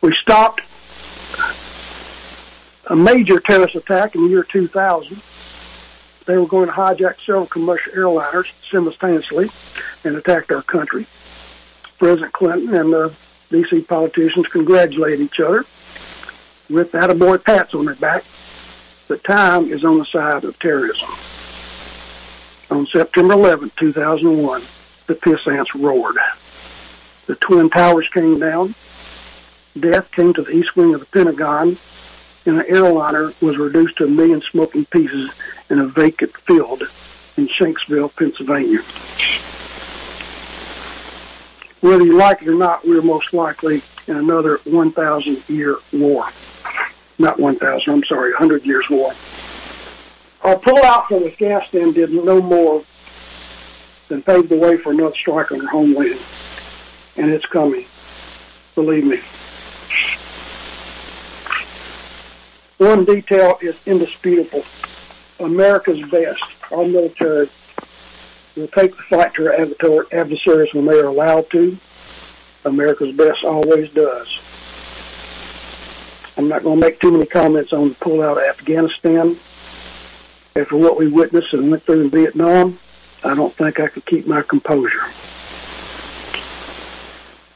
We 0.00 0.14
stopped 0.14 0.62
a 2.86 2.96
major 2.96 3.40
terrorist 3.40 3.76
attack 3.76 4.14
in 4.14 4.24
the 4.24 4.30
year 4.30 4.44
2000. 4.44 5.20
They 6.26 6.36
were 6.36 6.46
going 6.46 6.66
to 6.66 6.72
hijack 6.72 7.16
several 7.24 7.46
commercial 7.46 7.92
airliners 7.92 8.46
simultaneously 8.70 9.50
and 10.04 10.16
attacked 10.16 10.52
our 10.52 10.62
country. 10.62 11.06
President 11.98 12.32
Clinton 12.32 12.74
and 12.74 12.92
the 12.92 13.12
D.C. 13.50 13.82
politicians 13.82 14.46
congratulated 14.48 15.20
each 15.20 15.40
other 15.40 15.64
with 16.68 16.92
attaboy 16.92 17.42
pats 17.44 17.74
on 17.74 17.86
their 17.86 17.94
back. 17.96 18.24
But 19.08 19.24
time 19.24 19.72
is 19.72 19.84
on 19.84 19.98
the 19.98 20.04
side 20.04 20.44
of 20.44 20.58
terrorism. 20.60 21.08
On 22.70 22.86
September 22.86 23.34
11, 23.34 23.72
2001, 23.76 24.62
the 25.08 25.14
pissants 25.14 25.74
roared. 25.74 26.16
The 27.26 27.34
Twin 27.36 27.70
Towers 27.70 28.08
came 28.14 28.38
down. 28.38 28.74
Death 29.78 30.10
came 30.12 30.34
to 30.34 30.42
the 30.42 30.50
east 30.50 30.74
wing 30.76 30.94
of 30.94 31.00
the 31.00 31.06
Pentagon, 31.06 31.78
and 32.46 32.60
an 32.60 32.66
airliner 32.68 33.32
was 33.40 33.56
reduced 33.56 33.96
to 33.98 34.04
a 34.04 34.08
million 34.08 34.42
smoking 34.50 34.84
pieces 34.86 35.30
in 35.68 35.78
a 35.78 35.86
vacant 35.86 36.36
field 36.38 36.82
in 37.36 37.48
Shanksville, 37.48 38.14
Pennsylvania. 38.16 38.82
Whether 41.80 42.04
you 42.04 42.16
like 42.16 42.42
it 42.42 42.48
or 42.48 42.54
not, 42.54 42.86
we're 42.86 43.00
most 43.00 43.32
likely 43.32 43.82
in 44.06 44.16
another 44.16 44.60
1,000 44.64 45.42
year 45.48 45.76
war. 45.92 46.28
Not 47.18 47.38
1,000, 47.38 47.92
I'm 47.92 48.04
sorry, 48.04 48.32
100 48.32 48.66
years 48.66 48.88
war. 48.90 49.14
Our 50.42 50.56
pullout 50.56 51.06
from 51.06 51.24
Afghanistan 51.24 51.92
did 51.92 52.10
no 52.10 52.40
more 52.40 52.84
than 54.08 54.22
pave 54.22 54.48
the 54.48 54.56
way 54.56 54.76
for 54.78 54.92
another 54.92 55.14
strike 55.14 55.52
on 55.52 55.60
our 55.60 55.68
homeland. 55.68 56.18
And 57.16 57.30
it's 57.30 57.46
coming. 57.46 57.86
Believe 58.74 59.04
me. 59.04 59.20
One 62.80 63.04
detail 63.04 63.58
is 63.60 63.74
indisputable. 63.84 64.64
America's 65.38 66.00
best, 66.10 66.42
our 66.70 66.86
military, 66.86 67.50
will 68.56 68.68
take 68.68 68.96
the 68.96 69.02
fight 69.02 69.34
to 69.34 69.52
our 69.52 70.06
adversaries 70.12 70.72
when 70.72 70.86
they 70.86 70.98
are 70.98 71.08
allowed 71.08 71.50
to. 71.50 71.76
America's 72.64 73.14
best 73.14 73.44
always 73.44 73.90
does. 73.90 74.28
I'm 76.38 76.48
not 76.48 76.62
going 76.62 76.80
to 76.80 76.86
make 76.86 77.00
too 77.00 77.12
many 77.12 77.26
comments 77.26 77.74
on 77.74 77.90
the 77.90 77.94
pullout 77.96 78.38
of 78.38 78.58
Afghanistan. 78.58 79.38
After 80.56 80.78
what 80.78 80.96
we 80.96 81.06
witnessed 81.06 81.52
and 81.52 81.70
went 81.70 81.84
through 81.84 82.04
in 82.04 82.10
Vietnam, 82.10 82.78
I 83.22 83.34
don't 83.34 83.54
think 83.56 83.78
I 83.78 83.88
could 83.88 84.06
keep 84.06 84.26
my 84.26 84.40
composure. 84.40 85.04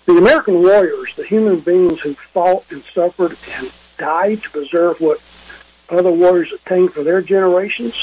The 0.04 0.18
American 0.18 0.60
warriors, 0.60 1.08
the 1.16 1.24
human 1.24 1.60
beings 1.60 2.00
who 2.00 2.14
fought 2.34 2.66
and 2.68 2.84
suffered 2.94 3.38
and 3.56 3.72
died 3.98 4.42
to 4.42 4.50
preserve 4.50 5.00
what 5.00 5.20
other 5.88 6.10
warriors 6.10 6.52
attained 6.52 6.92
for 6.92 7.02
their 7.02 7.22
generations, 7.22 7.94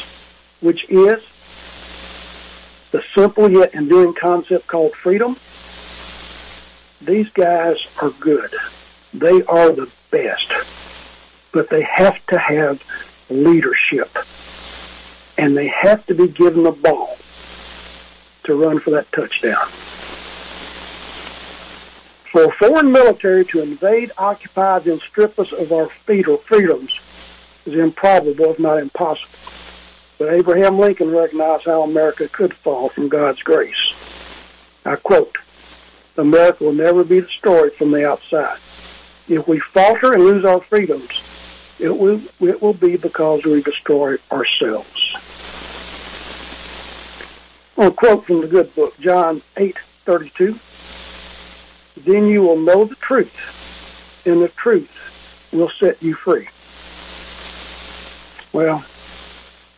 which 0.59 0.85
is 0.89 1.21
the 2.91 3.03
simple 3.15 3.49
yet 3.49 3.73
enduring 3.73 4.13
concept 4.13 4.67
called 4.67 4.93
freedom, 4.95 5.37
these 7.01 7.29
guys 7.29 7.77
are 8.01 8.11
good. 8.11 8.53
They 9.13 9.41
are 9.43 9.71
the 9.71 9.89
best. 10.11 10.51
But 11.51 11.69
they 11.69 11.81
have 11.81 12.23
to 12.27 12.37
have 12.37 12.81
leadership. 13.29 14.15
And 15.37 15.57
they 15.57 15.67
have 15.67 16.05
to 16.07 16.15
be 16.15 16.27
given 16.27 16.63
the 16.63 16.71
ball 16.71 17.17
to 18.43 18.55
run 18.55 18.79
for 18.79 18.91
that 18.91 19.11
touchdown. 19.11 19.69
For 22.31 22.45
a 22.45 22.51
foreign 22.53 22.93
military 22.93 23.43
to 23.47 23.61
invade, 23.61 24.11
occupy, 24.17 24.79
then 24.79 25.01
strip 25.01 25.37
us 25.37 25.51
of 25.51 25.73
our 25.73 25.89
freedoms 26.05 26.97
is 27.65 27.73
improbable, 27.73 28.51
if 28.51 28.59
not 28.59 28.77
impossible. 28.77 29.37
But 30.17 30.33
Abraham 30.33 30.79
Lincoln 30.79 31.11
recognized 31.11 31.65
how 31.65 31.81
America 31.81 32.29
could 32.29 32.53
fall 32.53 32.87
from 32.87 33.09
God's 33.09 33.41
grace. 33.41 33.93
I 34.85 34.95
quote, 34.95 35.37
America 36.15 36.63
will 36.63 36.73
never 36.73 37.03
be 37.03 37.19
destroyed 37.19 37.73
from 37.73 37.91
the 37.91 38.07
outside. 38.07 38.59
If 39.27 39.45
we 39.47 39.59
falter 39.59 40.13
and 40.13 40.23
lose 40.23 40.45
our 40.45 40.61
freedoms, 40.61 41.09
it 41.79 41.97
will, 41.97 42.21
it 42.39 42.61
will 42.61 42.73
be 42.73 42.95
because 42.95 43.43
we 43.43 43.61
destroy 43.61 44.17
ourselves. 44.31 45.15
A 47.77 47.91
quote 47.91 48.25
from 48.25 48.41
the 48.41 48.47
good 48.47 48.73
book, 48.73 48.97
John 48.99 49.41
8:32. 49.57 50.59
Then 51.97 52.27
you 52.27 52.41
will 52.41 52.57
know 52.57 52.85
the 52.85 52.95
truth, 52.95 53.33
and 54.25 54.41
the 54.41 54.49
truth 54.49 54.89
will 55.51 55.71
set 55.79 56.01
you 56.01 56.15
free. 56.15 56.47
Well, 58.53 58.83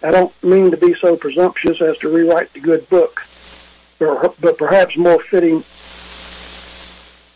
I 0.02 0.12
don't 0.12 0.34
mean 0.44 0.72
to 0.72 0.78
be 0.78 0.96
so 1.00 1.16
presumptuous 1.16 1.82
as 1.82 1.98
to 2.00 2.10
rewrite 2.10 2.54
the 2.54 2.60
good 2.60 2.90
book, 2.90 3.24
but 4.00 4.58
perhaps 4.58 4.98
more 4.98 5.22
fitting 5.24 5.64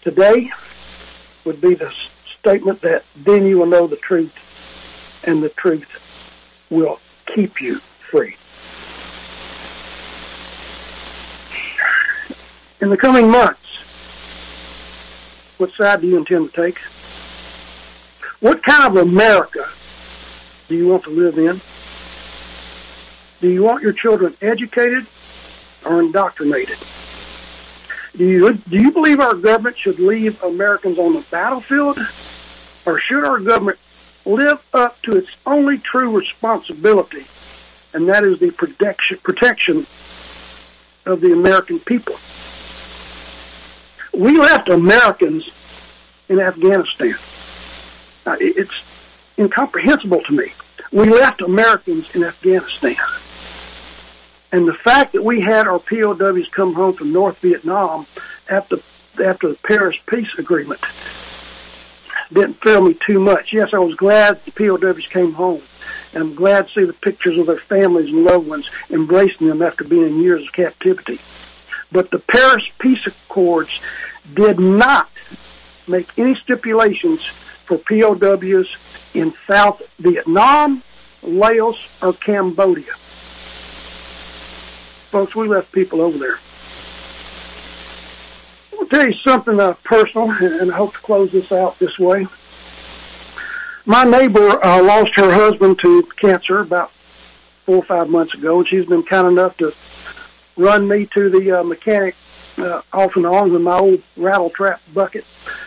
today 0.02 0.52
would 1.46 1.62
be 1.62 1.76
the 1.76 1.94
statement 2.40 2.82
that 2.82 3.04
then 3.16 3.46
you 3.46 3.58
will 3.58 3.66
know 3.66 3.88
the 3.88 3.98
truth, 3.98 4.34
and 5.24 5.42
the 5.44 5.50
truth 5.50 5.88
will 6.70 7.00
keep 7.26 7.62
you 7.62 7.82
free. 8.10 8.36
In 12.80 12.90
the 12.90 12.98
coming 12.98 13.30
months, 13.30 13.67
what 15.58 15.72
side 15.74 16.02
do 16.02 16.08
you 16.08 16.18
intend 16.18 16.54
to 16.54 16.66
take? 16.66 16.80
What 18.40 18.62
kind 18.62 18.86
of 18.86 18.98
America 19.02 19.68
do 20.68 20.76
you 20.76 20.88
want 20.88 21.04
to 21.06 21.10
live 21.10 21.38
in? 21.38 21.60
Do 23.42 23.50
you 23.50 23.64
want 23.64 23.84
your 23.84 23.94
children 23.94 24.36
educated 24.42 25.08
or 25.86 26.02
indoctrinated? 26.02 26.78
Do 28.16 28.26
you 28.26 28.54
do 28.54 28.78
you 28.78 28.92
believe 28.92 29.20
our 29.20 29.36
government 29.36 29.78
should 29.78 30.00
leave 30.00 30.42
Americans 30.42 30.98
on 30.98 31.14
the 31.14 31.22
battlefield, 31.30 32.00
or 32.86 33.00
should 33.00 33.24
our 33.24 33.40
government 33.40 33.78
live 34.26 34.60
up 34.74 35.02
to 35.04 35.12
its 35.18 35.30
only 35.46 35.78
true 35.78 36.18
responsibility, 36.18 37.26
and 37.94 38.10
that 38.10 38.26
is 38.26 38.40
the 38.40 38.50
protection 38.52 39.20
protection 39.22 39.86
of 41.06 41.22
the 41.22 41.32
American 41.32 41.80
people? 41.80 42.16
We 44.18 44.36
left 44.36 44.68
Americans 44.70 45.48
in 46.28 46.40
Afghanistan. 46.40 47.16
Uh, 48.26 48.36
it's 48.40 48.74
incomprehensible 49.38 50.24
to 50.24 50.34
me. 50.34 50.54
We 50.92 51.06
left 51.06 51.42
Americans 51.42 52.08
in 52.16 52.24
Afghanistan. 52.24 52.98
And 54.52 54.68
the 54.68 54.74
fact 54.74 55.14
that 55.14 55.24
we 55.24 55.42
had 55.42 55.68
our 55.68 55.78
POWs 55.78 56.48
come 56.50 56.74
home 56.74 56.96
from 56.96 57.14
North 57.14 57.38
Vietnam 57.40 58.08
after 58.50 58.80
after 59.24 59.50
the 59.50 59.56
Paris 59.56 59.96
Peace 60.08 60.34
Agreement 60.40 60.82
didn't 62.34 62.62
fill 62.62 62.82
me 62.82 62.96
too 63.06 63.20
much. 63.20 63.54
Yes, 63.54 63.70
I 63.72 63.80
was 63.80 63.94
glad 63.96 64.44
the 64.46 64.52
POWs 64.52 65.08
came 65.08 65.34
home. 65.34 65.62
And 66.14 66.24
I'm 66.24 66.36
glad 66.36 66.68
to 66.68 66.74
see 66.74 66.86
the 66.86 66.94
pictures 66.94 67.38
of 67.38 67.46
their 67.46 67.60
families 67.60 68.10
and 68.10 68.24
loved 68.24 68.48
ones 68.48 68.68
embracing 68.90 69.48
them 69.48 69.62
after 69.62 69.84
being 69.84 70.08
in 70.08 70.22
years 70.22 70.44
of 70.44 70.54
captivity. 70.54 71.20
But 71.92 72.12
the 72.12 72.20
Paris 72.20 72.64
Peace 72.80 73.08
Accords 73.08 73.80
did 74.34 74.60
not 74.60 75.10
make 75.88 76.10
any 76.18 76.36
stipulations 76.36 77.24
for 77.66 77.78
POWs 77.78 78.76
in 79.14 79.34
South 79.48 79.82
Vietnam, 80.00 80.84
Laos, 81.24 81.78
or 82.02 82.14
Cambodia. 82.14 82.94
Folks, 85.12 85.36
we 85.36 85.48
left 85.48 85.72
people 85.72 86.02
over 86.02 86.18
there. 86.18 86.40
I'll 88.78 88.86
tell 88.88 89.08
you 89.08 89.14
something 89.14 89.60
uh, 89.60 89.74
personal, 89.84 90.30
and 90.32 90.72
I 90.72 90.76
hope 90.76 90.94
to 90.94 91.00
close 91.00 91.32
this 91.32 91.52
out 91.52 91.80
this 91.80 91.98
way. 91.98 92.28
My 93.86 94.04
neighbor 94.04 94.64
uh, 94.64 94.84
lost 94.84 95.16
her 95.16 95.32
husband 95.32 95.80
to 95.80 96.04
cancer 96.18 96.60
about 96.60 96.92
four 97.66 97.78
or 97.78 97.84
five 97.84 98.10
months 98.10 98.34
ago, 98.34 98.60
and 98.60 98.68
she's 98.68 98.86
been 98.86 99.04
kind 99.04 99.28
enough 99.28 99.58
to 99.58 99.74
run 100.58 100.88
me 100.88 101.06
to 101.14 101.30
the 101.30 101.60
uh, 101.60 101.64
mechanic 101.64 102.16
uh, 102.58 102.82
off 102.94 103.16
and 103.16 103.26
on 103.26 103.54
when 103.54 103.64
my 103.64 103.78
old 103.78 104.02
rattle 104.16 104.50
trap 104.50 104.82
bucket 104.94 105.26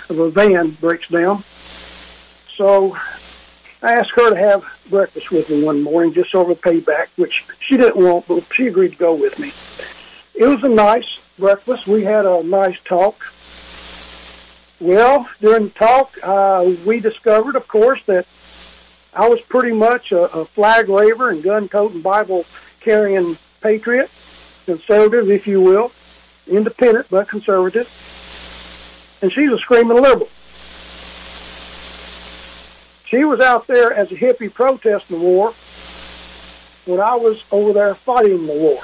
of 0.08 0.18
a 0.18 0.30
van 0.30 0.70
breaks 0.70 1.08
down. 1.08 1.44
So 2.56 2.96
I 3.82 3.94
asked 3.94 4.12
her 4.16 4.30
to 4.30 4.36
have 4.36 4.64
breakfast 4.88 5.30
with 5.30 5.48
me 5.48 5.62
one 5.62 5.82
morning 5.82 6.12
just 6.12 6.34
over 6.34 6.54
payback, 6.54 7.06
which 7.16 7.44
she 7.60 7.76
didn't 7.76 7.96
want, 7.96 8.26
but 8.28 8.44
she 8.52 8.66
agreed 8.66 8.92
to 8.92 8.96
go 8.96 9.14
with 9.14 9.38
me. 9.38 9.52
It 10.34 10.46
was 10.46 10.62
a 10.62 10.68
nice 10.68 11.18
breakfast. 11.38 11.86
We 11.86 12.04
had 12.04 12.26
a 12.26 12.42
nice 12.42 12.76
talk. 12.84 13.24
Well, 14.80 15.28
during 15.40 15.64
the 15.64 15.70
talk, 15.70 16.18
uh, 16.22 16.74
we 16.84 17.00
discovered, 17.00 17.56
of 17.56 17.68
course, 17.68 18.00
that 18.06 18.26
I 19.12 19.28
was 19.28 19.40
pretty 19.42 19.72
much 19.72 20.12
a, 20.12 20.24
a 20.32 20.44
flag 20.46 20.88
waver 20.88 21.30
and 21.30 21.42
gun-toting, 21.42 22.00
Bible-carrying 22.00 23.36
patriot, 23.60 24.10
conservative, 24.66 25.30
if 25.30 25.46
you 25.46 25.60
will, 25.60 25.92
independent 26.50 27.06
but 27.10 27.28
conservative, 27.28 27.88
and 29.22 29.32
she's 29.32 29.50
a 29.50 29.58
screaming 29.58 30.00
liberal. 30.00 30.28
She 33.06 33.24
was 33.24 33.40
out 33.40 33.66
there 33.66 33.92
as 33.92 34.12
a 34.12 34.14
hippie 34.14 34.52
protesting 34.52 35.18
the 35.18 35.24
war 35.24 35.54
when 36.84 37.00
I 37.00 37.16
was 37.16 37.42
over 37.50 37.72
there 37.72 37.94
fighting 37.94 38.46
the 38.46 38.52
war. 38.52 38.82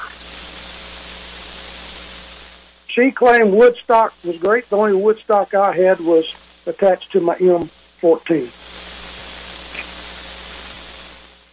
She 2.89 3.11
claimed 3.11 3.53
Woodstock 3.53 4.15
was 4.25 4.37
great. 4.39 4.69
The 4.71 4.77
only 4.77 4.95
Woodstock 4.95 5.55
I 5.55 5.77
had 5.77 6.01
was 6.01 6.25
attached 6.65 7.13
to 7.13 7.21
my 7.21 7.37
M14. 7.37 8.51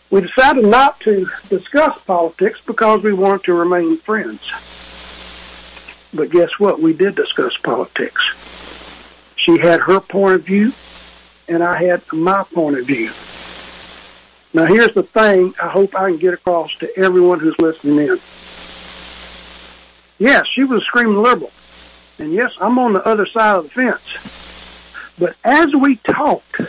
We 0.09 0.21
decided 0.21 0.65
not 0.65 0.99
to 1.01 1.27
discuss 1.49 1.99
politics 2.05 2.59
because 2.65 3.01
we 3.03 3.13
wanted 3.13 3.43
to 3.45 3.53
remain 3.53 3.97
friends. 3.97 4.41
But 6.13 6.29
guess 6.29 6.59
what? 6.59 6.81
We 6.81 6.93
did 6.93 7.15
discuss 7.15 7.57
politics. 7.57 8.21
She 9.35 9.57
had 9.59 9.81
her 9.81 9.99
point 9.99 10.35
of 10.35 10.43
view, 10.43 10.73
and 11.47 11.63
I 11.63 11.83
had 11.83 12.01
my 12.13 12.43
point 12.43 12.77
of 12.77 12.85
view. 12.85 13.11
Now, 14.53 14.65
here's 14.65 14.93
the 14.93 15.03
thing 15.03 15.55
I 15.61 15.67
hope 15.67 15.95
I 15.95 16.11
can 16.11 16.19
get 16.19 16.35
across 16.35 16.75
to 16.75 16.97
everyone 16.97 17.39
who's 17.39 17.57
listening 17.59 18.07
in. 18.07 18.19
Yes, 20.19 20.47
she 20.47 20.63
was 20.63 20.83
a 20.83 20.85
screaming 20.85 21.21
liberal. 21.21 21.51
And 22.19 22.33
yes, 22.33 22.51
I'm 22.61 22.77
on 22.77 22.93
the 22.93 23.05
other 23.05 23.25
side 23.25 23.57
of 23.57 23.63
the 23.63 23.69
fence. 23.71 24.01
But 25.17 25.35
as 25.43 25.73
we 25.73 25.95
talked, 25.97 26.61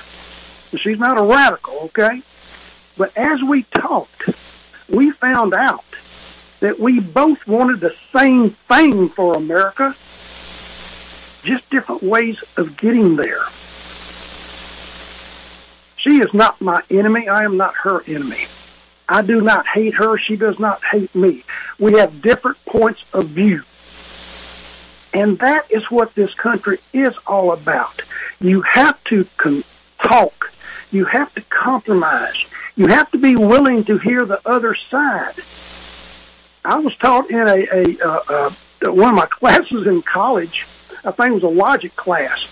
she's 0.78 0.99
not 0.99 1.18
a 1.18 1.22
radical, 1.22 1.74
okay? 1.84 2.22
But 2.97 3.16
as 3.16 3.42
we 3.42 3.64
talked, 3.64 4.30
we 4.88 5.11
found 5.12 5.53
out 5.55 5.84
that 6.64 6.80
we 6.80 6.98
both 6.98 7.46
wanted 7.46 7.78
the 7.80 7.94
same 8.10 8.48
thing 8.68 9.10
for 9.10 9.36
America, 9.36 9.94
just 11.42 11.68
different 11.68 12.02
ways 12.02 12.38
of 12.56 12.74
getting 12.78 13.16
there. 13.16 13.44
She 15.96 16.22
is 16.22 16.32
not 16.32 16.58
my 16.62 16.82
enemy. 16.88 17.28
I 17.28 17.44
am 17.44 17.58
not 17.58 17.74
her 17.82 18.02
enemy. 18.06 18.46
I 19.06 19.20
do 19.20 19.42
not 19.42 19.66
hate 19.66 19.92
her. 19.96 20.16
She 20.16 20.36
does 20.36 20.58
not 20.58 20.82
hate 20.82 21.14
me. 21.14 21.44
We 21.78 21.98
have 21.98 22.22
different 22.22 22.64
points 22.64 23.02
of 23.12 23.26
view. 23.26 23.62
And 25.12 25.38
that 25.40 25.70
is 25.70 25.90
what 25.90 26.14
this 26.14 26.32
country 26.32 26.78
is 26.94 27.14
all 27.26 27.52
about. 27.52 28.00
You 28.40 28.62
have 28.62 29.04
to 29.04 29.26
con- 29.36 29.64
talk. 30.02 30.50
You 30.90 31.04
have 31.04 31.34
to 31.34 31.42
compromise. 31.42 32.42
You 32.74 32.86
have 32.86 33.10
to 33.10 33.18
be 33.18 33.36
willing 33.36 33.84
to 33.84 33.98
hear 33.98 34.24
the 34.24 34.40
other 34.48 34.74
side. 34.74 35.34
I 36.64 36.78
was 36.78 36.96
taught 36.96 37.30
in 37.30 37.46
a, 37.46 37.66
a 37.70 37.98
uh, 38.00 38.50
uh, 38.86 38.92
one 38.92 39.10
of 39.10 39.14
my 39.14 39.26
classes 39.30 39.86
in 39.86 40.02
college. 40.02 40.66
I 41.04 41.10
think 41.10 41.30
it 41.30 41.34
was 41.34 41.42
a 41.42 41.48
logic 41.48 41.94
class. 41.96 42.46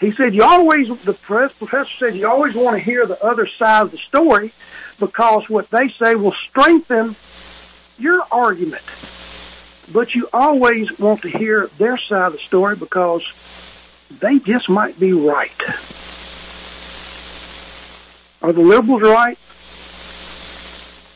He 0.00 0.12
said, 0.12 0.34
"You 0.34 0.44
always." 0.44 0.88
The 1.04 1.14
professor 1.14 1.90
said, 1.98 2.16
"You 2.16 2.28
always 2.28 2.54
want 2.54 2.76
to 2.76 2.82
hear 2.82 3.06
the 3.06 3.22
other 3.22 3.46
side 3.46 3.82
of 3.82 3.90
the 3.92 3.98
story 3.98 4.52
because 4.98 5.48
what 5.48 5.70
they 5.70 5.88
say 5.90 6.14
will 6.14 6.34
strengthen 6.48 7.14
your 7.98 8.24
argument. 8.32 8.82
But 9.92 10.14
you 10.14 10.28
always 10.32 10.98
want 10.98 11.22
to 11.22 11.28
hear 11.28 11.68
their 11.76 11.98
side 11.98 12.28
of 12.28 12.32
the 12.32 12.38
story 12.38 12.76
because 12.76 13.22
they 14.10 14.38
just 14.38 14.68
might 14.68 14.98
be 14.98 15.12
right." 15.12 15.52
Are 18.40 18.52
the 18.52 18.60
liberals 18.60 19.02
right? 19.02 19.38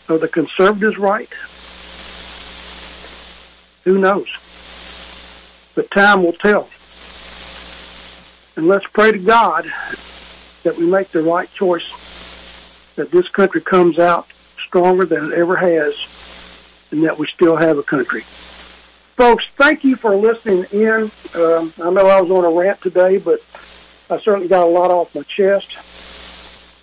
Are 0.08 0.18
the 0.18 0.28
conservatives 0.28 0.96
right? 0.96 1.28
Who 3.86 3.98
knows? 3.98 4.26
But 5.76 5.90
time 5.92 6.24
will 6.24 6.32
tell. 6.32 6.68
And 8.56 8.66
let's 8.66 8.86
pray 8.92 9.12
to 9.12 9.18
God 9.18 9.72
that 10.64 10.76
we 10.76 10.84
make 10.86 11.12
the 11.12 11.22
right 11.22 11.50
choice, 11.54 11.88
that 12.96 13.12
this 13.12 13.28
country 13.28 13.60
comes 13.60 14.00
out 14.00 14.26
stronger 14.58 15.04
than 15.04 15.32
it 15.32 15.38
ever 15.38 15.54
has, 15.54 15.94
and 16.90 17.04
that 17.04 17.16
we 17.16 17.28
still 17.28 17.54
have 17.54 17.78
a 17.78 17.82
country. 17.84 18.24
Folks, 19.16 19.44
thank 19.56 19.84
you 19.84 19.94
for 19.94 20.16
listening 20.16 20.64
in. 20.72 21.12
Um, 21.34 21.72
I 21.80 21.88
know 21.90 22.08
I 22.08 22.20
was 22.20 22.30
on 22.32 22.44
a 22.44 22.50
rant 22.50 22.80
today, 22.80 23.18
but 23.18 23.40
I 24.10 24.18
certainly 24.20 24.48
got 24.48 24.66
a 24.66 24.70
lot 24.70 24.90
off 24.90 25.14
my 25.14 25.22
chest. 25.22 25.68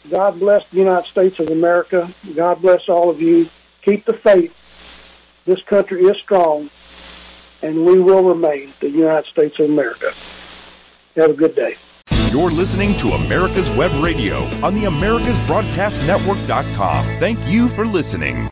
God 0.09 0.39
bless 0.39 0.63
the 0.69 0.77
United 0.77 1.09
States 1.09 1.37
of 1.39 1.49
America. 1.49 2.09
God 2.33 2.61
bless 2.61 2.87
all 2.87 3.09
of 3.09 3.21
you. 3.21 3.49
Keep 3.81 4.05
the 4.05 4.13
faith. 4.13 4.55
This 5.45 5.61
country 5.63 6.03
is 6.03 6.15
strong, 6.17 6.69
and 7.63 7.85
we 7.85 7.99
will 7.99 8.23
remain 8.23 8.73
the 8.79 8.89
United 8.89 9.29
States 9.29 9.59
of 9.59 9.69
America. 9.69 10.11
Have 11.15 11.29
a 11.31 11.33
good 11.33 11.55
day. 11.55 11.75
You're 12.31 12.51
listening 12.51 12.97
to 12.97 13.11
America's 13.11 13.69
Web 13.69 13.91
Radio 14.03 14.45
on 14.65 14.73
the 14.73 14.85
AmericasBroadcastNetwork.com. 14.85 17.05
Thank 17.19 17.37
you 17.47 17.67
for 17.67 17.85
listening. 17.85 18.37